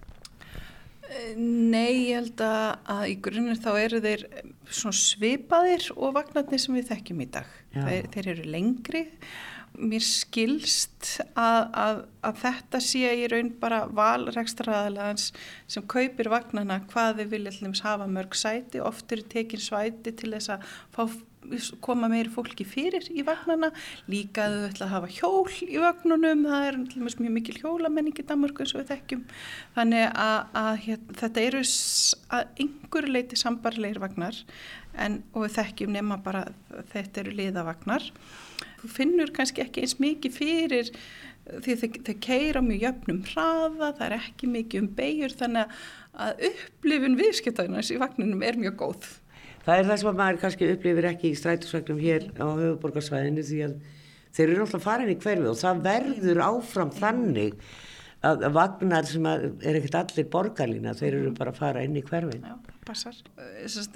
Nei, 1.37 2.09
ég 2.09 2.17
held 2.17 2.43
að 2.45 3.07
í 3.13 3.17
grunnir 3.25 3.59
þá 3.61 3.71
eru 3.77 4.01
þeir 4.03 4.27
svipaðir 4.73 5.89
og 5.95 6.15
vagnarnir 6.17 6.61
sem 6.61 6.77
við 6.77 6.93
þekkjum 6.93 7.25
í 7.25 7.31
dag. 7.35 7.57
Þeir, 7.75 8.07
þeir 8.15 8.29
eru 8.35 8.53
lengri. 8.55 9.03
Mér 9.73 10.05
skilst 10.05 11.15
að, 11.33 11.61
að, 11.81 12.01
að 12.29 12.41
þetta 12.43 12.81
sé 12.85 13.13
í 13.23 13.29
raun 13.33 13.53
bara 13.61 13.87
valrekstraðalagans 13.89 15.31
sem 15.71 15.85
kaupir 15.89 16.29
vagnarna 16.33 16.83
hvað 16.91 17.23
þið 17.23 17.31
vilja 17.37 17.73
hafa 17.87 18.09
mörg 18.09 18.37
sæti. 18.37 18.83
Oft 18.85 19.13
eru 19.13 19.25
tekin 19.33 19.65
svæti 19.65 20.13
til 20.17 20.35
þess 20.35 20.53
að 20.57 20.67
fá 20.93 21.07
koma 21.85 22.09
meiri 22.11 22.31
fólki 22.33 22.67
fyrir 22.69 23.07
í 23.13 23.25
vagnana. 23.27 23.73
Líka 24.11 24.47
að 24.47 24.57
þau 24.57 24.69
ætla 24.69 24.87
að 24.87 24.93
hafa 24.95 25.11
hjól 25.17 25.57
í 25.67 25.81
vagnunum, 25.83 26.45
það 26.49 26.69
er 26.69 26.79
mjög 26.83 27.35
mikil 27.37 27.57
hjólamenning 27.61 28.21
í 28.21 28.27
Danmarku 28.29 28.65
eins 28.65 28.75
og 28.77 28.83
við 28.83 28.93
þekkjum. 28.93 29.25
Þannig 29.79 30.07
að, 30.27 30.39
að 30.63 30.71
hér, 30.87 31.03
þetta 31.23 31.47
eru 31.49 31.65
að 32.39 32.63
einhverju 32.67 33.17
leiti 33.17 33.41
sambarleir 33.41 34.01
vagnar 34.03 34.39
en, 34.99 35.21
og 35.33 35.47
við 35.47 35.59
þekkjum 35.59 35.99
nema 35.99 36.21
bara 36.23 36.47
þetta 36.93 37.25
eru 37.25 37.37
liðavagnar. 37.41 38.09
Þú 38.83 38.95
finnur 38.97 39.35
kannski 39.35 39.63
ekki 39.63 39.85
eins 39.85 40.01
mikið 40.03 40.35
fyrir 40.35 40.91
því 41.43 41.75
þau, 41.81 41.89
þau 42.07 42.15
keira 42.23 42.63
mjög 42.63 42.85
jöfnum 42.87 43.21
hraða, 43.33 43.91
það 43.99 44.05
er 44.07 44.15
ekki 44.19 44.51
mikið 44.51 44.85
um 44.85 44.91
beigur 44.99 45.35
þannig 45.41 45.81
að 46.13 46.45
upplifun 46.51 47.19
viðskiptaðinans 47.19 47.91
í 47.91 47.99
vagnunum 48.01 48.45
er 48.47 48.59
mjög 48.61 48.79
góð 48.83 49.09
það 49.67 49.79
er 49.79 49.89
það 49.89 50.03
sem 50.03 50.21
maður 50.21 50.43
kannski 50.43 50.71
upplifir 50.75 51.09
ekki 51.13 51.31
í 51.31 51.39
strætusvægnum 51.39 52.03
hér 52.03 52.29
á 52.39 52.47
höfuborgarsvæðinu 52.47 53.47
því 53.47 53.63
að 53.69 53.79
þeir 54.33 54.47
eru 54.49 54.61
náttúrulega 54.61 54.85
farin 54.87 55.13
í 55.13 55.19
hverfi 55.23 55.51
og 55.51 55.59
það 55.61 55.83
verður 55.87 56.45
áfram 56.49 56.95
þannig 56.97 57.59
að 58.23 58.45
vagnar 58.55 59.07
sem 59.09 59.25
að 59.27 59.49
er 59.67 59.79
ekkert 59.81 59.97
allir 59.99 60.29
borgarlína, 60.31 60.95
þeir 60.95 61.17
eru 61.19 61.33
bara 61.35 61.51
að 61.51 61.59
fara 61.59 61.83
inn 61.83 61.97
í 61.99 62.05
hverfin. 62.07 62.45
Já, 62.47 62.77
passar. 62.87 63.19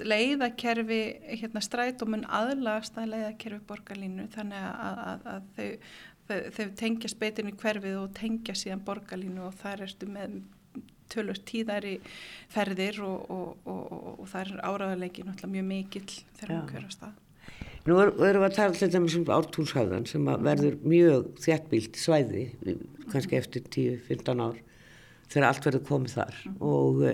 Leiðakerfi, 0.03 0.99
hérna 1.39 1.63
strætómun 1.63 2.25
aðlast 2.27 2.99
að 2.99 3.13
leiðakerfi 3.13 3.61
borgarlínu 3.69 4.27
þannig 4.35 4.67
að, 4.67 4.99
að, 5.07 5.29
að 5.31 5.47
þau, 5.55 5.95
þau, 6.27 6.37
þau 6.57 6.65
tengja 6.83 7.13
speitin 7.13 7.53
í 7.53 7.55
hverfið 7.63 7.99
og 8.01 8.13
tengja 8.19 8.57
síðan 8.59 8.83
borgarlínu 8.87 9.47
og 9.47 9.55
þar 9.61 9.87
erstu 9.87 10.11
með 10.11 10.41
tölur 11.13 11.39
tíðari 11.47 11.95
ferðir 12.53 12.99
og, 13.05 13.31
og, 13.31 13.69
og, 13.69 14.11
og 14.17 14.27
það 14.31 14.43
er 14.43 14.61
áraðarleiki 14.65 15.25
náttúrulega 15.25 15.55
mjög 15.55 15.67
mikill 15.71 16.11
þegar 16.39 16.53
maður 16.53 16.73
kjör 16.73 16.85
á 16.87 16.91
stað. 16.95 17.15
Nú 17.87 17.97
erum 18.03 18.17
við 18.19 18.45
að 18.49 18.55
tala 18.57 18.73
alltaf 18.73 19.17
um 19.17 19.29
ártúnshafðan 19.37 20.07
sem 20.09 20.29
verður 20.43 20.79
mjög 20.83 21.27
þjættbílt 21.43 21.99
svæði, 21.99 22.45
kannski 23.13 23.37
eftir 23.39 23.63
10-15 23.71 24.41
ár, 24.43 24.57
þegar 25.31 25.47
allt 25.47 25.67
verður 25.69 25.85
komið 25.87 26.15
þar 26.17 26.41
mm. 26.49 26.57
og 26.67 27.05
e, 27.07 27.13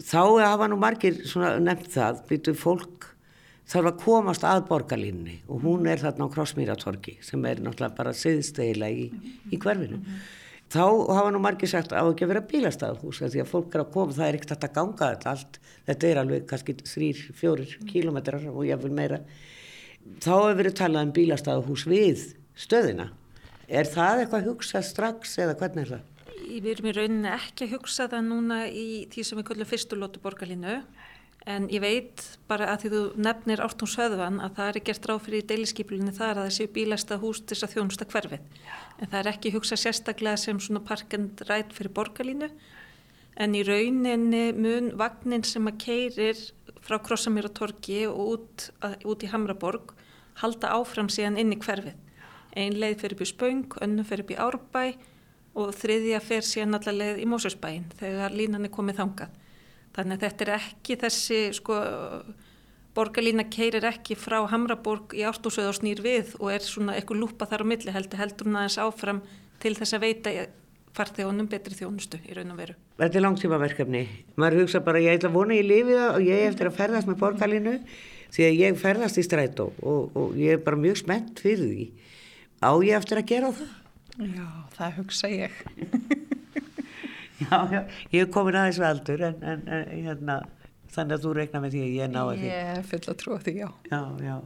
þá 0.00 0.22
hafa 0.46 0.70
nú 0.72 0.78
margir 0.80 1.20
nefnt 1.60 1.90
það, 1.92 2.22
byrju 2.30 2.56
fólk 2.56 3.10
þarf 3.68 3.90
að 3.90 4.00
komast 4.00 4.46
að 4.48 4.64
borgarlínni 4.70 5.36
og 5.48 5.60
hún 5.64 5.90
er 5.92 6.00
þarna 6.00 6.28
á 6.28 6.32
Krossmýratorki 6.32 7.18
sem 7.24 7.44
er 7.48 7.60
náttúrulega 7.64 7.98
bara 8.00 8.16
siðstegila 8.16 8.88
í, 8.92 9.10
í 9.52 9.60
hverfinu. 9.60 10.00
Mm 10.00 10.24
þá 10.74 10.84
hafa 11.14 11.30
nú 11.30 11.40
margir 11.42 11.70
sagt 11.70 11.92
á 11.94 12.02
ekki 12.02 12.26
að 12.26 12.32
vera 12.32 12.46
bílastæðahús 12.50 13.20
því 13.22 13.42
að 13.42 13.50
fólk 13.50 13.74
er 13.76 13.82
að 13.84 13.92
koma, 13.94 14.14
það 14.16 14.26
er 14.26 14.38
ekkert 14.38 14.54
að 14.56 14.72
ganga 14.78 15.10
þetta 15.12 15.34
allt, 15.34 15.58
þetta 15.88 16.08
er 16.08 16.20
alveg 16.22 16.46
kannski 16.50 16.74
þrýr, 16.80 17.20
fjórir 17.38 17.76
kílometrar 17.90 18.48
og 18.50 18.64
jáfnvel 18.66 18.94
meira. 18.96 19.20
Þá 20.20 20.32
hefur 20.34 20.58
verið 20.60 20.78
talað 20.80 21.06
um 21.06 21.14
bílastæðahús 21.18 21.86
við 21.90 22.24
stöðina. 22.58 23.08
Er 23.70 23.88
það 23.88 24.24
eitthvað 24.24 24.50
hugsað 24.50 24.88
strax 24.90 25.38
eða 25.40 25.56
hvernig 25.60 25.86
er 25.86 25.94
það? 25.94 26.10
Við 26.44 26.70
erum 26.74 26.90
í 26.90 26.96
rauninni 26.98 27.30
ekki 27.32 27.68
að 27.68 27.76
hugsa 27.78 28.08
það 28.12 28.26
núna 28.28 28.58
í 28.68 28.86
því 29.12 29.24
sem 29.24 29.38
við 29.40 29.46
kallum 29.48 29.70
fyrstulótu 29.70 30.20
borgarlínu 30.24 30.80
En 31.44 31.66
ég 31.68 31.82
veit 31.84 32.22
bara 32.48 32.70
að 32.72 32.84
því 32.84 32.90
þú 32.94 33.00
nefnir 33.20 33.60
Ártúns 33.60 33.98
höðvan 34.00 34.38
að 34.40 34.54
það 34.56 34.68
er 34.70 34.78
gert 34.86 35.08
ráð 35.10 35.18
fyrir 35.26 35.42
deiliskypulunni 35.50 36.14
þar 36.16 36.38
að 36.38 36.46
það 36.46 36.54
séu 36.56 36.70
bílasta 36.72 37.18
hús 37.20 37.42
til 37.42 37.52
þess 37.52 37.66
að 37.66 37.74
þjónusta 37.74 38.06
hverfið. 38.08 38.46
Já. 38.64 38.76
En 38.96 39.10
það 39.10 39.18
er 39.20 39.30
ekki 39.34 39.52
hugsað 39.52 39.82
sérstaklega 39.82 40.40
sem 40.40 40.62
svona 40.62 40.80
parkend 40.88 41.44
rætt 41.50 41.76
fyrir 41.76 41.92
borgarlínu. 41.98 42.48
En 43.36 43.58
í 43.58 43.60
rauninni 43.66 44.44
mun 44.56 44.92
vagnin 44.96 45.44
sem 45.44 45.68
að 45.68 45.82
keirir 45.84 46.40
frá 46.84 46.96
Krossamýratorki 47.04 48.06
og 48.08 48.24
út, 48.24 48.66
að, 48.80 48.96
út 49.04 49.24
í 49.24 49.32
Hamraborg 49.32 49.92
halda 50.40 50.72
áfram 50.78 51.12
síðan 51.12 51.36
inn 51.40 51.52
í 51.52 51.60
hverfið. 51.60 52.00
Einn 52.56 52.78
leið 52.78 53.00
fyrir 53.02 53.20
byrj 53.20 53.34
Spöng, 53.34 53.64
önnu 53.84 54.04
fyrir 54.06 54.28
byrj 54.30 54.40
Árbæ 54.46 54.84
og 55.60 55.74
þriðja 55.76 56.24
fyrir 56.24 56.46
síðan 56.46 56.78
allar 56.78 56.96
leið 56.96 57.24
í 57.24 57.28
Mósusbæin 57.28 57.88
þegar 57.98 58.32
línan 58.32 58.64
er 58.64 58.72
komið 58.72 59.02
þangað. 59.02 59.40
Þannig 59.94 60.18
að 60.18 60.24
þetta 60.26 60.44
er 60.44 60.52
ekki 60.58 60.98
þessi 61.04 61.38
sko 61.54 61.78
borgarlína 62.94 63.46
keirir 63.50 63.86
ekki 63.88 64.16
frá 64.18 64.40
Hamraborg 64.50 65.14
í 65.18 65.24
ártúsöð 65.26 65.70
og 65.70 65.78
snýr 65.78 66.02
við 66.04 66.34
og 66.38 66.50
er 66.54 66.62
svona 66.66 66.94
eitthvað 66.98 67.22
lúpa 67.22 67.48
þar 67.50 67.66
á 67.66 67.70
milli 67.72 67.94
heldur 67.94 68.22
heldur 68.22 68.50
hún 68.50 68.60
aðeins 68.60 68.78
áfram 68.82 69.22
til 69.62 69.74
þess 69.78 69.96
að 69.96 70.04
veita 70.06 70.34
farþjónum 70.94 71.48
betri 71.50 71.74
þjónustu 71.74 72.20
í 72.22 72.34
raun 72.36 72.52
og 72.54 72.60
veru. 72.60 72.76
Þetta 73.00 73.18
er 73.18 73.24
langtíma 73.24 73.58
verkefni. 73.58 74.02
Maður 74.38 74.62
hugsa 74.62 74.82
bara 74.86 75.02
ég 75.02 75.18
ætla 75.18 75.30
að 75.32 75.38
vona 75.40 75.56
í 75.58 75.64
lífið 75.66 76.02
og 76.04 76.20
ég 76.22 76.44
eftir 76.50 76.70
að 76.70 76.76
ferðast 76.78 77.10
með 77.10 77.18
borgarlínu 77.22 77.72
því 78.34 78.46
að 78.46 78.60
ég 78.60 78.78
ferðast 78.78 79.18
í 79.18 79.24
strætó 79.26 79.70
og, 79.82 80.14
og 80.14 80.38
ég 80.38 80.54
er 80.54 80.62
bara 80.62 80.78
mjög 80.78 81.00
spennt 81.02 81.42
fyrir 81.42 81.66
því. 81.72 81.88
Á 82.62 82.70
ég 82.86 82.94
eftir 83.00 83.20
að 83.20 83.30
gera 83.32 83.50
það? 83.58 83.74
Já, 84.14 84.46
það 84.78 84.96
hugsa 85.00 85.32
ég. 85.34 85.58
Já, 87.42 87.56
já, 87.66 87.80
ég 88.12 88.20
hef 88.20 88.28
komin 88.34 88.54
aðeins 88.60 88.78
veldur 88.78 89.22
en, 89.26 89.40
en, 89.42 89.62
en 89.66 89.88
hérna, 90.06 90.36
þannig 90.94 91.16
að 91.16 91.24
þú 91.24 91.32
regna 91.38 91.62
með 91.64 91.72
því 91.74 91.80
að 91.82 91.96
ég 91.98 92.12
ná 92.12 92.20
að 92.20 92.36
því. 92.36 92.50
Ég 92.50 92.68
er 92.74 92.84
full 92.90 93.00
að 93.10 93.16
trúa 93.22 93.38
því, 93.42 93.54
já. 93.58 93.66
Já, 93.90 94.02
já. 94.22 94.36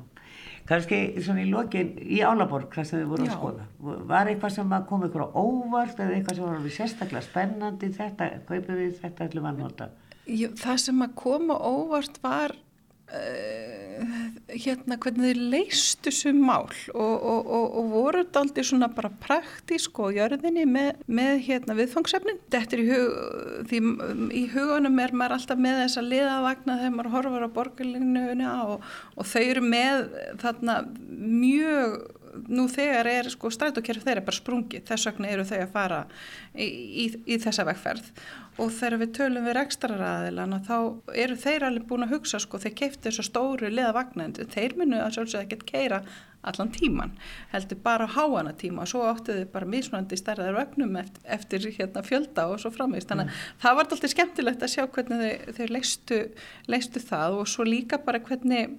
Kanski 0.69 0.99
svona 1.25 1.43
í 1.45 1.49
lokin 1.49 1.95
í 2.01 2.19
Álaborg, 2.25 2.69
hvað 2.73 2.89
sem 2.89 3.01
þið 3.01 3.12
voru 3.12 3.25
já. 3.25 3.31
að 3.33 3.39
skoða, 3.39 3.67
var 4.11 4.29
eitthvað 4.29 4.55
sem 4.57 4.75
kom 4.89 5.05
ykkur 5.07 5.25
á 5.25 5.29
óvart 5.33 6.03
eða 6.05 6.17
eitthvað 6.17 6.41
sem 6.41 6.49
var 6.49 6.75
sérstaklega 6.77 7.25
spennandi 7.25 7.91
þetta, 7.97 8.29
kaupið 8.49 8.81
við 8.83 8.99
þetta 9.03 9.29
að 9.29 9.49
nota? 9.62 9.89
Það 10.29 10.83
sem 10.85 11.05
að 11.07 11.15
koma 11.17 11.57
óvart 11.57 12.21
var 12.25 12.57
uh, 13.15 13.79
hérna 14.49 14.99
hvernig 15.01 15.33
þið 15.33 15.41
leistu 15.53 16.13
sem 16.15 16.39
mál 16.39 16.69
og, 16.69 16.95
og, 16.95 17.41
og, 17.47 17.65
og 17.81 17.89
voru 17.93 18.23
þetta 18.23 18.43
aldrei 18.45 18.67
svona 18.67 18.89
bara 18.95 19.11
praktísk 19.23 20.01
og 20.05 20.17
jörðinni 20.17 20.65
með, 20.69 21.03
með 21.07 21.43
hérna 21.49 21.77
viðfangsefnin. 21.79 22.41
Þetta 22.53 22.77
er 22.77 22.83
í, 22.83 22.87
hug, 22.89 23.17
því, 23.71 23.83
í 24.39 24.45
hugunum 24.55 25.01
er 25.03 25.15
maður 25.17 25.39
alltaf 25.39 25.63
með 25.63 25.83
þessa 25.85 26.05
liðavagna 26.07 26.79
þegar 26.83 26.95
maður 26.97 27.13
horfar 27.17 27.49
á 27.49 27.57
borgarlinnuðuna 27.59 28.55
og 28.69 29.33
þau 29.33 29.43
eru 29.43 29.65
með 29.67 30.07
þarna 30.45 30.81
mjög 31.09 31.99
nú 32.49 32.66
þegar 32.70 33.09
er 33.11 33.30
sko 33.32 33.51
strætókerf 33.53 34.05
þeirra 34.07 34.24
bara 34.26 34.39
sprungið, 34.39 34.84
þess 34.89 35.09
vegna 35.11 35.32
eru 35.32 35.47
þau 35.49 35.57
að 35.61 35.72
fara 35.74 36.03
í, 36.55 36.66
í, 36.66 37.07
í 37.26 37.41
þessa 37.43 37.66
vegferð. 37.68 38.12
Og 38.59 38.72
þegar 38.74 38.99
við 39.03 39.12
tölum 39.18 39.45
við 39.47 39.55
rekstraraðilana 39.59 40.62
þá 40.66 40.76
eru 41.14 41.36
þeir 41.39 41.66
alveg 41.68 41.84
búin 41.91 42.07
að 42.09 42.16
hugsa 42.16 42.41
sko, 42.43 42.59
þeir 42.62 42.74
keiftu 42.80 43.07
þessu 43.07 43.26
stóru 43.28 43.70
liða 43.70 43.93
vagnandi, 43.95 44.49
þeir 44.51 44.74
munu 44.80 44.99
að 45.03 45.14
sjálfsögða 45.14 45.45
ekki 45.47 45.61
að 45.61 45.68
keira 45.68 46.01
allan 46.49 46.70
tíman, 46.72 47.12
heldur 47.53 47.78
bara 47.82 48.07
háana 48.07 48.53
tíma. 48.59 48.82
Og 48.82 48.91
svo 48.93 49.05
áttu 49.09 49.34
þau 49.36 49.53
bara 49.53 49.70
mismunandi 49.70 50.18
stærðar 50.18 50.57
vagnum 50.59 50.99
eftir, 51.01 51.22
eftir 51.39 51.68
hérna, 51.76 52.03
fjölda 52.07 52.49
og 52.53 52.61
svo 52.62 52.72
framvegist, 52.74 53.11
þannig 53.11 53.28
að 53.28 53.32
mm. 53.32 53.55
það 53.64 53.78
var 53.78 53.89
alltaf 53.89 54.12
skemmtilegt 54.14 54.66
að 54.66 54.74
sjá 54.74 54.84
hvernig 54.97 55.49
þau 55.59 55.64
leistu, 55.74 56.20
leistu 56.70 57.03
það. 57.03 57.41
Og 57.43 57.51
svo 57.51 57.66
líka 57.68 58.03
bara 58.03 58.22
hvernig 58.22 58.78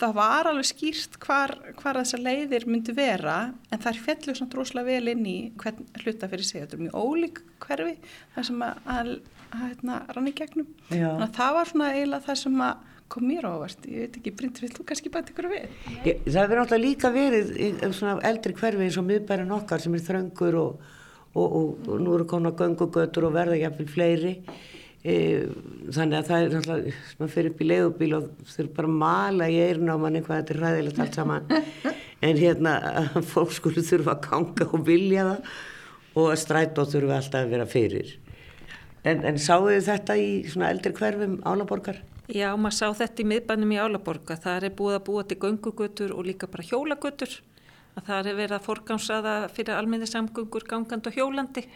það 0.00 0.14
var 0.16 0.48
alveg 0.50 0.68
skýrt 0.68 1.18
hvar, 1.22 1.54
hvar 1.78 1.98
þessar 2.00 2.22
leiðir 2.24 2.66
myndi 2.70 2.94
vera 2.96 3.36
en 3.72 3.84
er 3.90 4.00
fjallu 4.06 4.34
svona 4.36 4.52
droslega 4.54 4.88
vel 4.88 5.12
inn 5.12 5.26
í 5.28 5.36
hvern 5.60 5.84
hluta 6.02 6.30
fyrir 6.30 6.48
sig, 6.48 6.64
þetta 6.64 6.78
er 6.78 6.84
mjög 6.86 6.96
ólík 7.02 7.42
hverfi 7.62 7.94
það 8.34 8.48
sem 8.48 8.64
að, 8.66 8.80
að, 8.96 9.12
að 9.50 9.66
hérna, 9.66 10.00
rann 10.16 10.30
í 10.30 10.34
gegnum, 10.38 10.72
þannig 10.88 11.28
að 11.28 11.36
það 11.38 11.58
var 11.58 11.70
svona 11.72 11.92
eiginlega 11.96 12.28
það 12.30 12.42
sem 12.44 12.64
að 12.68 12.88
kom 13.12 13.26
mér 13.28 13.44
ávart, 13.44 13.86
ég 13.90 14.06
veit 14.06 14.18
ekki, 14.18 14.32
Brynd, 14.38 14.58
vil 14.62 14.72
þú 14.72 14.84
kannski 14.88 15.10
bæta 15.12 15.32
ykkur 15.34 15.48
við? 15.52 15.72
Ég, 16.06 16.22
það 16.24 16.46
verður 16.46 16.60
alltaf 16.62 16.80
líka 16.80 17.10
verið 17.12 17.50
svona 17.92 18.14
eldri 18.24 18.54
hverfi 18.56 18.86
eins 18.86 18.96
og 19.00 19.04
miðbæran 19.08 19.52
okkar 19.58 19.82
sem 19.84 19.96
er 19.98 20.04
þröngur 20.06 20.56
og, 20.62 20.86
og, 21.34 21.44
og, 21.58 21.66
og 21.90 22.00
nú 22.00 22.14
eru 22.16 22.28
konar 22.30 22.56
göngugötur 22.56 23.28
og 23.28 23.34
verða 23.36 23.58
jafnvel 23.60 23.90
fleiri. 23.92 24.32
e, 24.40 24.81
þannig 25.02 26.16
að 26.18 26.28
það 26.28 26.44
er 26.44 26.56
alltaf, 26.60 27.00
maður 27.18 27.32
fyrir 27.32 27.50
upp 27.50 27.62
í 27.62 27.68
leiðubíl 27.68 28.12
og 28.20 28.28
þurfa 28.52 28.74
bara 28.76 28.90
að 28.90 29.00
mala 29.00 29.48
í 29.50 29.56
eirna 29.64 29.96
á 29.98 30.02
manni 30.02 30.22
hvað 30.22 30.42
þetta 30.42 30.54
er 30.54 30.62
ræðilegt 30.62 31.02
allt 31.02 31.18
saman 31.18 31.48
en 32.28 32.38
hérna 32.38 32.74
fólk 33.32 33.56
skulle 33.56 33.82
þurfa 33.82 34.14
að 34.14 34.28
ganga 34.28 34.68
og 34.68 34.86
vilja 34.86 35.26
það 35.26 35.50
og 36.12 36.28
að 36.28 36.40
strætó 36.44 36.86
þurfa 36.86 37.18
alltaf 37.18 37.40
að 37.40 37.56
vera 37.56 37.66
fyrir 37.66 38.14
en, 39.02 39.24
en 39.26 39.42
sáu 39.42 39.66
þið 39.66 39.90
þetta 39.90 40.18
í 40.22 40.30
svona 40.52 40.70
eldri 40.70 40.94
hverfum 40.94 41.38
álaborgar? 41.42 41.98
Já, 42.30 42.52
maður 42.56 42.76
sá 42.76 42.86
þetta 43.02 43.20
í 43.24 43.24
miðbænum 43.28 43.72
í 43.74 43.78
Álaborga. 43.82 44.36
Það 44.40 44.66
er 44.68 44.74
búið 44.78 44.94
að 44.96 45.02
búa 45.08 45.24
til 45.26 45.36
göngugötur 45.42 46.12
og 46.14 46.28
líka 46.28 46.46
bara 46.48 46.64
hjólagötur. 46.64 47.34
Það 47.98 48.30
er 48.30 48.38
verið 48.38 48.54
að 48.56 48.68
forgámsaða 48.68 49.34
fyrir 49.52 49.74
alminni 49.76 50.06
samgöngur 50.08 50.64
gangand 50.70 51.10
og 51.10 51.18
hjólandi 51.18 51.66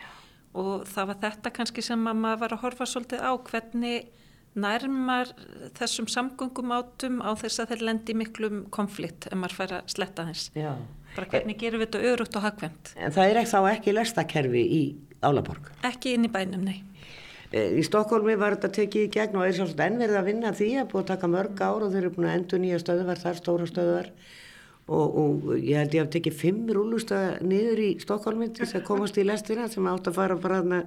og 0.56 0.86
það 0.88 1.10
var 1.10 1.18
þetta 1.24 1.52
kannski 1.58 1.84
sem 1.84 2.06
maður 2.06 2.42
var 2.42 2.54
að 2.56 2.62
horfa 2.64 2.88
svolítið 2.88 3.24
á 3.24 3.32
hvernig 3.50 4.08
nærmar 4.56 5.32
þessum 5.76 6.08
samgöngum 6.08 6.72
átum 6.72 7.20
á 7.20 7.36
þess 7.36 7.60
að 7.60 7.74
þeir 7.74 7.86
lendi 7.90 8.16
miklum 8.16 8.62
konflikt 8.72 9.28
ef 9.28 9.36
maður 9.36 9.58
fær 9.58 9.74
að 9.80 9.90
sletta 9.92 10.24
þess. 10.30 10.50
Já. 10.56 10.72
Bara 11.16 11.28
hvernig 11.32 11.60
gerum 11.60 11.80
við 11.80 11.90
þetta 11.90 12.12
örugt 12.12 12.38
og 12.38 12.44
hagvend. 12.44 12.92
En 12.96 13.12
það 13.12 13.30
er 13.30 13.40
ekki 13.42 13.52
þá 13.52 13.60
ekki 13.72 13.96
lestakerfi 13.96 14.64
í 14.64 14.82
Álaborg? 15.24 15.70
Ekki 15.86 16.16
inn 16.16 16.28
í 16.28 16.32
bænum, 16.32 16.64
nei. 16.64 16.80
Eh, 17.52 17.76
í 17.78 17.84
Stokkólmi 17.86 18.34
var 18.40 18.56
þetta 18.56 18.72
tekið 18.80 19.06
í 19.06 19.12
gegn 19.14 19.38
og 19.38 19.46
er 19.46 19.54
svolítið 19.56 19.84
ennverðið 19.86 20.20
að 20.20 20.28
vinna 20.30 20.52
því 20.56 20.70
að 20.80 20.88
búið 20.92 21.04
að 21.04 21.10
taka 21.12 21.30
mörg 21.32 21.62
ár 21.62 21.86
og 21.86 21.92
þeir 21.92 22.02
eru 22.02 22.14
búin 22.16 22.28
að 22.28 22.38
endur 22.40 22.62
nýja 22.62 22.80
stöðuvar, 22.82 23.22
þar 23.22 23.38
stóra 23.40 23.68
stöðuvar 23.70 24.10
og, 24.86 25.16
og 25.18 25.48
ég 25.58 25.80
held 25.80 25.96
ég 25.96 26.04
að 26.04 26.12
tekið 26.14 26.38
fimm 26.38 26.68
rúlustöða 26.70 27.40
niður 27.42 27.82
í 27.82 27.88
Stokkólmi 28.02 28.52
til 28.52 28.64
þess 28.64 28.78
að 28.78 28.86
komast 28.86 29.18
í 29.18 29.26
lestina 29.26 29.66
sem 29.70 29.88
átt 29.90 30.10
að 30.10 30.18
fara 30.20 30.38
bara 30.38 30.60
þarna 30.62 30.82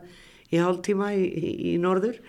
í 0.49 0.61
hálf 0.61 0.79
tíma 0.87 1.11
í, 1.17 1.25
í, 1.27 1.51
í 1.73 1.75
norður. 1.81 2.21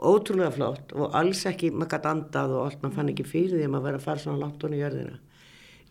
Ótrúlega 0.00 0.52
flott 0.54 0.92
og 0.96 1.16
alls 1.16 1.42
ekki 1.48 1.72
maður 1.72 1.94
gæti 1.94 2.10
andað 2.10 2.54
og 2.56 2.66
allt 2.66 2.82
maður 2.84 2.98
fann 2.98 3.12
ekki 3.12 3.26
fyrir 3.28 3.56
því 3.56 3.66
að 3.66 3.72
maður 3.74 3.86
verið 3.88 4.00
að 4.00 4.06
fara 4.08 4.24
svona 4.24 4.42
langt 4.44 4.64
honni 4.64 4.78
í 4.78 4.82
jörðina. 4.84 5.16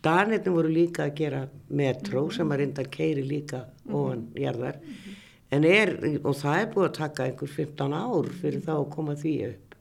Danetnum 0.00 0.56
voru 0.56 0.70
líka 0.72 1.04
að 1.04 1.16
gera 1.18 1.40
metró 1.76 2.22
sem 2.32 2.50
að 2.50 2.62
reynda 2.62 2.84
að 2.86 2.94
keiri 2.94 3.26
líka 3.26 3.64
ofan 3.90 4.22
jörðar 4.38 4.78
en 5.50 5.66
er, 5.66 5.92
og 6.22 6.38
það 6.38 6.60
er 6.60 6.70
búið 6.72 6.86
að 6.86 6.96
taka 7.00 7.26
einhver 7.26 7.52
15 7.56 7.98
ár 7.98 8.30
fyrir 8.40 8.64
þá 8.64 8.72
að 8.78 8.88
koma 8.94 9.16
því 9.18 9.34
upp. 9.50 9.76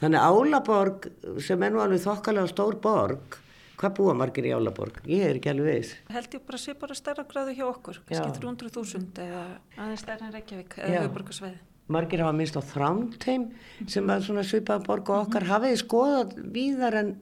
Þannig 0.00 0.26
Álaborg 0.32 1.08
sem 1.44 1.62
er 1.62 1.72
nú 1.74 1.82
alveg 1.84 2.02
þokkalega 2.02 2.50
stór 2.50 2.78
borg 2.80 3.38
hvað 3.80 3.96
búa 3.96 4.14
margir 4.18 4.50
í 4.50 4.52
Álaborg? 4.56 5.00
Ég 5.08 5.24
er 5.24 5.40
ekki 5.40 5.52
alveg 5.54 5.72
veist 5.72 6.12
held 6.12 6.36
ég 6.36 6.46
bara 6.46 6.60
sé 6.60 6.76
bara 6.78 6.98
stærra 6.98 7.24
gráðu 7.28 7.56
hjá 7.56 7.66
okkur 7.70 8.02
kannski 8.04 8.44
300.000 8.44 9.26
eða 9.26 9.42
aðeins 9.78 10.04
stærra 10.04 10.28
en 10.28 10.36
Reykjavík 10.36 10.78
eða 10.84 11.04
Hauðborgarsveið 11.06 11.58
margir 11.90 12.22
hafa 12.22 12.36
minnst 12.36 12.58
á 12.58 12.62
Þrámtheim 12.62 13.48
sem 13.90 14.06
var 14.06 14.22
svona 14.22 14.44
svipað 14.46 14.84
borg 14.86 15.10
og 15.10 15.26
okkar. 15.26 15.48
Hafiði 15.48 15.80
skoðað 15.80 16.36
víðar 16.54 16.96
en 17.00 17.12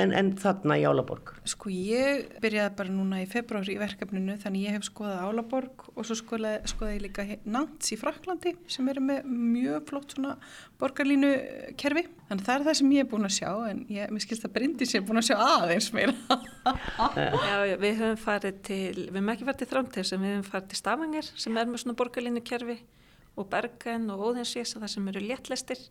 en, 0.00 0.12
en 0.16 0.30
þarna 0.40 0.76
í 0.80 0.84
Álaborg? 0.88 1.32
Sko 1.48 1.70
ég 1.72 2.28
byrjaði 2.42 2.74
bara 2.78 2.92
núna 2.94 3.20
í 3.22 3.26
februar 3.30 3.68
í 3.70 3.76
verkefninu 3.80 4.36
þannig 4.42 4.66
ég 4.66 4.76
hef 4.76 4.86
skoðað 4.88 5.24
Álaborg 5.28 5.84
og 5.94 6.06
svo 6.08 6.16
skoðaði, 6.18 6.70
skoðaði 6.72 6.96
ég 6.96 7.04
líka 7.06 7.26
Nants 7.50 7.92
í 7.94 7.98
Fraklandi 8.00 8.54
sem 8.70 8.88
eru 8.92 9.04
með 9.04 9.28
mjög 9.30 9.88
flott 9.90 10.14
svona 10.16 10.36
borgarlínu 10.80 11.32
kerfi 11.80 12.06
þannig 12.28 12.46
það 12.46 12.54
er 12.54 12.66
það 12.68 12.78
sem 12.80 12.94
ég 12.96 13.04
er 13.04 13.10
búin 13.10 13.28
að 13.28 13.36
sjá 13.36 13.50
en 13.70 13.82
ég, 13.90 14.12
mér 14.14 14.24
skilst 14.24 14.46
að 14.46 14.54
Bryndis 14.56 14.94
er 14.94 15.04
búin 15.06 15.20
að 15.20 15.28
sjá 15.30 15.36
aðeins 15.40 15.90
meira. 15.96 16.14
Já, 17.10 17.56
já, 17.66 17.74
við 17.80 17.94
höfum 17.98 18.18
farið 18.20 18.58
til 18.66 19.06
við 19.08 19.16
höfum 19.16 19.30
ekki 19.32 19.46
farið 19.46 19.60
til 19.62 19.68
Þrámtegs 19.70 20.12
en 20.12 20.20
við 20.22 20.34
höfum 20.34 20.48
farið 20.50 20.66
til 20.70 20.78
Stavanger 20.78 21.30
sem 21.44 21.56
er 21.56 21.70
með 21.70 21.82
svona 21.82 21.96
borgarlínu 21.98 22.42
kerfi 22.46 22.76
og 23.40 23.48
Bergen 23.50 24.10
og 24.12 24.22
Óðinsvís 24.28 24.74
og 24.76 24.84
það 24.84 24.92
sem 24.92 25.08
eru 25.12 25.22
léttlæstir 25.24 25.82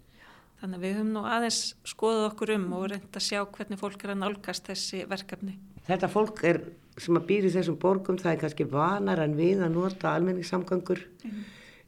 Þannig 0.60 0.76
að 0.76 0.84
við 0.84 0.95
höfum 0.97 1.12
nú 1.16 1.22
aðeins 1.24 1.60
skoðað 1.88 2.26
okkur 2.34 2.51
um 2.57 2.66
og 2.76 2.89
reynd 2.91 3.16
að 3.16 3.24
sjá 3.24 3.39
hvernig 3.47 3.80
fólk 3.80 4.01
er 4.03 4.12
að 4.12 4.22
nálgast 4.26 4.66
þessi 4.68 5.05
verkefni. 5.07 5.53
Þetta 5.88 6.10
fólk 6.12 6.41
er, 6.45 6.60
sem 6.99 7.16
að 7.16 7.30
býri 7.30 7.51
þessum 7.53 7.78
borgum, 7.80 8.18
það 8.20 8.34
er 8.34 8.41
kannski 8.41 8.68
vanar 8.70 9.22
en 9.24 9.38
við 9.38 9.64
að 9.64 9.78
nota 9.78 10.12
almenningssamgangur. 10.12 11.05
Mm. 11.24 11.39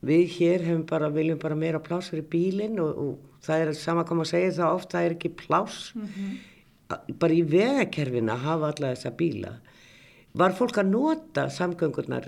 Við 0.07 0.23
hér 0.37 0.63
bara, 0.89 1.11
viljum 1.13 1.41
bara 1.41 1.57
meira 1.59 1.81
plás 1.83 2.09
fyrir 2.09 2.25
bílinn 2.31 2.79
og, 2.81 3.03
og 3.03 3.43
það 3.45 3.65
er 3.65 3.73
sama 3.77 4.05
kom 4.07 4.23
að 4.23 4.31
segja 4.31 4.55
það 4.61 4.77
ofta 4.79 5.03
er 5.03 5.17
ekki 5.17 5.35
plás. 5.43 5.91
Mm 5.95 6.07
-hmm. 6.07 7.11
Bara 7.19 7.33
í 7.33 7.43
vegakerfina 7.43 8.35
hafa 8.35 8.71
alla 8.71 8.95
þessa 8.95 9.11
bíla. 9.11 9.53
Var 10.33 10.55
fólk 10.55 10.77
að 10.77 10.91
nota 10.91 11.49
samgangurnar 11.49 12.27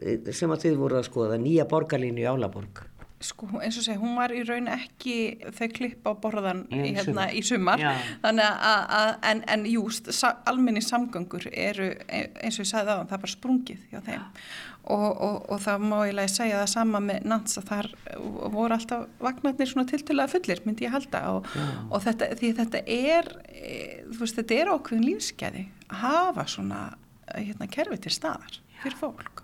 eh, 0.00 0.32
sem 0.32 0.50
að 0.50 0.62
þið 0.64 0.76
voru 0.76 0.96
að 0.96 1.08
skoða, 1.10 1.36
nýja 1.36 1.68
borgarlínu 1.68 2.20
í 2.20 2.28
Álaborg? 2.28 2.97
Sko 3.24 3.48
eins 3.58 3.78
og 3.80 3.84
segja, 3.84 3.98
hún 3.98 4.14
var 4.18 4.32
í 4.34 4.44
raun 4.46 4.68
ekki 4.70 5.16
þau 5.56 5.66
klipp 5.74 6.06
á 6.06 6.12
borðan 6.22 6.64
í, 6.70 6.92
hérna, 6.94 7.26
í 7.34 7.42
sumar. 7.46 7.82
Þannig 8.22 8.46
að, 8.46 8.84
að 8.98 9.10
en, 9.30 9.42
en 9.54 9.66
júst, 9.68 10.10
almenni 10.48 10.82
samgöngur 10.84 11.48
eru 11.50 11.90
eins 12.06 12.58
og 12.58 12.64
ég 12.66 12.70
sagði 12.70 12.92
það 12.92 13.04
það 13.12 13.24
var 13.24 13.34
sprungið 13.34 13.86
hjá 13.90 14.00
þeim. 14.06 14.26
Og, 14.88 15.08
og, 15.20 15.34
og 15.52 15.58
það 15.60 15.82
má 15.84 15.96
ég 16.08 16.14
lega 16.16 16.32
segja 16.32 16.60
það 16.62 16.70
sama 16.72 17.00
með 17.04 17.26
Nans 17.28 17.58
að 17.60 17.66
þar 17.68 17.88
voru 18.54 18.76
alltaf 18.78 19.02
vagnarnir 19.20 19.68
svona 19.68 19.90
tiltölaða 19.90 20.32
fullir 20.32 20.62
myndi 20.64 20.86
ég 20.86 20.94
halda. 20.94 21.24
Og, 21.34 21.50
og 21.90 22.06
þetta, 22.06 22.30
því 22.38 22.52
þetta 22.62 22.84
er 22.94 23.28
e, 23.50 23.74
veist, 24.14 24.38
þetta 24.38 24.62
er 24.62 24.72
okkur 24.72 25.02
lífskeiði 25.02 25.66
að 25.90 26.00
hafa 26.06 26.46
svona 26.48 26.80
hérna, 27.34 27.68
kerfi 27.68 28.00
til 28.06 28.14
staðar 28.14 28.62
fyrir 28.78 28.96
fólk 29.00 29.37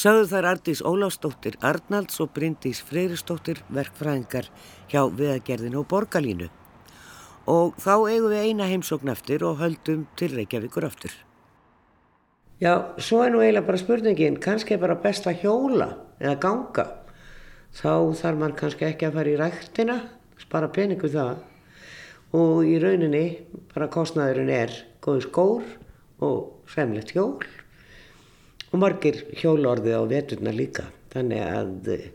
Sögðu 0.00 0.28
þær 0.30 0.46
Ardís 0.54 0.80
Óláfsdóttir 0.80 1.56
Arnalds 1.66 2.22
og 2.24 2.30
Bryndís 2.32 2.78
Freyristóttir 2.88 3.58
verkfræðingar 3.68 4.46
hjá 4.88 5.02
viðagerðinu 5.12 5.82
og 5.82 5.90
borgarlínu. 5.90 6.46
Og 7.44 7.76
þá 7.76 7.92
eigum 8.08 8.30
við 8.32 8.46
eina 8.46 8.68
heimsókn 8.70 9.12
eftir 9.12 9.44
og 9.44 9.60
höldum 9.60 10.06
til 10.16 10.30
Reykjavíkur 10.38 10.88
aftur. 10.88 11.12
Já, 12.64 12.96
svo 12.96 13.20
er 13.26 13.34
nú 13.34 13.44
eiginlega 13.44 13.66
bara 13.68 13.82
spurningin, 13.82 14.40
kannski 14.40 14.78
er 14.78 14.80
bara 14.86 14.96
best 15.04 15.28
að 15.28 15.44
hjóla 15.44 15.92
eða 16.16 16.36
ganga. 16.46 16.88
Þá 17.76 17.92
þarf 18.22 18.40
mann 18.40 18.56
kannski 18.56 18.88
ekki 18.88 19.10
að 19.10 19.20
fara 19.20 19.34
í 19.34 19.38
ræktina, 19.42 20.00
spara 20.40 20.72
peningu 20.72 21.12
það. 21.12 21.44
Og 22.40 22.64
í 22.64 22.78
rauninni, 22.80 23.26
bara 23.74 23.92
kostnæðurinn 23.92 24.56
er 24.62 24.78
góði 25.04 25.28
skór 25.28 25.74
og 26.24 26.70
semlegt 26.72 27.12
hjól 27.12 27.42
og 28.70 28.82
margir 28.82 29.24
hjólorði 29.40 29.96
á 29.96 30.02
veturna 30.10 30.54
líka. 30.54 30.88
Þannig 31.14 31.42
að 31.46 31.90
uh, 31.94 32.06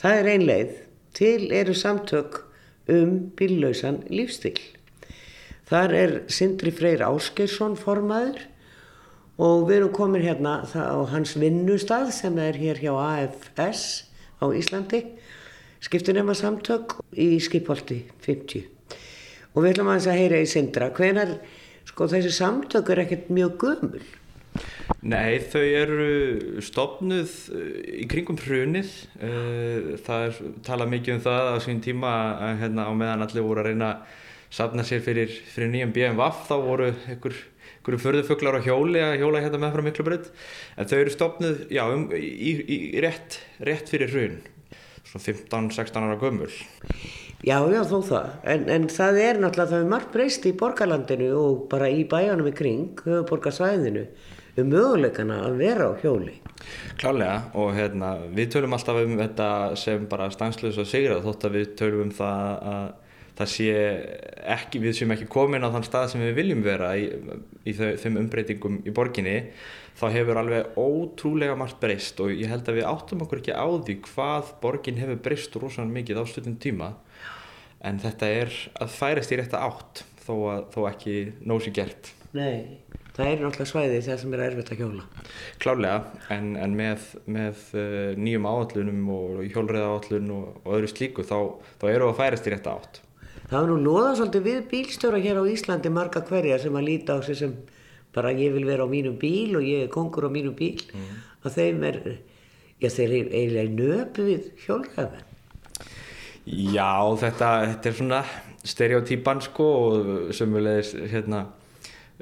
það 0.00 0.20
er 0.20 0.32
einleið 0.34 0.78
til 1.14 1.50
eru 1.54 1.76
samtök 1.76 2.40
um 2.90 3.18
bíllausan 3.38 4.02
lífstil 4.12 4.58
þar 5.68 5.94
er 5.96 6.12
Sindri 6.32 6.72
Freyr 6.74 7.04
Áskeirsson 7.06 7.76
formaður 7.80 8.42
og 9.40 9.64
við 9.68 9.78
erum 9.78 9.94
komin 9.96 10.24
hérna 10.24 10.60
á 10.62 10.98
hans 11.10 11.34
vinnustad 11.40 12.12
sem 12.14 12.36
er 12.38 12.58
hér 12.60 12.80
hjá 12.82 12.92
AFS 12.94 14.04
á 14.38 14.46
Íslandi. 14.54 15.02
Skiptunema 15.84 16.36
samtök 16.36 16.98
í 17.16 17.40
skipholti 17.42 18.04
50 18.24 18.68
og 19.54 19.64
við 19.64 19.74
ætlum 19.74 19.90
að 19.92 20.10
heyra 20.14 20.42
í 20.42 20.50
Sindra. 20.50 20.90
Hvenar 20.94 21.38
sko 21.88 22.08
þessi 22.10 22.32
samtök 22.34 22.92
er 22.92 23.04
ekkert 23.04 23.32
mjög 23.32 23.58
gömul 23.64 24.04
Nei, 25.04 25.38
þau 25.52 25.62
eru 25.62 26.08
stopnuð 26.64 27.32
eh, 27.56 28.02
í 28.02 28.08
kringum 28.10 28.38
hrunið. 28.40 28.92
Eh, 29.20 29.94
það 30.04 30.26
er 30.28 30.52
talað 30.66 30.92
mikið 30.94 31.16
um 31.16 31.24
það 31.24 31.50
á 31.52 31.56
sín 31.64 31.82
tíma 31.84 32.12
að 32.50 32.62
hérna, 32.64 32.86
á 32.88 32.92
meðan 32.96 33.26
allir 33.26 33.46
voru 33.46 33.64
að 33.64 33.72
reyna 33.72 33.90
að 33.94 34.20
safna 34.54 34.84
sér 34.86 35.02
fyrir, 35.02 35.32
fyrir 35.50 35.72
nýjum 35.72 35.92
BMWF 35.94 36.46
þá 36.46 36.56
voru 36.62 36.92
einhver 37.10 37.36
einhverju 37.84 38.00
förðufuglar 38.00 38.56
á 38.56 38.64
hjóli 38.64 39.00
að 39.02 39.18
hjóla 39.20 39.40
hérna 39.44 39.60
með 39.60 39.74
frá 39.74 39.84
Miklubraut 39.84 40.28
en 40.78 40.88
þau 40.88 40.96
eru 40.96 41.12
stopnuð 41.12 41.58
já, 41.74 41.82
um, 41.92 42.06
í, 42.16 42.30
í, 42.32 42.76
í 42.96 43.02
rétt, 43.04 43.40
rétt 43.60 43.92
fyrir 43.92 44.12
hrun 44.12 44.38
svona 45.04 45.24
15-16 45.26 46.06
ára 46.06 46.16
gömul 46.20 46.52
Já, 47.44 47.58
já, 47.68 47.82
þó 47.84 47.98
það. 48.08 48.28
En, 48.48 48.62
en 48.72 48.84
það 48.88 49.18
er 49.20 49.38
náttúrulega, 49.42 49.70
það 49.74 49.82
er 49.82 49.88
margt 49.90 50.12
breyst 50.14 50.46
í 50.48 50.54
borgarlandinu 50.56 51.26
og 51.36 51.58
bara 51.68 51.90
í 51.92 52.06
bæjanum 52.08 52.46
í 52.48 52.54
kring, 52.56 53.02
höfuborgarsvæðinu, 53.04 54.06
um 54.60 54.68
möguleikana 54.70 55.40
að 55.48 55.60
vera 55.62 55.88
á 55.90 55.92
hjóli. 56.02 56.36
Klálega 57.00 57.38
og 57.58 57.72
hérna, 57.76 58.14
við 58.34 58.52
tölum 58.54 58.76
alltaf 58.76 59.00
um 59.02 59.16
þetta 59.18 59.48
sem 59.80 60.04
bara 60.10 60.30
stanslöðs 60.32 60.80
og 60.80 60.88
sigrað 60.88 61.24
þótt 61.26 61.48
að 61.48 61.56
við 61.58 61.72
tölum 61.80 62.06
um 62.06 62.14
það 62.14 62.68
að 62.74 62.92
það 63.34 63.50
sé 63.50 63.70
ekki, 64.54 64.80
við 64.82 64.98
séum 64.98 65.14
ekki 65.14 65.26
komin 65.30 65.66
á 65.66 65.74
þann 65.74 65.86
stað 65.86 66.12
sem 66.12 66.22
við 66.22 66.36
viljum 66.38 66.60
vera 66.64 66.92
í, 66.98 67.08
í 67.66 67.74
þau, 67.74 67.88
þeim 67.98 68.18
umbreytingum 68.22 68.76
í 68.86 68.94
borginni 68.94 69.36
þá 69.98 70.04
hefur 70.14 70.38
alveg 70.38 70.78
ótrúlega 70.78 71.56
margt 71.58 71.80
breyst 71.82 72.20
og 72.22 72.30
ég 72.34 72.50
held 72.50 72.68
að 72.70 72.78
við 72.78 72.88
áttum 72.90 73.24
okkur 73.26 73.42
ekki 73.42 73.56
á 73.58 73.66
því 73.66 73.96
hvað 74.06 74.52
borgin 74.62 75.00
hefur 75.02 75.22
breyst 75.26 75.58
rosalega 75.58 75.96
mikið 75.98 76.22
á 76.22 76.24
stundum 76.30 76.58
tíma 76.62 76.90
en 77.84 77.98
þetta 78.02 78.30
er 78.42 78.58
að 78.82 78.94
færast 78.94 79.34
í 79.34 79.40
rétta 79.40 79.62
átt 79.66 80.04
þó, 80.24 80.34
að, 80.54 80.62
þó 80.74 80.80
ekki 80.92 81.16
nósi 81.42 81.74
gert 81.74 82.14
Nei, 82.34 82.78
það 83.14 83.30
er 83.30 83.42
náttúrulega 83.44 83.70
svæði 83.70 84.02
þegar 84.02 84.20
sem 84.24 84.34
er 84.34 84.44
erfitt 84.48 84.74
að 84.74 84.82
hjóla. 84.82 85.06
Klálega, 85.62 85.96
en, 86.34 86.52
en 86.58 86.76
með, 86.78 87.08
með 87.30 87.64
uh, 87.78 88.12
nýjum 88.18 88.50
áallunum 88.50 89.08
og 89.14 89.40
hjólriða 89.46 89.90
áallun 89.94 90.30
og, 90.34 90.60
og 90.64 90.78
öðru 90.78 90.90
slíku 90.90 91.26
þá, 91.26 91.38
þá 91.82 91.90
eru 91.92 92.10
að 92.10 92.20
færast 92.22 92.48
í 92.50 92.54
rétta 92.54 92.78
átt 92.78 93.04
Það 93.44 93.58
er 93.60 93.70
nú 93.70 93.74
loða 93.84 94.12
svolítið 94.18 94.46
við 94.48 94.60
bílstjóra 94.70 95.18
hér 95.20 95.38
á 95.38 95.44
Íslandi 95.52 95.90
marga 95.92 96.22
hverja 96.24 96.56
sem 96.62 96.76
að 96.78 96.86
líta 96.88 97.14
á 97.14 97.20
sig 97.22 97.36
sem 97.38 97.52
bara 98.14 98.32
ég 98.32 98.54
vil 98.54 98.64
vera 98.64 98.86
á 98.86 98.88
mínum 98.88 99.18
bíl 99.20 99.58
og 99.58 99.66
ég 99.66 99.84
er 99.84 99.92
kongur 99.92 100.26
á 100.26 100.30
mínum 100.32 100.54
bíl 100.56 100.80
mm. 100.80 101.18
að 101.44 101.58
þeim 101.58 101.84
er, 101.90 101.98
já 102.80 102.88
þeir 102.88 103.04
eru 103.18 103.34
eiginlega 103.36 103.74
nöpu 103.76 104.26
við 104.30 104.48
hjólræðan. 104.64 105.20
Já, 106.44 106.94
þetta, 107.20 107.50
þetta 107.68 107.90
er 107.90 107.98
svona 108.00 108.22
stereotýpan 108.64 109.44
sko 109.44 109.68
og 109.84 110.08
sömulegis 110.36 110.94
hérna 111.12 111.44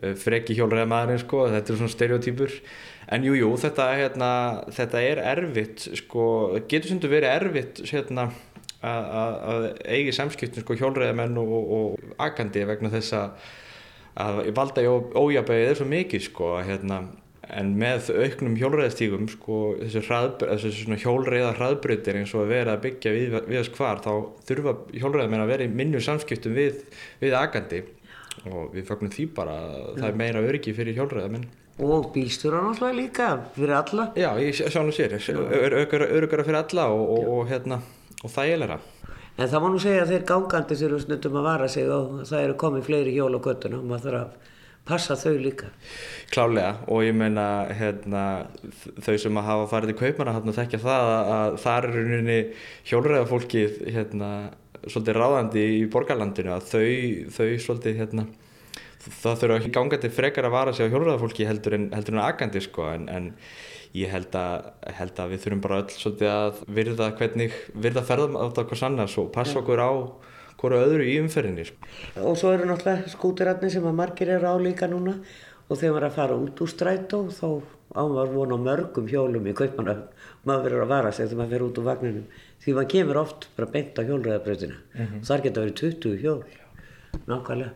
freki 0.01 0.57
hjólræðamaðurinn 0.57 1.20
sko, 1.20 1.47
þetta 1.53 1.72
er 1.72 1.80
svona 1.80 1.93
stereotýpur 1.93 2.55
en 3.12 3.26
jújú, 3.26 3.43
jú, 3.43 3.51
þetta, 3.61 3.88
hérna, 3.99 4.30
þetta 4.72 5.03
er 5.05 5.20
erfitt 5.34 5.84
sko, 6.01 6.24
getur 6.70 6.97
þú 7.03 7.12
verið 7.12 7.34
erfitt 7.36 7.82
hérna 7.90 8.30
að 8.82 9.68
eigi 9.86 10.14
samskiptum 10.16 10.64
sko 10.64 10.76
hjólræðamenn 10.80 11.36
og, 11.38 11.53
og 11.76 12.14
agandi 12.22 12.64
vegna 12.66 12.90
þess 12.90 13.14
að 13.14 14.40
valda 14.57 14.82
í 14.82 14.88
ójabæðið 14.90 15.68
er 15.68 15.78
svo 15.78 15.88
mikið 15.88 16.24
sko 16.26 16.51
hérna, 16.66 16.99
en 17.53 17.72
með 17.78 18.11
auknum 18.16 18.57
hjólræðastígum 18.59 19.28
sko 19.30 19.61
þessu, 19.82 20.03
þessu 20.51 20.99
hjólræða 21.05 21.55
hraðbrytir 21.59 22.18
eins 22.20 22.34
og 22.34 22.47
að 22.47 22.55
vera 22.57 22.76
að 22.76 22.84
byggja 22.88 23.14
við, 23.14 23.38
við 23.47 23.61
þess 23.61 23.74
hvar 23.76 24.03
þá 24.03 24.12
þurfa 24.49 24.76
hjólræðamenn 24.97 25.45
að 25.45 25.53
vera 25.55 25.68
í 25.68 25.72
minnu 25.72 26.03
samskiptum 26.03 26.57
við, 26.59 26.82
við 27.22 27.38
agandi 27.38 27.84
og 28.49 28.72
við 28.74 28.87
fagnum 28.89 29.12
því 29.12 29.26
bara 29.37 29.59
að 29.66 29.91
það 29.99 30.09
er 30.09 30.22
meira 30.22 30.47
öryggi 30.47 30.76
fyrir 30.76 30.97
hjólræðamenn 30.99 31.51
Og 31.83 32.11
bílstjóra 32.12 32.61
náttúrulega 32.61 32.95
líka 32.95 33.26
fyrir 33.57 33.72
alla. 33.74 34.05
Já, 34.14 34.28
ég 34.37 34.53
sjá 34.53 34.83
nú 34.85 34.93
sér, 34.93 35.16
öryggara 35.16 36.45
fyrir 36.45 36.59
alla 36.61 36.85
og, 36.93 37.05
og, 37.16 37.30
og 37.33 37.49
hérna 37.49 37.78
og 38.22 38.30
þægilega. 38.30 38.76
En 39.41 39.49
það 39.49 39.62
má 39.64 39.68
nú 39.72 39.80
segja 39.80 40.05
að 40.05 40.12
þeir 40.12 40.24
gangandi 40.28 40.76
þurfum 40.76 41.03
snundum 41.07 41.39
að 41.41 41.47
vara 41.49 41.68
sig 41.72 41.89
og 41.89 42.18
það 42.28 42.45
eru 42.45 42.57
komið 42.61 42.89
fleiri 42.89 43.14
hjól 43.16 43.33
á 43.33 43.41
göttuna 43.41 43.78
og 43.80 43.87
maður 43.89 44.05
þarf 44.05 44.20
að 44.20 44.51
passa 44.85 45.16
þau 45.16 45.39
líka. 45.41 45.70
Klálega 46.35 46.74
og 46.93 47.05
ég 47.07 47.16
meina 47.16 47.47
hérna, 47.72 48.24
þau 49.01 49.16
sem 49.24 49.39
að 49.41 49.49
hafa 49.49 49.68
farið 49.72 49.95
í 49.95 49.99
kaupana 50.03 50.37
hérna 50.37 50.57
þekkja 50.59 50.83
það 50.83 51.12
að 51.37 51.57
það 51.64 51.78
er 51.78 51.89
rauninni 51.97 52.39
hjólræðafólkið 52.91 53.80
hérna, 53.97 54.30
svolítið 54.87 55.18
ráðandi 55.18 55.66
í 55.78 55.83
borgarlandinu 55.93 56.55
að 56.55 56.70
þau, 56.72 56.87
þau 57.37 57.51
svolítið 57.66 58.01
hérna, 58.01 58.26
það 59.03 59.39
þurfa 59.43 59.61
ekki 59.61 59.74
gangandi 59.76 60.11
frekar 60.14 60.49
að 60.49 60.57
vara 60.57 60.74
sig 60.76 60.89
á 60.89 60.93
hjólræðafólki 60.93 61.47
heldur 61.49 61.78
en, 61.78 61.89
heldur 61.95 62.18
en 62.18 62.24
agandi 62.24 62.62
sko 62.62 62.89
en, 62.93 63.09
en 63.12 63.30
ég 63.99 64.12
held 64.12 64.35
að, 64.39 64.68
held 64.99 65.18
að 65.20 65.35
við 65.35 65.43
þurfum 65.45 65.64
bara 65.66 65.80
öll 65.83 65.95
svolítið 65.95 66.33
að 66.33 66.61
virða 66.78 67.09
hvernig 67.18 67.57
virða 67.74 68.05
ferðum 68.09 68.39
átt 68.41 68.61
á 68.61 68.68
hvers 68.68 68.85
annars 68.89 69.16
og 69.20 69.33
passa 69.35 69.61
okkur 69.61 69.83
á 69.83 69.91
hverju 70.62 70.78
öðru 70.87 71.07
í 71.09 71.18
umferðinni 71.20 71.66
sko. 71.66 71.89
og 72.22 72.37
svo 72.39 72.53
eru 72.55 72.68
náttúrulega 72.70 73.11
skútiratni 73.11 73.70
sem 73.72 73.87
að 73.89 73.99
margir 73.99 74.30
eru 74.37 74.53
á 74.53 74.57
líka 74.62 74.89
núna 74.91 75.16
og 75.68 75.78
þegar 75.78 75.95
maður 75.95 76.03
er 76.03 76.09
að 76.09 76.16
fara 76.18 76.39
út 76.39 76.62
úr 76.62 76.70
strætó 76.70 77.22
þá 77.33 77.47
ámar 77.93 78.30
vona 78.33 78.59
mörgum 78.61 79.09
hjólum 79.11 79.49
í 79.49 79.57
kaupmanna 79.57 79.97
maður 80.49 80.64
verður 80.68 80.85
að 80.87 80.93
vara 80.95 81.12
sig 81.12 81.28
þegar 81.28 81.41
maður 81.43 81.55
fer 81.55 81.66
út 81.66 81.80
úr 81.80 81.89
vagninum 81.89 82.26
því 82.63 82.77
maður 82.77 82.93
kemur 82.95 83.21
oft 83.25 83.49
bara 83.57 83.73
beint 83.75 83.99
á 83.99 84.03
hjólræðabröðina 84.07 84.79
mm 84.79 85.07
-hmm. 85.07 85.25
þar 85.27 85.45
geta 85.47 85.65
verið 85.65 85.77
20 85.83 86.17
hjól 86.23 86.43
nákvæmlega 87.27 87.73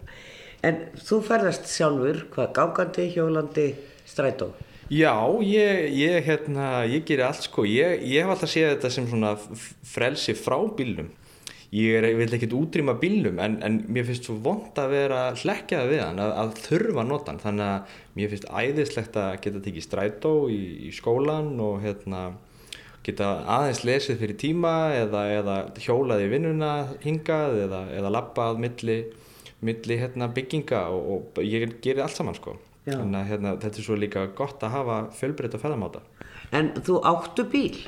en 0.62 0.80
þú 0.96 1.20
ferðast 1.22 1.68
sjálfur 1.68 2.24
hvað 2.32 2.52
gangandi, 2.52 3.10
hjólandi, 3.14 3.68
strætó 4.06 4.54
Já, 4.86 5.18
ég, 5.42 5.90
ég, 5.98 6.22
hérna, 6.22 6.86
ég 6.86 7.02
gerir 7.02 7.26
allt 7.26 7.42
sko, 7.42 7.64
ég, 7.66 8.04
ég 8.06 8.22
hef 8.22 8.30
alltaf 8.30 8.52
séð 8.52 8.68
þetta 8.76 8.90
sem 8.94 9.08
svona 9.10 9.32
frelsi 9.82 10.34
frá 10.38 10.60
bílnum. 10.78 11.08
Ég, 11.74 11.96
er, 11.98 12.06
vil 12.14 12.30
ekkert 12.36 12.54
útrýma 12.54 12.94
bílnum 13.00 13.40
en, 13.42 13.56
en 13.66 13.80
mér 13.90 14.06
finnst 14.06 14.28
svo 14.28 14.36
vond 14.44 14.78
að 14.78 14.94
vera 14.94 15.24
hlekkjaði 15.34 15.90
við 15.90 16.02
hann, 16.04 16.20
að, 16.22 16.34
að 16.38 16.52
þurfa 16.68 17.02
að 17.02 17.10
nota 17.10 17.32
hann. 17.32 17.42
Þannig 17.42 17.72
að 17.72 17.96
mér 18.14 18.30
finnst 18.30 18.46
æðislegt 18.46 19.18
að 19.18 19.32
geta 19.42 19.64
tekið 19.64 19.86
strætó 19.88 20.32
í, 20.54 20.60
í 20.86 20.92
skólan 20.94 21.50
og 21.66 21.82
hérna, 21.82 22.22
geta 23.06 23.30
aðeins 23.56 23.82
lesið 23.86 24.20
fyrir 24.22 24.38
tíma 24.40 24.74
eða, 24.98 25.22
eða 25.38 25.56
hjólað 25.82 26.24
í 26.26 26.30
vinnuna 26.32 26.72
hingað 27.04 27.60
eða, 27.66 27.82
eða 27.98 28.12
lappað 28.18 28.62
milli, 28.62 28.96
milli 29.66 29.98
hérna, 30.00 30.30
bygginga 30.34 30.86
og, 30.94 31.28
og 31.36 31.44
ég 31.46 31.78
gerir 31.84 32.04
allt 32.06 32.18
saman 32.18 32.38
sko. 32.38 32.56
Þannig 32.86 33.18
að 33.18 33.30
hérna, 33.32 33.52
þetta 33.62 33.80
er 33.80 33.86
svo 33.88 33.96
líka 33.98 34.26
gott 34.38 34.62
að 34.62 34.74
hafa 34.76 34.96
fjölbreytta 35.18 35.58
ferðamáta. 35.58 36.04
En 36.54 36.70
þú 36.86 37.00
áttu 37.02 37.46
bíl? 37.50 37.80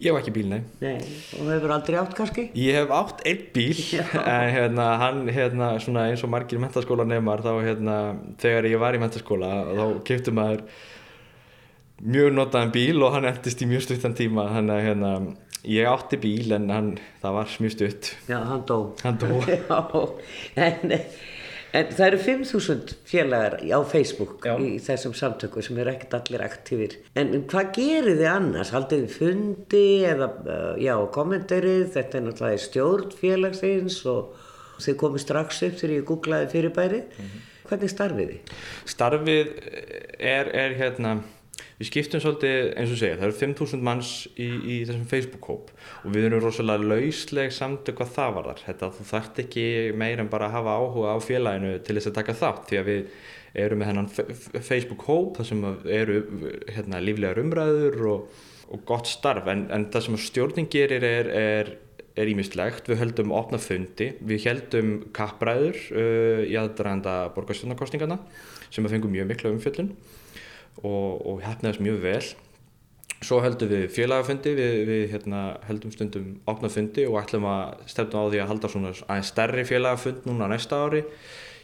Ég 0.00 0.10
hef 0.10 0.18
ekki 0.22 0.32
bíl, 0.32 0.46
nei. 0.48 0.62
Nei, 0.80 0.96
og 1.36 1.50
hefur 1.52 1.74
aldrei 1.74 1.98
átt 2.00 2.14
kannski? 2.16 2.46
Ég 2.58 2.78
hef 2.80 2.92
átt 2.96 3.20
einn 3.28 3.42
bíl, 3.54 3.76
Já. 3.98 4.02
en 4.18 4.54
hérna, 4.54 4.86
hann, 5.02 5.20
hérna, 5.30 5.74
svona 5.82 6.06
eins 6.10 6.24
og 6.24 6.32
margir 6.32 6.60
mentaskóla 6.62 7.04
nefnar, 7.06 7.44
þá, 7.44 7.52
hérna, 7.66 7.96
þegar 8.40 8.70
ég 8.70 8.80
var 8.80 8.96
í 8.96 9.02
mentaskóla, 9.02 9.50
þá 9.76 9.84
kiptu 10.08 10.34
maður 10.34 10.64
mjög 12.00 12.32
notaðan 12.36 12.72
bíl 12.74 13.02
og 13.04 13.16
hann 13.16 13.28
endist 13.30 13.62
í 13.62 13.68
mjög 13.70 13.88
stuttan 13.88 14.16
tíma, 14.18 14.46
þannig 14.54 14.76
að, 14.76 14.86
hérna, 14.88 15.10
ég 15.68 15.90
átti 15.90 16.20
bíl, 16.20 16.52
en 16.56 16.70
hann, 16.72 16.94
það 17.22 17.36
var 17.38 17.58
mjög 17.64 17.76
stutt. 17.76 18.14
Já, 18.30 18.38
hann 18.48 18.64
dó. 18.68 18.78
Hann 19.04 19.20
dó. 19.20 19.34
Já, 19.50 19.82
en... 20.68 20.96
En 21.70 21.86
það 21.94 22.06
eru 22.08 22.18
5.000 22.18 22.94
félagar 23.06 23.60
á 23.62 23.78
Facebook 23.86 24.46
Já. 24.48 24.56
í 24.58 24.72
þessum 24.82 25.12
samtöku 25.14 25.62
sem 25.62 25.76
eru 25.78 25.92
ekkert 25.92 26.16
allir 26.18 26.42
aktífir. 26.42 26.96
En 27.14 27.30
hvað 27.50 27.70
gerir 27.76 28.18
þið 28.18 28.26
annars? 28.26 28.72
Haldið 28.74 29.04
þið 29.04 29.14
fundi 29.20 29.84
eða 30.10 30.28
já, 30.82 30.96
kommentarið? 31.14 31.84
Þetta 31.94 32.18
er 32.18 32.24
náttúrulega 32.26 32.64
stjórn 32.64 33.14
félagsins 33.20 34.00
og 34.10 34.34
þið 34.82 34.98
komið 35.04 35.22
strax 35.22 35.62
upp 35.68 35.78
þegar 35.78 35.94
ég 35.94 36.08
googlaði 36.10 36.50
fyrirbærið. 36.56 37.04
Mm 37.06 37.28
-hmm. 37.30 37.46
Hvernig 37.70 37.94
starfið 37.94 38.32
þið? 38.32 38.54
Starfið 38.90 39.54
er, 40.18 40.50
er 40.50 40.74
hérna 40.80 41.20
við 41.80 41.88
skiptum 41.88 42.20
svolítið 42.20 42.70
eins 42.76 42.92
og 42.92 43.00
segja 43.00 43.16
það 43.16 43.26
eru 43.30 43.38
5.000 43.40 43.86
manns 43.88 44.12
í, 44.36 44.48
í 44.48 44.76
þessum 44.84 45.08
Facebook-hóp 45.08 45.72
og 45.72 46.14
við 46.14 46.28
erum 46.28 46.42
rosalega 46.44 46.90
lausleg 46.92 47.54
samt 47.56 47.88
hvað 47.88 48.14
það 48.18 48.36
var 48.36 48.48
þar 48.50 48.62
þetta 48.66 48.90
þú 48.98 49.06
þart 49.10 49.42
ekki 49.46 49.66
meir 50.02 50.20
en 50.20 50.30
bara 50.32 50.50
að 50.50 50.56
hafa 50.58 50.76
áhuga 50.76 51.16
á 51.16 51.18
félaginu 51.24 51.74
til 51.86 51.96
þess 51.96 52.10
að 52.12 52.18
taka 52.20 52.38
þátt 52.42 52.68
því 52.68 52.80
að 52.82 52.90
við 52.90 53.12
erum 53.64 53.80
með 53.80 53.90
hennan 53.90 54.10
Facebook-hóp 54.68 55.40
þar 55.40 55.48
sem 55.48 55.68
eru 55.90 56.20
hérna, 56.68 57.00
líflegar 57.02 57.40
umræður 57.42 57.96
og, 58.12 58.42
og 58.70 58.84
gott 58.86 59.08
starf. 59.10 59.48
En, 59.50 59.64
en 59.74 59.88
það 59.90 60.04
sem 60.06 60.20
stjórnin 60.28 60.68
gerir 60.70 61.06
er, 61.06 61.32
er 61.34 61.72
er 62.18 62.28
ímislegt, 62.30 62.88
við 62.90 63.00
höldum 63.00 63.32
opna 63.32 63.58
fundi, 63.62 64.10
við 64.26 64.46
heldum 64.48 64.88
kappræður 65.16 65.78
uh, 65.94 66.40
í 66.44 66.56
aðdraðanda 66.58 67.30
borgarstjórnarkostingarna 67.36 68.18
sem 68.70 68.86
að 68.86 68.96
fengum 68.96 69.14
mjög 69.14 69.30
mikla 69.30 69.52
umfjöldun 69.54 69.92
og, 70.82 71.26
og 71.26 71.42
hefnaðist 71.44 71.82
mjög 71.84 72.00
vel. 72.04 72.22
Svo 73.20 73.42
höldum 73.44 73.68
við 73.68 73.90
félagafundi 73.92 74.54
við, 74.56 74.74
við 74.88 75.02
hérna, 75.12 75.42
heldum 75.68 75.92
stundum 75.92 76.28
opnafundi 76.48 77.04
og 77.08 77.18
ætlum 77.20 77.44
að 77.50 77.82
stefna 77.90 78.24
á 78.24 78.30
því 78.32 78.40
að 78.40 78.50
halda 78.54 78.70
svona 78.72 78.92
aðeins 78.96 79.32
stærri 79.34 79.64
félagafund 79.68 80.24
núna 80.28 80.48
næsta 80.48 80.78
ári 80.86 81.02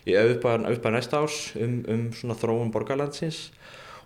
í 0.06 0.14
auðbæð 0.20 0.90
næsta 0.92 1.22
árs 1.24 1.38
um, 1.56 1.80
um 1.88 2.04
svona 2.14 2.36
þróun 2.38 2.74
borgarlandsins. 2.74 3.46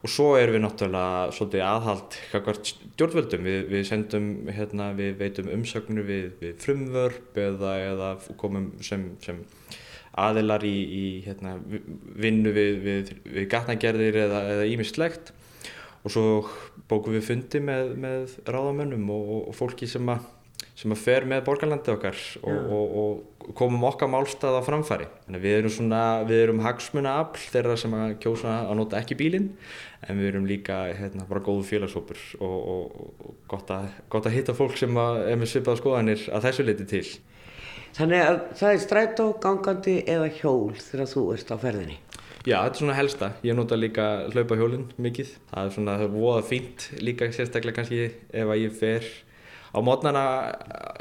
Og 0.01 0.09
svo 0.09 0.31
erum 0.39 0.57
við 0.57 0.63
náttúrulega 0.65 1.33
svolítið 1.37 1.63
aðhald 1.67 2.15
kakvart 2.31 2.71
stjórnvöldum. 2.71 3.43
Við, 3.45 3.59
við 3.69 3.83
sendum, 3.91 4.31
hérna, 4.49 4.87
við 4.97 5.19
veitum 5.19 5.51
umsöknur 5.53 6.07
við, 6.09 6.31
við 6.41 6.55
frumvörp 6.63 7.37
eða, 7.43 7.75
eða 7.91 8.09
komum 8.41 8.71
sem, 8.85 9.11
sem 9.21 9.43
aðilar 10.29 10.65
í, 10.67 10.75
í 10.75 11.05
hérna, 11.27 11.57
vinnu 12.21 12.53
við, 12.57 12.81
við, 12.85 13.15
við 13.27 13.49
gatnagerðir 13.53 14.21
eða, 14.27 14.43
ímislegt 14.71 15.33
og 16.01 16.15
svo 16.15 16.27
bókum 16.91 17.17
við 17.17 17.27
fundi 17.29 17.61
með, 17.63 17.95
með 18.01 18.37
ráðamönnum 18.49 19.11
og, 19.15 19.33
og 19.51 19.57
fólki 19.57 19.89
sem 19.91 20.09
að 20.13 20.29
sem 20.81 20.93
að 20.95 21.03
fer 21.03 21.27
með 21.29 21.43
borgarlandi 21.45 21.93
okkar 21.93 22.19
og, 22.41 22.73
og, 22.73 22.95
og 23.01 23.53
komum 23.57 23.85
okkar 23.89 24.09
málstað 24.13 24.57
á 24.57 24.63
framfæri. 24.65 25.09
Þannig 25.27 25.43
við 25.45 25.57
erum 25.59 25.75
svona, 25.75 26.03
við 26.29 26.43
erum 26.45 26.63
hagsmuna 26.65 27.17
afl 27.21 27.43
þeirra 27.53 27.77
sem 27.81 27.97
að 27.97 28.15
kjósa 28.23 28.55
að 28.63 28.79
nota 28.79 29.01
ekki 29.01 29.19
bílinn 29.21 29.51
en 30.07 30.21
við 30.21 30.31
erum 30.33 30.47
líka 30.49 30.83
hérna 30.97 31.27
bara 31.29 31.43
góðu 31.45 31.67
félagshópur 31.69 32.21
og, 32.41 32.57
og 32.71 33.35
gott, 33.51 33.73
að, 33.75 33.91
gott 34.13 34.29
að 34.29 34.39
hitta 34.39 34.57
fólk 34.57 34.79
sem 34.81 35.01
að 35.01 35.23
er 35.27 35.41
með 35.41 35.53
svipaða 35.53 35.83
skoðanir 35.83 36.25
að 36.31 36.49
þessu 36.49 36.69
leiti 36.69 36.89
til. 36.95 37.05
Þannig 37.97 38.23
að 38.25 38.39
það 38.61 38.75
er 38.75 38.83
strætó, 38.85 39.27
gangandi 39.43 39.97
eða 40.09 40.29
hjól 40.41 40.77
þegar 40.79 41.11
þú 41.11 41.25
ert 41.35 41.53
á 41.53 41.57
ferðinni? 41.61 41.99
Já, 42.41 42.57
þetta 42.57 42.71
er 42.71 42.79
svona 42.81 42.97
helsta. 42.97 43.33
Ég 43.45 43.57
nota 43.59 43.77
líka 43.77 44.07
hlaupa 44.33 44.57
hjólinn 44.57 44.87
mikið. 44.97 45.35
Það 45.51 45.67
er 45.67 45.75
svona, 45.75 45.97
voða 46.15 46.45
fínt 46.49 46.87
líka 47.05 47.29
sérstaklega 47.35 47.81
kannski 47.81 48.07
ef 48.09 48.47
að 48.47 48.63
ég 48.63 48.79
fer 48.81 49.09
á 49.71 49.79
mótnana 49.85 50.25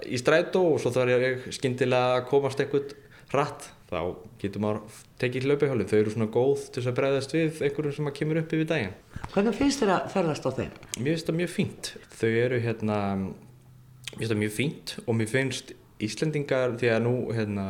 í 0.05 0.19
strætó 0.19 0.65
og 0.73 0.81
svo 0.81 0.91
þarf 0.93 1.15
ég 1.15 1.47
skindilega 1.55 2.19
að 2.19 2.27
komast 2.29 2.59
eitthvað 2.61 2.93
rætt 3.33 3.69
þá 3.89 3.99
getur 4.41 4.63
maður 4.63 5.01
tekið 5.21 5.47
hlaupahjólinn 5.47 5.89
þau 5.89 5.97
eru 5.99 6.13
svona 6.13 6.29
góð 6.33 6.65
til 6.75 6.83
að 6.85 6.97
bregðast 6.99 7.35
við 7.35 7.61
einhverjum 7.65 7.95
sem 7.97 8.09
kemur 8.19 8.41
upp 8.41 8.55
yfir 8.55 8.69
daginn 8.69 8.95
Hvernig 9.33 9.57
finnst 9.57 9.83
þér 9.83 9.93
að 9.95 10.09
ferðast 10.13 10.45
á 10.45 10.51
þeim? 10.59 10.73
Mér 10.97 11.11
finnst 11.15 11.29
það 11.29 11.39
mjög 11.39 11.51
fínt 11.55 11.91
þau 12.19 12.29
eru 12.29 12.61
hérna 12.65 12.99
mér 13.19 14.17
finnst 14.17 14.33
það 14.33 14.41
mjög 14.43 14.55
fínt 14.57 14.95
og 15.05 15.17
mér 15.17 15.31
finnst 15.33 15.73
Íslendingar, 15.99 16.77
því 16.79 16.91
að 16.93 17.01
nú 17.03 17.13
hérna, 17.35 17.65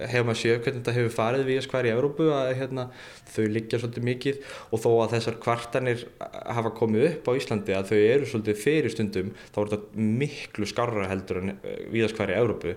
hefur 0.00 0.26
maður 0.26 0.40
séu 0.40 0.56
hvernig 0.56 0.80
þetta 0.80 0.94
hefur 0.96 1.14
farið 1.14 1.44
við 1.46 1.60
skvar 1.66 1.86
í 1.86 1.92
Európu 1.92 2.26
að 2.34 2.52
hérna, 2.58 2.88
þau 3.30 3.44
liggja 3.54 3.80
svolítið 3.82 4.08
mikið. 4.10 4.40
Og 4.70 4.82
þó 4.82 4.88
að 4.94 5.14
þessar 5.16 5.38
kvartanir 5.44 6.06
hafa 6.56 6.74
komið 6.76 7.08
upp 7.10 7.30
á 7.30 7.38
Íslandi 7.38 7.76
að 7.76 7.92
þau 7.92 7.98
eru 8.00 8.30
svolítið 8.30 8.62
fyrir 8.62 8.94
stundum 8.94 9.32
þá 9.54 9.60
er 9.62 9.72
þetta 9.74 10.06
miklu 10.22 10.70
skarra 10.70 11.08
heldur 11.10 11.42
en 11.42 11.56
við 11.92 12.08
skvar 12.12 12.32
í 12.32 12.38
Európu 12.38 12.76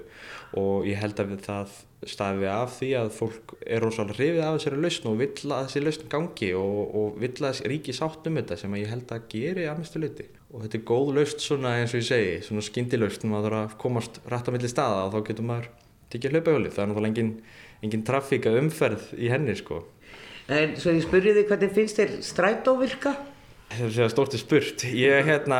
og 0.59 0.88
ég 0.89 0.97
held 1.01 1.20
að 1.22 1.36
það 1.45 1.78
stafi 2.09 2.47
af 2.49 2.76
því 2.80 2.89
að 3.01 3.09
fólk 3.17 3.55
er 3.67 3.84
rosalega 3.84 4.17
hrifið 4.17 4.43
af 4.45 4.57
þessari 4.57 4.84
lausn 4.86 5.09
og 5.11 5.17
vill 5.20 5.53
að 5.53 5.65
þessi 5.67 5.84
lausn 5.84 6.11
gangi 6.13 6.51
og, 6.57 6.82
og 7.01 7.22
vill 7.22 7.49
að 7.49 7.63
ríki 7.70 7.95
sátt 7.95 8.30
um 8.30 8.39
þetta 8.39 8.59
sem 8.61 8.78
ég 8.80 8.93
held 8.93 9.11
að 9.13 9.28
geri 9.34 9.67
að 9.70 9.82
mestu 9.84 10.01
liti 10.01 10.30
og 10.50 10.64
þetta 10.64 10.80
er 10.80 10.86
góð 10.89 11.12
lausn 11.18 11.43
svona 11.43 11.76
eins 11.78 11.93
og 11.93 12.02
ég 12.02 12.08
segi 12.08 12.34
svona 12.47 12.66
skindilausn, 12.66 13.30
maður 13.30 13.56
þarf 13.56 13.62
að 13.62 13.78
komast 13.84 14.20
rætt 14.32 14.50
á 14.50 14.54
milli 14.56 14.72
staða 14.72 15.06
og 15.06 15.14
þá 15.14 15.20
getur 15.30 15.47
maður 15.50 15.70
tekið 16.10 16.36
hlaupahjóli, 16.36 16.72
það 16.74 16.84
er 16.84 16.89
náttúrulega 16.89 17.12
engin, 17.14 17.34
engin 17.86 18.06
trafíka 18.08 18.54
umferð 18.58 19.12
í 19.14 19.30
henni 19.30 19.54
sko. 19.60 19.84
En 20.50 20.74
svo 20.82 20.95
ég 20.95 21.06
spurði 21.06 21.36
þig 21.38 21.52
hvernig 21.52 21.76
finnst 21.76 22.00
þér 22.02 22.16
strætóvirka? 22.26 23.14
Það 23.70 23.99
er 24.01 24.11
stórtið 24.11 24.41
spurt. 24.41 24.84
Ég, 24.97 25.28
hérna, 25.28 25.59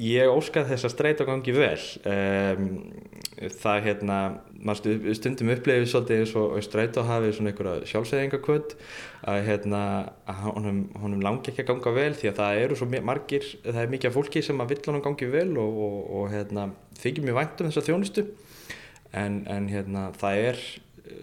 ég 0.00 0.30
óskað 0.32 0.70
þess 0.72 0.86
að 0.88 0.92
streyta 0.94 1.26
gangi 1.28 1.52
vel. 1.52 1.76
Um, 2.08 2.70
það 3.60 3.84
hérna, 3.86 4.16
maður 4.60 5.14
stundum 5.16 5.52
upplefið 5.54 5.86
svolítið 5.88 6.22
eins 6.22 6.32
og 6.36 6.56
streyta 6.64 7.04
hafið 7.08 7.34
svona 7.36 7.52
einhverja 7.52 7.88
sjálfsæðingakvöld 7.92 8.74
að 9.30 9.40
hérna, 9.46 9.82
honum, 10.50 10.82
honum 11.00 11.24
langi 11.24 11.52
ekki 11.52 11.64
að 11.64 11.70
ganga 11.70 11.94
vel 11.96 12.10
því 12.18 12.30
að 12.30 12.40
það 12.40 12.60
eru 12.64 12.78
svo 12.80 12.90
margir, 12.90 13.48
það 13.64 13.80
er 13.84 13.94
mikið 13.94 14.10
af 14.10 14.16
fólki 14.18 14.44
sem 14.44 14.60
að 14.60 14.74
vill 14.74 14.82
honum 14.90 15.04
gangi 15.06 15.30
vel 15.32 15.48
og, 15.62 15.80
og, 15.86 15.98
og 16.18 16.30
hérna, 16.34 16.68
þykir 17.00 17.26
mjög 17.28 17.40
vænt 17.40 17.64
um 17.64 17.70
þessa 17.70 17.86
þjónustu 17.88 18.26
en, 19.16 19.42
en 19.48 19.72
hérna, 19.72 20.06
það 20.20 20.44
er 20.50 20.62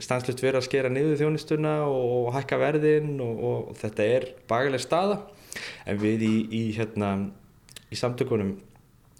stanslust 0.03 0.41
verið 0.43 0.61
að 0.61 0.67
skera 0.71 0.91
niður 0.91 1.21
þjónustuna 1.21 1.79
og 1.85 2.31
hækka 2.35 2.59
verðin 2.61 3.13
og, 3.23 3.43
og 3.49 3.75
þetta 3.77 4.13
er 4.17 4.31
bagaleg 4.49 4.81
staða 4.83 5.21
en 5.85 6.01
við 6.01 6.25
í, 6.27 6.33
í, 6.51 6.63
hérna, 6.77 7.13
í 7.91 7.99
samtökunum 7.99 8.55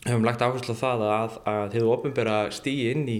höfum 0.07 0.27
lagt 0.27 0.43
áherslu 0.43 0.75
á 0.77 0.81
það 0.81 1.05
að, 1.07 1.39
að 1.51 1.77
hefur 1.77 1.93
ofinbæra 1.97 2.37
stíði 2.55 2.91
inn 2.93 3.07
í 3.11 3.17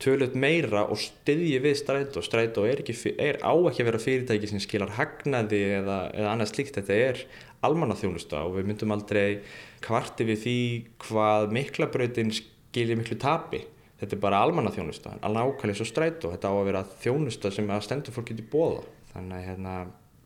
tölut 0.00 0.36
meira 0.38 0.86
og 0.88 0.98
styðji 1.00 1.58
við 1.60 1.76
strætó. 1.80 2.22
Strætó 2.24 2.64
er, 2.68 2.80
er 3.20 3.40
á 3.44 3.52
ekki 3.52 3.84
að 3.84 3.90
vera 3.90 4.02
fyrirtæki 4.02 4.48
sem 4.48 4.62
skilar 4.62 4.94
hagnaði 4.96 5.60
eða, 5.80 5.98
eða 6.16 6.30
annað 6.32 6.52
slíkt, 6.54 6.78
þetta 6.78 6.96
er 6.96 7.24
almannaþjónusta 7.66 8.40
og 8.46 8.56
við 8.56 8.70
myndum 8.70 8.94
aldrei 8.94 9.42
kvarti 9.84 10.24
við 10.28 10.40
því 10.44 10.56
hvað 11.04 11.52
miklabrautin 11.56 12.32
skilir 12.36 13.00
miklu 13.00 13.18
tapi. 13.20 13.64
Þetta 14.00 14.16
er 14.16 14.22
bara 14.22 14.40
almannaþjónusta, 14.46 15.18
alveg 15.26 15.50
ákvæmlega 15.50 15.76
svo 15.82 15.88
strætó. 15.90 16.30
Þetta 16.32 16.48
á 16.48 16.54
að 16.56 16.68
vera 16.70 16.86
þjónusta 17.02 17.52
sem 17.52 17.68
að 17.68 17.84
stendur 17.84 18.16
fólk 18.16 18.30
getið 18.32 18.48
bóða 18.52 18.86
þannig 19.10 19.36
að 19.36 19.48
hérna 19.50 19.74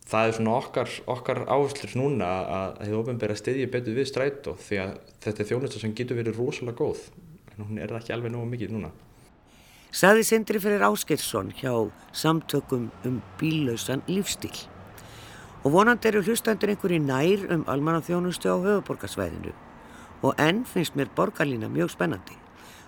það 0.09 0.29
er 0.29 0.37
svona 0.37 0.57
okkar, 0.59 0.91
okkar 1.09 1.41
áherslur 1.49 1.95
núna 1.97 2.29
að 2.45 2.83
þið 2.83 2.99
ofinbæra 2.99 3.37
stiðji 3.39 3.71
betur 3.73 3.97
við 3.97 4.11
strætó 4.11 4.57
því 4.61 4.81
að 4.83 4.93
þetta 5.25 5.43
er 5.43 5.49
þjónusta 5.51 5.81
sem 5.81 5.95
getur 5.97 6.21
verið 6.21 6.41
rosalega 6.41 6.77
góð 6.81 7.07
en 7.55 7.65
hún 7.65 7.81
er 7.81 7.95
ekki 7.97 8.13
alveg 8.15 8.35
nógu 8.35 8.51
mikið 8.51 8.75
núna. 8.75 8.93
Saði 9.95 10.25
Sindri 10.27 10.61
fyrir 10.61 10.83
Áskilsson 10.83 11.53
hjá 11.55 11.73
samtökum 12.13 12.89
um 13.07 13.21
bílausan 13.41 14.03
lífstíl 14.11 14.57
og 15.65 15.73
vonandi 15.73 16.11
eru 16.11 16.25
hlustandur 16.27 16.75
einhverju 16.75 17.01
nær 17.01 17.45
um 17.55 17.63
almannaþjónustu 17.71 18.51
á 18.53 18.57
höfuborgarsvæðinu 18.61 19.55
og 20.25 20.41
enn 20.41 20.65
finnst 20.69 20.99
mér 20.99 21.13
borgarlína 21.17 21.71
mjög 21.73 21.95
spennandi 21.95 22.37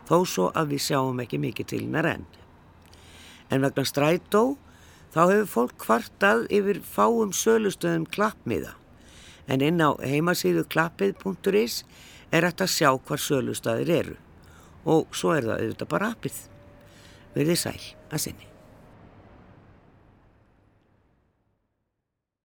þó 0.09 0.21
svo 0.29 0.51
að 0.53 0.75
við 0.75 0.85
sjáum 0.91 1.23
ekki 1.25 1.41
mikið 1.41 1.71
til 1.73 1.83
hennar 1.87 2.11
enn. 2.11 2.27
En 3.51 3.63
vegna 3.63 3.85
strætó 3.87 4.43
Þá 5.17 5.23
hefur 5.31 5.47
fólk 5.49 5.79
kvartað 5.81 6.43
yfir 6.53 6.83
fáum 6.85 7.31
sölustöðum 7.33 8.03
klappmiða 8.13 8.75
en 9.49 9.63
inn 9.65 9.81
á 9.81 9.97
heimasíðu 9.97 10.67
klappið.is 10.69 11.77
er 12.37 12.45
hægt 12.45 12.61
að 12.61 12.75
sjá 12.75 12.91
hvar 12.99 13.23
sölustöðir 13.25 13.93
eru 13.95 14.19
og 14.85 15.17
svo 15.17 15.33
er 15.33 15.49
það 15.49 15.63
auðvitað 15.63 15.91
bara 15.95 16.11
appið. 16.13 16.43
Verðið 17.33 17.63
sæl 17.63 17.81
að 18.13 18.23
sinni. 18.27 18.56